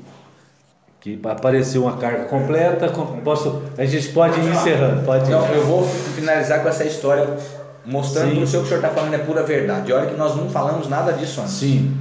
Que 1.00 1.18
apareceu 1.24 1.84
uma 1.84 1.96
carga 1.96 2.24
completa, 2.24 2.90
com- 2.90 3.18
posso, 3.22 3.62
a 3.78 3.84
gente 3.86 4.08
pode 4.10 4.38
ir 4.40 4.50
encerrando, 4.52 5.06
pode 5.06 5.24
ir. 5.24 5.28
então 5.28 5.46
eu 5.54 5.64
vou 5.64 5.82
finalizar 6.14 6.62
com 6.62 6.68
essa 6.68 6.84
história, 6.84 7.26
mostrando 7.84 8.34
para 8.34 8.44
o 8.44 8.46
senhor 8.46 8.62
que 8.62 8.66
o 8.66 8.68
senhor 8.68 8.84
está 8.84 8.90
falando 8.90 9.14
é 9.14 9.18
pura 9.18 9.42
verdade. 9.42 9.92
Olha 9.92 10.06
que 10.06 10.16
nós 10.16 10.36
não 10.36 10.48
falamos 10.48 10.88
nada 10.88 11.12
disso 11.12 11.40
antes. 11.40 11.54
Sim, 11.54 11.96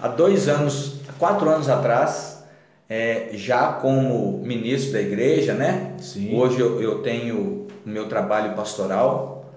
Há 0.00 0.08
dois 0.08 0.48
anos, 0.48 1.00
quatro 1.18 1.48
anos 1.48 1.68
atrás, 1.68 2.44
é, 2.88 3.30
já 3.32 3.72
como 3.72 4.42
ministro 4.44 4.92
da 4.92 5.00
igreja, 5.00 5.54
né? 5.54 5.94
Sim. 5.98 6.36
Hoje 6.36 6.60
eu, 6.60 6.80
eu 6.82 6.98
tenho 6.98 7.66
o 7.86 7.88
meu 7.88 8.06
trabalho 8.06 8.54
pastoral, 8.54 9.50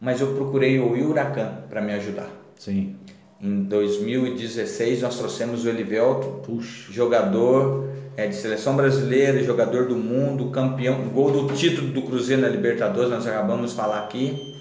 mas 0.00 0.20
eu 0.20 0.34
procurei 0.34 0.80
o 0.80 0.90
Huracan 0.92 1.52
para 1.68 1.80
me 1.80 1.92
ajudar. 1.92 2.28
sim. 2.58 2.96
Em 3.40 3.64
2016 3.64 5.02
nós 5.02 5.18
trouxemos 5.18 5.64
o 5.64 5.68
Elivelto, 5.68 6.28
Puxa, 6.44 6.92
jogador 6.92 7.88
é, 8.16 8.28
de 8.28 8.36
seleção 8.36 8.76
brasileira, 8.76 9.42
jogador 9.42 9.86
do 9.86 9.96
mundo, 9.96 10.50
campeão, 10.50 11.08
gol 11.08 11.30
do 11.30 11.52
título 11.52 11.88
do 11.88 12.02
Cruzeiro 12.02 12.42
na 12.42 12.48
Libertadores, 12.48 13.10
nós 13.10 13.26
acabamos 13.26 13.70
de 13.70 13.76
falar 13.76 13.98
aqui, 14.04 14.51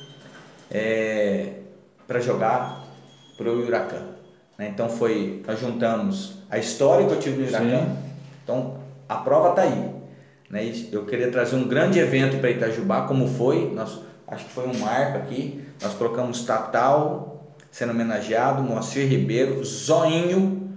para 2.07 2.19
jogar 2.19 2.86
para 3.38 3.49
o 3.49 3.65
Huracan. 3.65 4.03
né? 4.57 4.69
Então 4.74 4.89
foi, 4.89 5.43
nós 5.45 5.59
juntamos 5.59 6.38
a 6.49 6.57
história 6.57 7.07
que 7.07 7.13
eu 7.13 7.19
tive 7.19 7.41
no 7.41 7.47
Huracan, 7.47 7.95
então 8.43 8.78
a 9.07 9.15
prova 9.15 9.49
está 9.49 9.63
aí. 9.63 9.91
Né? 10.49 10.74
Eu 10.91 11.05
queria 11.05 11.32
trazer 11.32 11.55
um 11.55 11.67
grande 11.67 11.99
evento 11.99 12.39
para 12.39 12.49
Itajubá, 12.49 13.07
como 13.07 13.28
foi, 13.28 13.72
nós, 13.74 13.99
acho 14.28 14.45
que 14.45 14.51
foi 14.51 14.67
um 14.67 14.78
marco 14.78 15.17
aqui, 15.17 15.63
nós 15.82 15.93
colocamos 15.93 16.43
Tatal 16.43 17.32
sendo 17.72 17.91
homenageado, 17.91 18.61
Moacir 18.61 19.07
Ribeiro, 19.07 19.63
Zoinho, 19.63 20.69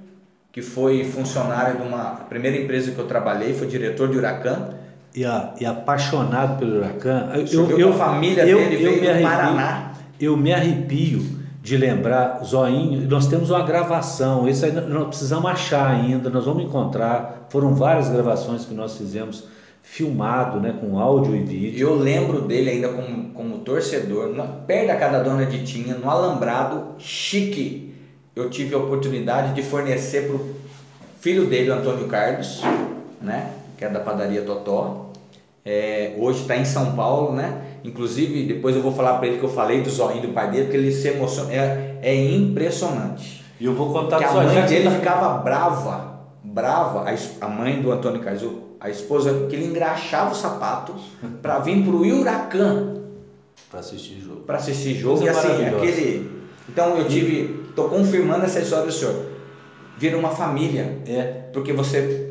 que 0.53 0.63
foi 0.63 1.05
funcionário 1.05 1.79
de 1.79 1.83
uma 1.83 2.15
primeira 2.29 2.57
empresa 2.57 2.93
que 2.93 2.99
eu 2.99 3.07
trabalhei, 3.07 3.53
foi 3.53 3.67
diretor 3.67 4.09
de 4.09 4.17
Huracan. 4.17 4.75
E, 5.15 5.25
a- 5.25 5.55
e 5.61 5.65
apaixonado 5.67 6.59
pelo 6.59 6.79
Huracan, 6.79 7.29
que 7.67 7.73
a 7.91 7.93
família 7.93 8.45
dele 8.59 8.77
veio 8.77 9.01
do 9.03 9.09
arrepio- 9.11 9.29
Paraná. 9.29 9.93
Eu 10.21 10.37
me 10.37 10.53
arrepio 10.53 11.23
de 11.63 11.77
lembrar, 11.77 12.43
Zoinho, 12.45 13.09
nós 13.09 13.27
temos 13.27 13.51
uma 13.51 13.63
gravação, 13.63 14.47
esse 14.49 14.65
aí 14.67 14.73
nós 14.73 15.07
precisamos 15.09 15.51
achar 15.51 15.89
ainda, 15.91 16.29
nós 16.31 16.45
vamos 16.45 16.65
encontrar, 16.65 17.47
foram 17.49 17.75
várias 17.75 18.09
gravações 18.09 18.65
que 18.65 18.75
nós 18.75 18.97
fizemos, 18.97 19.45
filmado, 19.83 20.61
né, 20.61 20.75
com 20.81 20.99
áudio 20.99 21.37
e 21.37 21.41
vídeo. 21.41 21.89
Eu 21.89 21.95
lembro 21.95 22.41
dele 22.43 22.71
ainda 22.71 22.89
como, 22.89 23.31
como 23.35 23.59
torcedor, 23.59 24.35
na- 24.35 24.45
perto 24.45 24.87
da 24.89 24.97
casa 24.97 25.19
da 25.19 25.23
dona 25.23 25.45
Ditinha, 25.47 25.95
no 25.95 26.09
Alambrado, 26.11 26.95
chique. 26.99 27.95
Eu 28.35 28.49
tive 28.51 28.75
a 28.75 28.79
oportunidade 28.79 29.55
de 29.55 29.63
fornecer 29.63 30.27
para 30.27 30.37
o 30.37 30.47
filho 31.21 31.47
dele, 31.47 31.71
o 31.71 31.75
Antônio 31.75 32.09
Carlos, 32.09 32.63
né? 33.23 33.51
Que 33.77 33.85
é 33.85 33.89
da 33.89 34.01
padaria 34.01 34.43
Totó. 34.43 35.04
É, 35.65 36.15
hoje 36.19 36.43
está 36.43 36.57
em 36.57 36.65
São 36.65 36.95
Paulo, 36.95 37.33
né? 37.33 37.63
Inclusive, 37.85 38.45
depois 38.45 38.77
eu 38.77 38.83
vou 38.83 38.93
falar 38.93 39.15
para 39.19 39.29
ele 39.29 39.39
que 39.39 39.45
eu 39.45 39.49
falei 39.49 39.81
do 39.81 39.89
zoinho 39.91 40.23
do 40.23 40.29
pai 40.29 40.51
dele, 40.51 40.65
porque 40.65 40.77
ele 40.77 40.93
se 40.93 41.09
emociona. 41.09 41.53
É, 41.53 41.99
é 42.03 42.15
impressionante. 42.15 43.43
E 43.59 43.65
eu 43.65 43.75
vou 43.75 43.93
contar 43.93 44.19
Que 44.19 44.25
a 44.25 44.33
mãe 44.33 44.67
dele 44.67 44.85
tá- 44.85 44.91
ficava 44.91 45.39
brava, 45.39 46.21
brava, 46.43 47.05
a, 47.09 47.45
a 47.47 47.49
mãe 47.49 47.81
do 47.81 47.91
Antônio 47.93 48.21
o- 48.43 48.65
a 48.81 48.91
esposa, 48.91 49.47
que 49.49 49.57
ele 49.57 49.65
engraxava 49.67 50.33
o 50.33 50.35
sapato 50.35 50.95
para 51.41 51.59
vir 51.61 51.83
pro 51.83 52.03
Huracan 52.03 52.97
para 53.71 53.81
assistir 53.81 54.21
jogo. 54.21 54.41
para 54.43 54.57
assistir 54.59 54.95
jogo. 54.95 55.21
Coisa 55.21 55.49
e 55.49 55.53
assim, 55.53 55.65
aquele. 55.67 56.31
Então 56.69 56.99
eu 56.99 57.09
tive. 57.09 57.65
Tô 57.75 57.85
confirmando 57.85 58.45
essa 58.45 58.61
história 58.61 58.87
do 58.87 58.93
senhor. 58.93 59.15
Vira 59.99 60.17
uma 60.19 60.31
família. 60.31 60.99
É, 61.07 61.23
Porque 61.53 61.73
você 61.73 62.31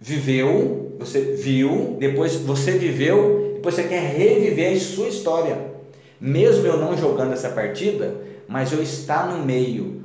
viveu, 0.00 0.83
você 1.04 1.20
viu, 1.20 1.96
depois 1.98 2.36
você 2.36 2.72
viveu, 2.72 3.52
depois 3.54 3.74
você 3.74 3.84
quer 3.84 4.16
reviver 4.16 4.76
a 4.76 4.80
sua 4.80 5.08
história. 5.08 5.74
Mesmo 6.20 6.66
eu 6.66 6.78
não 6.78 6.96
jogando 6.96 7.32
essa 7.32 7.50
partida, 7.50 8.14
mas 8.48 8.72
eu 8.72 8.82
estar 8.82 9.28
no 9.28 9.44
meio, 9.44 10.02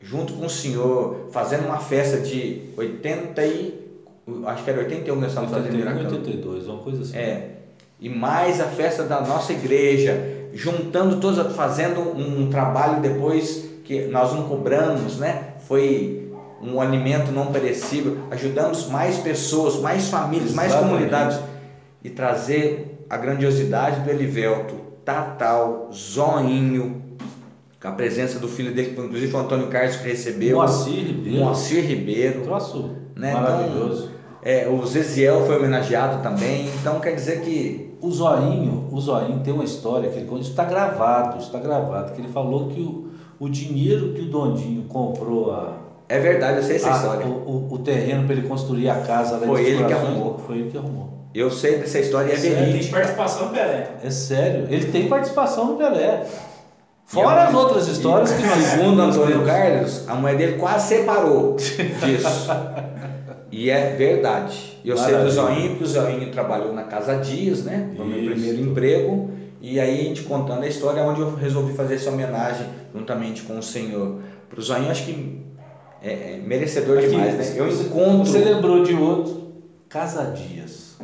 junto 0.00 0.32
com 0.34 0.46
o 0.46 0.50
senhor, 0.50 1.28
fazendo 1.30 1.66
uma 1.66 1.78
festa 1.78 2.18
de 2.18 2.62
80 2.76 3.44
e. 3.44 3.80
Acho 4.46 4.62
que 4.64 4.70
era 4.70 4.80
81 4.80 5.14
que 5.14 5.20
nós 5.20 5.30
estávamos 5.30 5.54
fazendo 5.54 5.74
em 5.74 5.78
81, 5.78 5.94
Miracão. 5.96 6.18
82, 6.18 6.68
uma 6.68 6.78
coisa 6.78 7.02
assim. 7.02 7.16
É. 7.16 7.50
E 7.98 8.08
mais 8.08 8.60
a 8.60 8.66
festa 8.66 9.02
da 9.02 9.20
nossa 9.20 9.52
igreja, 9.52 10.18
juntando 10.54 11.20
todos, 11.20 11.54
fazendo 11.54 12.00
um 12.00 12.48
trabalho 12.48 13.00
depois 13.00 13.68
que 13.84 14.02
nós 14.06 14.32
não 14.32 14.44
cobramos, 14.44 15.18
né? 15.18 15.54
Foi 15.66 16.29
um 16.62 16.80
alimento 16.80 17.32
não 17.32 17.46
perecível, 17.46 18.18
ajudamos 18.30 18.88
mais 18.88 19.18
pessoas, 19.18 19.80
mais 19.80 20.08
famílias, 20.08 20.52
mais 20.52 20.68
Exatamente. 20.70 20.94
comunidades 20.94 21.40
e 22.04 22.10
trazer 22.10 23.04
a 23.08 23.16
grandiosidade 23.16 24.00
do 24.00 24.10
Elivelto, 24.10 24.74
Tatal, 25.04 25.90
Zoinho, 25.92 27.02
com 27.80 27.88
a 27.88 27.92
presença 27.92 28.38
do 28.38 28.46
filho 28.46 28.74
dele, 28.74 28.90
inclusive 28.92 29.32
foi 29.32 29.40
o 29.40 29.44
Antônio 29.44 29.68
Carlos 29.68 29.96
que 29.96 30.08
recebeu, 30.08 30.58
Moacir 30.58 31.06
Ribeiro, 31.06 31.38
Moacir 31.38 31.84
Ribeiro, 31.84 32.42
troço 32.42 32.90
né? 33.16 33.32
maravilhoso. 33.32 34.10
é, 34.42 34.68
o 34.68 34.84
Zeziel 34.86 35.46
foi 35.46 35.56
homenageado 35.56 36.22
também, 36.22 36.68
então 36.80 37.00
quer 37.00 37.14
dizer 37.14 37.40
que 37.40 37.94
O 38.02 38.10
Zoinho, 38.10 38.88
o 38.92 39.00
Zoinho 39.00 39.40
tem 39.40 39.52
uma 39.52 39.64
história 39.64 40.10
que 40.10 40.18
ele 40.18 40.26
conta, 40.26 40.42
isso 40.42 40.50
está 40.50 40.64
gravado, 40.64 41.38
isso 41.38 41.46
está 41.46 41.58
gravado, 41.58 42.12
que 42.12 42.20
ele 42.20 42.28
falou 42.28 42.68
que 42.68 42.80
o, 42.80 43.08
o 43.38 43.48
dinheiro 43.48 44.12
que 44.12 44.22
o 44.22 44.30
Dondinho 44.30 44.84
comprou 44.84 45.52
a, 45.52 45.89
é 46.10 46.18
verdade, 46.18 46.56
eu 46.58 46.62
sei 46.62 46.76
essa 46.76 46.92
a- 46.92 46.96
história. 46.96 47.26
o, 47.26 47.30
o- 47.30 47.74
o 47.74 47.78
terreno 47.78 48.24
para 48.24 48.34
ele 48.34 48.46
construir 48.48 48.88
a 48.90 48.96
casa 49.00 49.36
lá 49.38 49.46
Foi 49.46 49.64
ele 49.64 49.84
que 49.84 49.92
arrumou. 49.92 50.38
Foi 50.46 50.58
ele 50.58 50.70
que 50.70 50.76
arrumou. 50.78 51.08
Eu 51.32 51.50
sei 51.50 51.78
dessa 51.78 51.98
história 52.00 52.30
e 52.30 52.32
é 52.32 52.36
Sério? 52.36 52.56
Tem 52.56 52.66
verídica. 52.66 52.96
participação 52.96 53.46
do 53.46 53.52
Pelé. 53.54 53.90
É 54.02 54.10
sério, 54.10 54.66
ele 54.68 54.86
tem 54.86 55.08
participação 55.08 55.66
no 55.72 55.76
Pelé. 55.76 56.26
Fora 57.06 57.44
as 57.44 57.54
outras 57.54 57.88
histórias 57.88 58.32
que 58.32 58.42
nós 58.42 58.58
Segundo 58.64 59.00
Antônio. 59.02 59.44
Carlos, 59.44 60.08
a 60.08 60.14
mãe 60.14 60.36
dele 60.36 60.58
quase 60.58 60.88
separou 60.88 61.56
disso. 61.56 62.50
E 63.52 63.68
é 63.68 63.96
verdade. 63.96 64.78
Eu 64.84 64.96
sei 64.96 65.06
do 65.06 65.12
Maravilha. 65.24 65.32
Zoinho, 65.34 65.68
porque 65.70 65.82
o 65.84 65.86
Zoinho 65.88 66.30
trabalhou 66.30 66.72
na 66.72 66.84
Casa 66.84 67.16
Dias, 67.16 67.64
né? 67.64 67.90
Foi 67.96 68.04
o 68.06 68.08
meu 68.08 68.18
Isso. 68.20 68.30
primeiro 68.30 68.60
emprego. 68.60 69.30
E 69.60 69.80
aí 69.80 70.00
a 70.02 70.04
gente 70.04 70.22
contando 70.22 70.62
a 70.62 70.68
história 70.68 71.02
onde 71.02 71.20
eu 71.20 71.34
resolvi 71.34 71.74
fazer 71.74 71.96
essa 71.96 72.10
homenagem 72.10 72.64
juntamente 72.94 73.42
com 73.42 73.58
o 73.58 73.62
senhor. 73.62 74.20
Pro 74.48 74.62
Zoinho, 74.62 74.88
acho 74.88 75.04
que 75.04 75.42
é, 76.02 76.34
é 76.34 76.42
merecedor 76.44 76.98
Aqui, 76.98 77.08
demais, 77.08 77.34
né? 77.36 77.54
Eu 77.56 77.68
encontro. 77.68 78.26
Você 78.30 78.38
lembrou 78.38 78.82
de 78.82 78.94
outro? 78.94 79.40
Casa 79.88 80.24
Dias. 80.32 80.98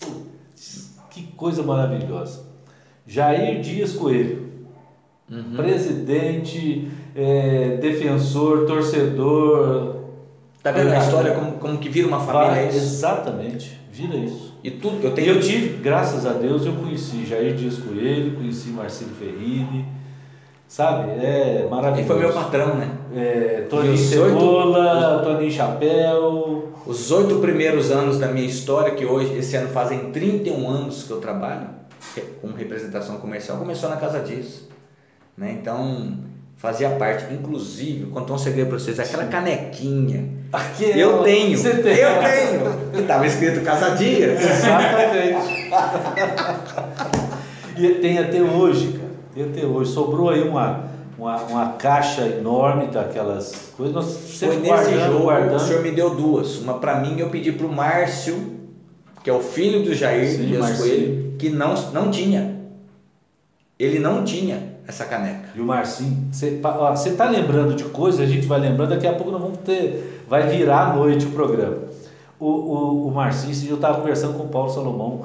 Putz, 0.00 0.90
Que 1.10 1.22
coisa 1.36 1.62
maravilhosa. 1.62 2.44
Jair 3.06 3.60
Dias 3.60 3.92
Coelho. 3.92 4.50
Uhum. 5.30 5.54
Presidente, 5.56 6.88
é, 7.16 7.78
defensor, 7.80 8.66
torcedor. 8.66 9.96
Tá 10.62 10.70
vendo 10.70 10.92
a 10.92 10.98
história 10.98 11.34
como, 11.34 11.52
como 11.52 11.78
que 11.78 11.88
vira 11.88 12.06
uma 12.06 12.20
família? 12.20 12.48
Vai- 12.50 12.64
é 12.66 12.68
isso? 12.68 12.76
Exatamente, 12.78 13.80
vira 13.90 14.14
isso. 14.16 14.52
E 14.62 14.70
tudo, 14.70 15.02
eu 15.02 15.12
tenho. 15.12 15.34
eu 15.34 15.40
tive, 15.40 15.78
graças 15.82 16.24
a 16.24 16.32
Deus, 16.34 16.64
eu 16.64 16.74
conheci 16.74 17.24
Jair 17.26 17.54
Dias 17.54 17.78
Coelho, 17.78 18.36
conheci 18.36 18.68
Marcelo 18.68 19.10
Ferrini, 19.18 19.86
sabe? 20.72 21.10
É 21.22 21.64
E 21.66 21.70
maravilhoso. 21.70 22.08
foi 22.08 22.18
meu 22.18 22.32
patrão, 22.32 22.74
né? 22.76 22.88
É, 23.14 23.66
Toninho 23.68 23.92
E 23.92 23.98
Cebola, 23.98 25.20
Toninho 25.22 25.50
Chapéu. 25.50 26.72
Os 26.86 27.10
oito 27.10 27.36
primeiros 27.40 27.90
anos 27.90 28.18
da 28.18 28.28
minha 28.28 28.46
história, 28.46 28.94
que 28.94 29.04
hoje, 29.04 29.36
esse 29.36 29.54
ano 29.54 29.68
fazem 29.68 30.10
31 30.10 30.68
anos 30.68 31.04
que 31.04 31.10
eu 31.10 31.20
trabalho 31.20 31.66
como 32.40 32.54
representação 32.56 33.18
comercial, 33.18 33.58
começou 33.58 33.90
na 33.90 33.96
Casa 33.96 34.20
Dias. 34.20 34.62
Né? 35.36 35.56
Então, 35.60 36.14
fazia 36.56 36.88
parte. 36.90 37.32
Inclusive, 37.32 38.06
contar 38.06 38.32
um 38.32 38.38
segredo 38.38 38.68
para 38.68 38.78
vocês: 38.78 38.98
aquela 38.98 39.26
canequinha. 39.26 40.26
Aqui 40.52 40.98
Eu 40.98 41.22
tenho, 41.22 41.56
Você 41.56 41.68
eu 41.68 41.82
tem. 41.82 41.96
tenho. 41.96 42.90
Que 42.92 43.00
estava 43.00 43.26
escrito 43.26 43.60
Casa 43.60 43.90
Dias. 43.90 44.40
Exatamente. 44.40 45.70
e 47.76 47.88
tem 48.00 48.18
até 48.18 48.40
hoje, 48.40 48.92
cara. 48.94 49.01
Tem 49.34 49.44
até 49.44 49.64
hoje. 49.64 49.92
Sobrou 49.92 50.30
aí 50.30 50.42
uma, 50.46 50.84
uma, 51.18 51.36
uma 51.42 51.72
caixa 51.72 52.22
enorme 52.26 52.86
daquelas 52.86 53.72
coisas. 53.76 53.94
Nós 53.94 54.38
Foi 54.38 54.56
nesse 54.56 54.68
guardando, 54.68 55.06
jogo, 55.06 55.18
o 55.18 55.22
guardando. 55.22 55.60
senhor 55.60 55.82
me 55.82 55.90
deu 55.90 56.10
duas. 56.14 56.58
Uma 56.58 56.74
para 56.74 57.00
mim, 57.00 57.18
eu 57.18 57.28
pedi 57.30 57.52
para 57.52 57.66
o 57.66 57.72
Márcio, 57.72 58.58
que 59.22 59.30
é 59.30 59.32
o 59.32 59.40
filho 59.40 59.82
do 59.84 59.94
Jair 59.94 60.28
Sim, 60.28 60.46
Dias. 60.46 60.78
Coelho, 60.78 61.34
que 61.38 61.48
não, 61.50 61.74
não 61.92 62.10
tinha. 62.10 62.60
Ele 63.78 63.98
não 63.98 64.24
tinha. 64.24 64.72
essa 64.86 65.04
caneca. 65.04 65.48
E 65.54 65.60
o 65.60 65.64
Marcinho, 65.64 66.28
você 66.32 67.12
tá 67.16 67.28
lembrando 67.30 67.74
de 67.74 67.84
coisas, 67.84 68.20
a 68.20 68.26
gente 68.26 68.46
vai 68.46 68.60
lembrando, 68.60 68.90
daqui 68.90 69.06
a 69.06 69.12
pouco 69.12 69.30
nós 69.30 69.40
vamos 69.40 69.58
ter, 69.58 70.24
vai 70.28 70.48
virar 70.48 70.90
à 70.90 70.96
noite 70.96 71.24
o 71.26 71.30
programa. 71.30 71.76
O, 72.38 72.46
o, 72.46 73.06
o 73.06 73.10
Marcinho, 73.12 73.54
eu 73.68 73.76
estava 73.76 73.98
conversando 73.98 74.36
com 74.36 74.44
o 74.44 74.48
Paulo 74.48 74.68
Salomão, 74.68 75.22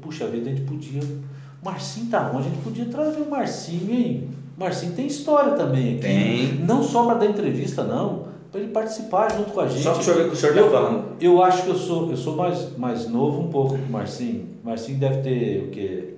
puxa 0.00 0.26
vida, 0.26 0.48
a 0.50 0.54
gente 0.54 0.62
podia, 0.66 1.02
o 1.02 1.22
Marcinho 1.64 2.06
tá 2.10 2.30
onde? 2.34 2.48
A 2.48 2.50
gente 2.50 2.62
podia 2.62 2.84
trazer 2.84 3.22
o 3.22 3.30
Marcinho, 3.30 3.90
hein? 3.90 4.28
Marcinho 4.56 4.92
tem 4.92 5.06
história 5.06 5.52
também 5.52 5.94
aqui. 5.94 6.00
Tem. 6.00 6.54
Não 6.66 6.82
só 6.82 7.06
para 7.06 7.14
dar 7.14 7.26
entrevista, 7.26 7.82
não, 7.82 8.24
para 8.52 8.60
ele 8.60 8.70
participar 8.70 9.32
junto 9.32 9.50
com 9.50 9.60
a 9.60 9.66
gente. 9.66 9.82
Só 9.82 9.92
para 9.92 10.00
o 10.00 10.04
senhor 10.04 10.16
ver 10.16 10.22
o 10.24 10.28
que 10.28 10.34
o 10.34 10.36
senhor 10.36 10.56
está 10.56 10.70
falando. 10.70 11.04
Eu 11.20 11.42
acho 11.42 11.62
que 11.62 11.68
eu 11.70 11.74
sou, 11.74 12.10
eu 12.10 12.16
sou 12.16 12.36
mais, 12.36 12.76
mais 12.76 13.08
novo 13.08 13.40
um 13.40 13.48
pouco 13.48 13.76
que 13.76 13.82
o 13.82 13.90
Marcinho. 13.90 14.46
Marcinho 14.62 14.98
deve 14.98 15.22
ter 15.22 15.64
o 15.64 15.70
quê? 15.70 16.10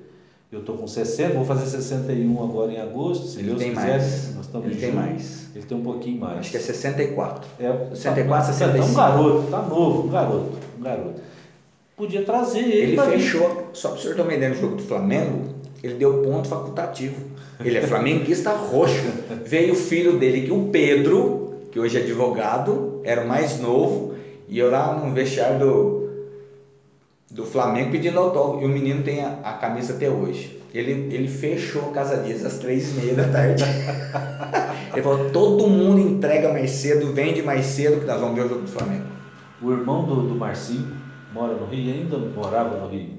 Eu 0.51 0.61
estou 0.61 0.77
com 0.77 0.87
60, 0.87 1.35
vou 1.35 1.45
fazer 1.45 1.67
61 1.67 2.45
agora 2.45 2.73
em 2.73 2.81
agosto, 2.81 3.27
se 3.27 3.39
ele 3.39 3.49
Deus 3.49 3.59
tem 3.59 3.71
quiser. 3.71 3.89
Mais. 3.89 4.35
Nós 4.37 4.47
estamos 4.47 4.67
ele 4.67 4.77
tem 4.77 4.93
mais. 4.93 5.49
Ele 5.55 5.65
tem 5.65 5.79
um 5.79 5.83
pouquinho 5.83 6.21
mais. 6.21 6.39
Acho 6.39 6.51
que 6.51 6.57
é 6.57 6.61
64. 6.61 7.49
É, 7.59 7.95
64, 7.95 8.47
tá, 8.47 8.53
65. 8.53 8.87
Tá 8.87 8.91
um 8.91 8.95
garoto, 8.95 9.51
tá 9.51 9.63
novo, 9.63 10.07
um 10.07 10.11
garoto, 10.11 10.53
um 10.79 10.83
garoto. 10.83 11.21
Podia 11.97 12.23
trazer 12.23 12.61
ele. 12.61 12.93
Ele 12.93 13.03
fechou, 13.03 13.71
só 13.73 13.89
para 13.89 13.99
o 13.99 14.01
senhor 14.03 14.17
ter 14.17 14.23
uma 14.23 14.35
ideia, 14.35 14.51
no 14.51 14.61
jogo 14.61 14.77
do 14.77 14.83
Flamengo, 14.83 15.55
ele 15.83 15.95
deu 15.95 16.23
ponto 16.23 16.47
facultativo. 16.47 17.17
Ele 17.65 17.79
é 17.79 17.81
flamenguista 17.81 18.51
roxo. 18.51 19.07
Veio 19.47 19.73
o 19.73 19.77
filho 19.77 20.19
dele, 20.19 20.43
que 20.43 20.53
o 20.53 20.69
Pedro, 20.69 21.55
que 21.73 21.81
hoje 21.81 21.97
é 21.97 22.03
advogado, 22.03 23.01
era 23.03 23.23
o 23.23 23.29
mais 23.29 23.59
novo, 23.61 24.15
e 24.47 24.59
eu 24.59 24.71
lá 24.71 24.93
no 24.93 25.15
vestiário 25.15 25.59
do, 25.59 26.11
do 27.31 27.47
Flamengo 27.47 27.93
pedindo 27.93 28.19
autógrafo. 28.19 28.63
E 28.63 28.67
o 28.67 28.69
menino 28.69 29.03
tem 29.03 29.25
a, 29.25 29.39
a 29.43 29.55
camisa 29.55 29.95
até 29.95 30.11
hoje. 30.11 30.61
Ele, 30.75 31.15
ele 31.15 31.29
fechou 31.29 31.85
Casa 31.93 32.19
Dias 32.19 32.45
às 32.45 32.59
três 32.59 32.91
e 32.91 33.01
meia 33.01 33.15
da 33.15 33.29
tarde. 33.29 33.65
ele 34.93 35.03
falou: 35.03 35.31
todo 35.31 35.67
mundo 35.67 35.99
entrega 35.99 36.53
mais 36.53 36.73
cedo, 36.73 37.15
vende 37.15 37.41
mais 37.41 37.65
cedo, 37.65 38.01
que 38.01 38.07
nós 38.07 38.21
vamos 38.21 38.35
ver 38.35 38.43
o 38.43 38.49
jogo 38.51 38.61
do 38.61 38.69
Flamengo. 38.69 39.07
O 39.63 39.73
irmão 39.73 40.05
do, 40.05 40.29
do 40.29 40.35
Marcinho 40.35 41.06
mora 41.37 41.55
no 41.55 41.67
Rio, 41.67 41.95
ainda 41.95 42.19
morava 42.19 42.79
no 42.79 42.89
Rio. 42.89 43.11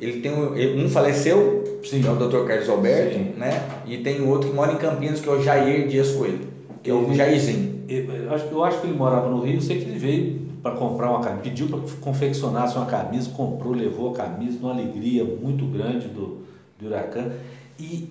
Ele 0.00 0.20
tem 0.20 0.32
um, 0.32 0.84
um 0.84 0.88
faleceu, 0.88 1.80
Sim. 1.84 2.02
que 2.02 2.08
é 2.08 2.10
o 2.10 2.16
Dr. 2.16 2.44
Carlos 2.46 2.68
Alberto, 2.68 3.14
Sim. 3.14 3.34
né? 3.36 3.62
E 3.86 3.98
tem 3.98 4.20
outro 4.28 4.50
que 4.50 4.54
mora 4.54 4.72
em 4.72 4.76
Campinas, 4.76 5.20
que 5.20 5.28
é 5.28 5.32
o 5.32 5.40
Jair 5.40 5.86
Dias 5.86 6.10
Coelho, 6.10 6.40
que 6.82 6.90
é 6.90 6.94
o 6.94 7.14
Jairzinho. 7.14 7.84
Eu 7.88 8.34
acho, 8.34 8.46
eu 8.46 8.64
acho 8.64 8.80
que 8.80 8.88
ele 8.88 8.96
morava 8.96 9.30
no 9.30 9.40
Rio, 9.40 9.54
eu 9.54 9.60
sei 9.60 9.78
que 9.78 9.84
ele 9.84 9.98
veio 9.98 10.48
para 10.62 10.72
comprar 10.72 11.10
uma 11.10 11.20
camisa, 11.20 11.42
pediu 11.42 11.68
para 11.68 11.78
que 11.80 11.92
confeccionasse 11.96 12.76
uma 12.76 12.86
camisa, 12.86 13.30
comprou, 13.30 13.72
levou 13.72 14.10
a 14.10 14.14
camisa, 14.14 14.58
uma 14.58 14.72
alegria 14.72 15.24
muito 15.24 15.64
grande 15.66 16.08
do, 16.08 16.42
do 16.78 16.86
Huracan. 16.86 17.30
E, 17.78 18.08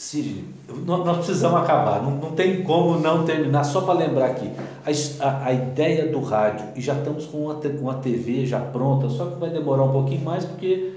Siri, 0.00 0.46
nós, 0.86 1.18
precisamos 1.18 1.60
acabar, 1.60 2.02
não, 2.02 2.12
não 2.12 2.32
tem 2.32 2.62
como 2.62 2.98
não 2.98 3.22
terminar, 3.22 3.64
só 3.64 3.82
para 3.82 3.92
lembrar 3.92 4.30
aqui, 4.30 4.50
a, 4.82 5.26
a, 5.26 5.46
a, 5.48 5.52
ideia 5.52 6.06
do 6.06 6.20
rádio, 6.20 6.68
e 6.74 6.80
já 6.80 6.94
estamos 6.94 7.26
com 7.26 7.44
uma, 7.44 7.60
uma 7.82 7.94
TV 7.96 8.46
já 8.46 8.58
pronta, 8.58 9.10
só 9.10 9.26
que 9.26 9.38
vai 9.38 9.50
demorar 9.50 9.82
um 9.82 9.92
pouquinho 9.92 10.24
mais 10.24 10.46
porque 10.46 10.94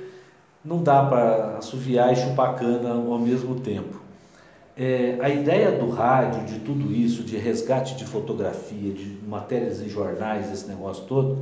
não 0.64 0.82
dá 0.82 1.04
para 1.04 1.58
assoviar 1.58 2.14
e 2.14 2.16
chupar 2.16 2.56
cana 2.56 2.92
ao 2.92 3.20
mesmo 3.20 3.56
tempo. 3.60 4.00
É, 4.78 5.18
a 5.20 5.28
ideia 5.28 5.74
do 5.74 5.90
rádio, 5.90 6.46
de 6.46 6.60
tudo 6.60 6.90
isso, 6.90 7.24
de 7.24 7.36
resgate 7.36 7.96
de 7.96 8.06
fotografia, 8.06 8.94
de 8.94 9.20
matérias 9.28 9.82
em 9.82 9.90
jornais, 9.90 10.50
esse 10.50 10.66
negócio 10.70 11.04
todo, 11.04 11.40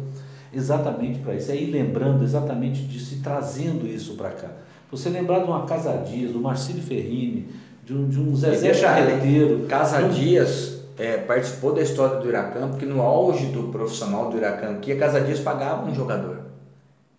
exatamente 0.52 1.20
para 1.20 1.36
isso, 1.36 1.52
ir 1.52 1.70
lembrando 1.70 2.24
exatamente 2.24 2.82
disso 2.82 3.14
e 3.14 3.18
trazendo 3.18 3.86
isso 3.86 4.16
para 4.16 4.32
cá. 4.32 4.50
Você 4.92 5.10
lembrar 5.10 5.40
de 5.40 5.46
uma 5.46 5.66
Casa 5.66 5.94
Dias, 5.98 6.32
do 6.32 6.40
Marcílio 6.40 6.84
Ferrini, 6.84 7.48
de 7.86 7.94
um, 7.94 8.10
de 8.10 8.20
um 8.20 8.36
Zezé 8.36 8.74
Charreteiro. 8.74 9.66
Casa 9.68 10.10
Dias 10.10 10.82
é, 10.98 11.18
participou 11.18 11.74
da 11.74 11.82
história 11.82 12.20
do 12.20 12.28
Huracan, 12.28 12.70
porque 12.70 12.86
no 12.86 13.02
auge 13.02 13.46
do 13.48 13.70
profissional 13.70 14.30
do 14.30 14.36
Huracan 14.36 14.72
aqui, 14.72 14.92
a 14.92 14.98
Casa 14.98 15.22
Dias 15.22 15.40
pagava 15.40 15.90
um 15.90 15.96
jogador. 15.96 16.42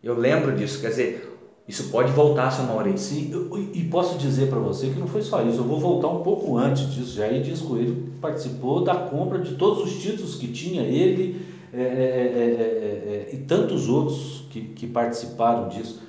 Eu 0.03 0.19
lembro 0.19 0.55
disso, 0.55 0.81
quer 0.81 0.89
dizer, 0.89 1.33
isso 1.67 1.85
pode 1.91 2.13
voltar, 2.13 2.51
seu 2.51 2.65
Maurício. 2.65 2.99
Sim, 2.99 3.31
eu, 3.33 3.59
e 3.73 3.85
posso 3.85 4.19
dizer 4.19 4.49
para 4.51 4.59
você 4.59 4.89
que 4.89 4.99
não 4.99 5.07
foi 5.07 5.23
só 5.23 5.43
isso, 5.43 5.59
eu 5.59 5.65
vou 5.65 5.81
voltar 5.81 6.09
um 6.09 6.23
pouco 6.23 6.59
antes 6.59 6.93
disso. 6.93 7.17
Jair 7.17 7.43
Dias 7.43 7.61
Coelho 7.61 8.13
participou 8.21 8.85
da 8.85 8.95
compra 8.95 9.39
de 9.39 9.55
todos 9.55 9.83
os 9.85 10.03
títulos 10.03 10.35
que 10.35 10.49
tinha, 10.49 10.83
ele 10.83 11.41
é, 11.73 11.81
é, 11.81 11.85
é, 11.85 13.31
e 13.33 13.39
tantos 13.39 13.89
outros 13.89 14.45
que, 14.51 14.61
que 14.61 14.87
participaram 14.87 15.69
disso. 15.69 16.03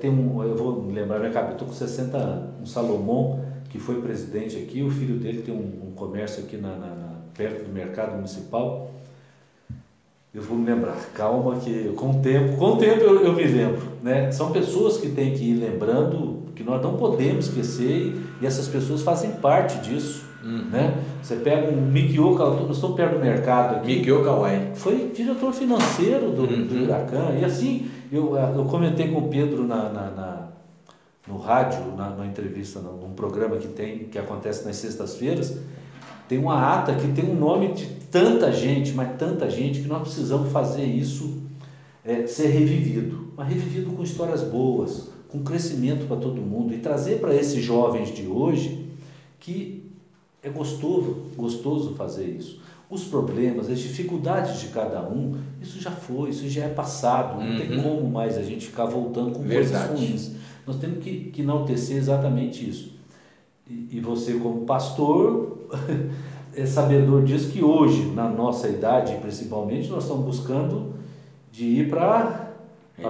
Tem 0.00 0.10
um, 0.10 0.42
eu 0.42 0.56
vou 0.56 0.82
me 0.82 0.92
lembrar 0.92 1.18
minha 1.18 1.30
cabeça, 1.30 1.52
estou 1.52 1.68
com 1.68 1.74
60 1.74 2.16
anos, 2.16 2.50
um 2.62 2.66
Salomão 2.66 3.44
que 3.68 3.78
foi 3.78 4.00
presidente 4.00 4.56
aqui, 4.56 4.82
o 4.82 4.90
filho 4.90 5.18
dele 5.18 5.42
tem 5.42 5.54
um, 5.54 5.88
um 5.88 5.92
comércio 5.94 6.44
aqui 6.44 6.56
na, 6.56 6.70
na, 6.70 6.86
na, 6.86 7.08
perto 7.36 7.64
do 7.64 7.72
mercado 7.72 8.14
municipal. 8.14 8.90
Eu 10.34 10.42
vou 10.42 10.56
me 10.56 10.66
lembrar, 10.66 10.96
calma 11.14 11.56
que 11.56 11.92
com 11.96 12.10
o 12.10 12.22
tempo, 12.22 12.56
com 12.56 12.72
o 12.72 12.76
tempo 12.76 13.00
eu, 13.00 13.24
eu 13.24 13.32
me 13.32 13.44
lembro, 13.44 13.88
né? 14.02 14.30
São 14.30 14.52
pessoas 14.52 14.98
que 14.98 15.10
tem 15.10 15.34
que 15.34 15.42
ir 15.42 15.54
lembrando 15.54 16.44
que 16.54 16.62
nós 16.62 16.82
não 16.82 16.96
podemos 16.96 17.46
esquecer 17.46 18.14
e 18.40 18.46
essas 18.46 18.68
pessoas 18.68 19.02
fazem 19.02 19.32
parte 19.32 19.78
disso, 19.78 20.24
uhum. 20.44 20.68
né? 20.70 20.96
Você 21.22 21.36
pega 21.36 21.70
um 21.70 21.80
Mikio, 21.80 22.34
nós 22.36 22.76
estamos 22.76 22.96
perto 22.96 23.14
do 23.14 23.20
mercado 23.20 23.76
aqui. 23.76 23.98
Mikio 23.98 24.24
Kawai. 24.24 24.72
Foi 24.74 25.10
diretor 25.14 25.52
financeiro 25.52 26.30
do, 26.30 26.42
uhum. 26.42 26.66
do 26.66 26.84
Huracan 26.84 27.36
e 27.40 27.44
assim, 27.44 27.88
eu, 28.10 28.36
eu 28.36 28.64
comentei 28.64 29.08
com 29.08 29.18
o 29.20 29.28
Pedro 29.28 29.66
na, 29.66 29.88
na, 29.88 30.10
na 30.10 30.48
no 31.26 31.36
rádio, 31.36 31.94
na, 31.94 32.10
na 32.10 32.26
entrevista, 32.26 32.80
num 32.80 33.12
programa 33.12 33.58
que 33.58 33.68
tem, 33.68 34.04
que 34.04 34.18
acontece 34.18 34.64
nas 34.64 34.76
sextas-feiras, 34.76 35.58
tem 36.26 36.38
uma 36.38 36.74
ata 36.74 36.94
que 36.94 37.08
tem 37.08 37.24
o 37.24 37.32
um 37.32 37.38
nome 37.38 37.72
de 37.74 37.86
tanta 38.10 38.50
gente, 38.50 38.92
mas 38.92 39.16
tanta 39.18 39.48
gente, 39.50 39.80
que 39.80 39.88
nós 39.88 40.02
precisamos 40.02 40.50
fazer 40.50 40.84
isso 40.84 41.42
é, 42.04 42.26
ser 42.26 42.48
revivido. 42.48 43.28
Mas 43.36 43.48
revivido 43.48 43.90
com 43.90 44.02
histórias 44.02 44.42
boas, 44.42 45.10
com 45.28 45.42
crescimento 45.42 46.06
para 46.06 46.16
todo 46.16 46.40
mundo 46.40 46.74
e 46.74 46.78
trazer 46.78 47.20
para 47.20 47.34
esses 47.34 47.62
jovens 47.62 48.14
de 48.14 48.26
hoje 48.26 48.88
que 49.38 49.84
é 50.42 50.48
gostoso, 50.48 51.24
gostoso 51.36 51.94
fazer 51.94 52.26
isso. 52.26 52.60
Os 52.90 53.04
problemas, 53.04 53.70
as 53.70 53.78
dificuldades 53.78 54.60
de 54.60 54.68
cada 54.68 55.02
um, 55.02 55.36
isso 55.60 55.80
já 55.80 55.90
foi, 55.90 56.30
isso 56.30 56.48
já 56.48 56.64
é 56.64 56.68
passado, 56.68 57.38
não 57.38 57.50
uhum. 57.50 57.58
tem 57.58 57.82
como 57.82 58.08
mais 58.08 58.38
a 58.38 58.42
gente 58.42 58.66
ficar 58.66 58.86
voltando 58.86 59.32
com 59.32 59.42
Verdade. 59.42 59.88
coisas 59.88 60.08
ruins. 60.08 60.32
Nós 60.66 60.76
temos 60.76 60.98
que, 61.02 61.30
que 61.30 61.42
enaltecer 61.42 61.96
exatamente 61.96 62.68
isso. 62.68 62.94
E, 63.68 63.88
e 63.92 64.00
você, 64.00 64.34
como 64.34 64.64
pastor, 64.64 65.68
é 66.56 66.64
sabedor 66.64 67.24
disso 67.24 67.50
que 67.50 67.62
hoje, 67.62 68.06
na 68.14 68.28
nossa 68.28 68.68
idade, 68.68 69.16
principalmente, 69.20 69.88
nós 69.88 70.04
estamos 70.04 70.24
buscando 70.24 70.94
de 71.52 71.64
ir 71.64 71.90
para 71.90 72.48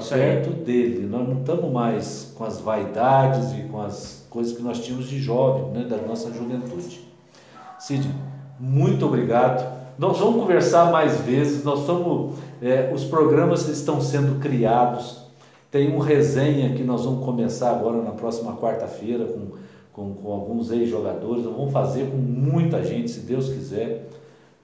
perto 0.09 0.51
dele. 0.65 1.07
Nós 1.07 1.27
não 1.29 1.41
estamos 1.41 1.73
mais 1.73 2.33
com 2.37 2.45
as 2.45 2.61
vaidades 2.61 3.53
e 3.53 3.63
com 3.69 3.81
as 3.81 4.27
coisas 4.29 4.57
que 4.57 4.63
nós 4.63 4.85
tínhamos 4.85 5.09
de 5.09 5.19
jovem, 5.19 5.71
né, 5.73 5.89
da 5.89 5.97
nossa 5.99 6.33
juventude. 6.33 7.07
Cid, 7.79 8.09
muito 8.59 9.07
obrigado. 9.07 9.79
Nós 9.99 10.19
vamos 10.19 10.43
conversar 10.43 10.91
mais 10.91 11.21
vezes. 11.21 11.65
Nós 11.65 11.81
estamos, 11.81 12.37
é, 12.63 12.93
os 12.95 13.05
programas 13.05 13.69
estão 13.69 14.01
sendo 14.01 14.41
criados. 14.41 15.23
Tem 15.71 15.95
um 15.95 15.99
resenha 15.99 16.75
que 16.75 16.83
nós 16.83 17.05
vamos 17.05 17.25
começar 17.25 17.71
agora 17.71 18.01
na 18.03 18.13
próxima 18.13 18.57
quarta-feira 18.57 19.27
com, 19.27 19.51
com, 19.93 20.15
com 20.15 20.33
alguns 20.33 20.71
ex-jogadores. 20.71 21.45
Nós 21.45 21.55
vamos 21.55 21.73
fazer 21.73 22.11
com 22.11 22.17
muita 22.17 22.83
gente, 22.83 23.11
se 23.11 23.21
Deus 23.21 23.49
quiser. 23.49 24.09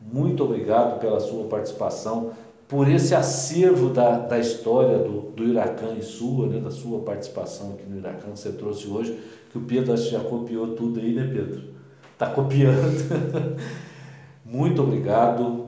Muito 0.01 0.45
obrigado 0.45 0.99
pela 1.01 1.21
sua 1.21 1.45
participação, 1.45 2.31
por 2.69 2.89
esse 2.89 3.15
acervo 3.15 3.91
da, 3.91 4.19
da 4.19 4.39
história 4.39 4.99
do, 4.99 5.31
do 5.31 5.45
Iracan 5.45 5.95
e 5.99 6.03
sua, 6.03 6.47
né, 6.47 6.61
da 6.61 6.71
sua 6.71 7.01
participação 7.01 7.73
aqui 7.73 7.89
no 7.89 7.99
Iracan 7.99 8.33
que 8.33 8.39
você 8.39 8.53
trouxe 8.53 8.87
hoje, 8.89 9.19
que 9.51 9.59
o 9.59 9.63
Pedro 9.63 9.97
já 9.97 10.21
copiou 10.21 10.75
tudo 10.75 11.01
aí, 11.01 11.15
né, 11.15 11.29
Pedro? 11.33 11.74
Está 12.15 12.27
copiando. 12.29 13.59
muito 14.47 14.83
obrigado. 14.83 15.67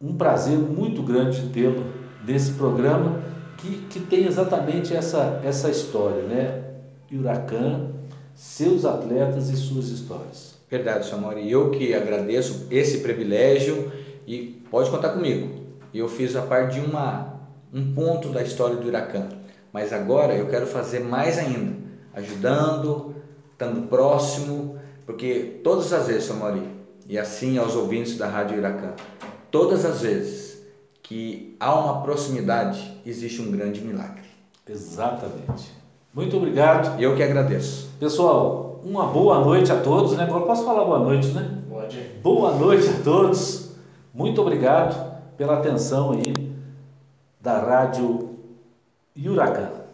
Um 0.00 0.14
prazer 0.14 0.58
muito 0.58 1.02
grande 1.02 1.48
tê-lo 1.48 1.86
nesse 2.26 2.52
programa 2.52 3.22
que, 3.56 3.86
que 3.88 4.00
tem 4.00 4.26
exatamente 4.26 4.94
essa, 4.94 5.40
essa 5.44 5.70
história, 5.70 6.22
né? 6.22 6.64
Huracan, 7.10 7.92
seus 8.34 8.84
atletas 8.84 9.48
e 9.48 9.56
suas 9.56 9.88
histórias. 9.88 10.56
Verdade, 10.68 11.06
senhor 11.06 11.38
E 11.38 11.50
eu 11.50 11.70
que 11.70 11.94
agradeço 11.94 12.66
esse 12.70 12.98
privilégio 12.98 13.90
e 14.26 14.60
pode 14.70 14.90
contar 14.90 15.10
comigo. 15.10 15.66
Eu 15.94 16.08
fiz 16.08 16.34
a 16.34 16.42
parte 16.42 16.80
de 16.80 16.84
uma, 16.84 17.40
um 17.72 17.94
ponto 17.94 18.30
da 18.30 18.42
história 18.42 18.76
do 18.76 18.88
Huracan, 18.88 19.28
mas 19.72 19.92
agora 19.92 20.34
eu 20.34 20.48
quero 20.48 20.66
fazer 20.66 21.00
mais 21.00 21.38
ainda, 21.38 21.76
ajudando, 22.12 23.14
estando 23.52 23.88
próximo, 23.88 24.75
porque 25.06 25.60
todas 25.62 25.92
as 25.92 26.08
vezes, 26.08 26.28
Mauri, 26.30 26.68
e 27.08 27.16
assim 27.16 27.56
aos 27.56 27.76
ouvintes 27.76 28.18
da 28.18 28.26
Rádio 28.28 28.58
Huracan, 28.58 28.92
todas 29.50 29.84
as 29.84 30.02
vezes 30.02 30.60
que 31.02 31.56
há 31.60 31.72
uma 31.72 32.02
proximidade, 32.02 33.00
existe 33.06 33.40
um 33.40 33.52
grande 33.52 33.80
milagre. 33.80 34.26
Exatamente. 34.68 35.70
Muito 36.12 36.36
obrigado. 36.36 37.00
Eu 37.00 37.14
que 37.14 37.22
agradeço. 37.22 37.88
Pessoal, 38.00 38.80
uma 38.82 39.06
boa 39.06 39.44
noite 39.44 39.70
a 39.70 39.80
todos, 39.80 40.16
né? 40.16 40.24
Agora 40.24 40.44
posso 40.44 40.64
falar 40.64 40.84
boa 40.84 40.98
noite, 40.98 41.28
né? 41.28 41.62
Pode. 41.68 41.98
Boa 42.22 42.54
noite 42.56 42.88
a 42.88 43.02
todos. 43.04 43.70
Muito 44.12 44.40
obrigado 44.40 45.14
pela 45.36 45.58
atenção 45.58 46.12
aí 46.12 46.52
da 47.40 47.60
Rádio 47.60 48.30
Huracan. 49.16 49.85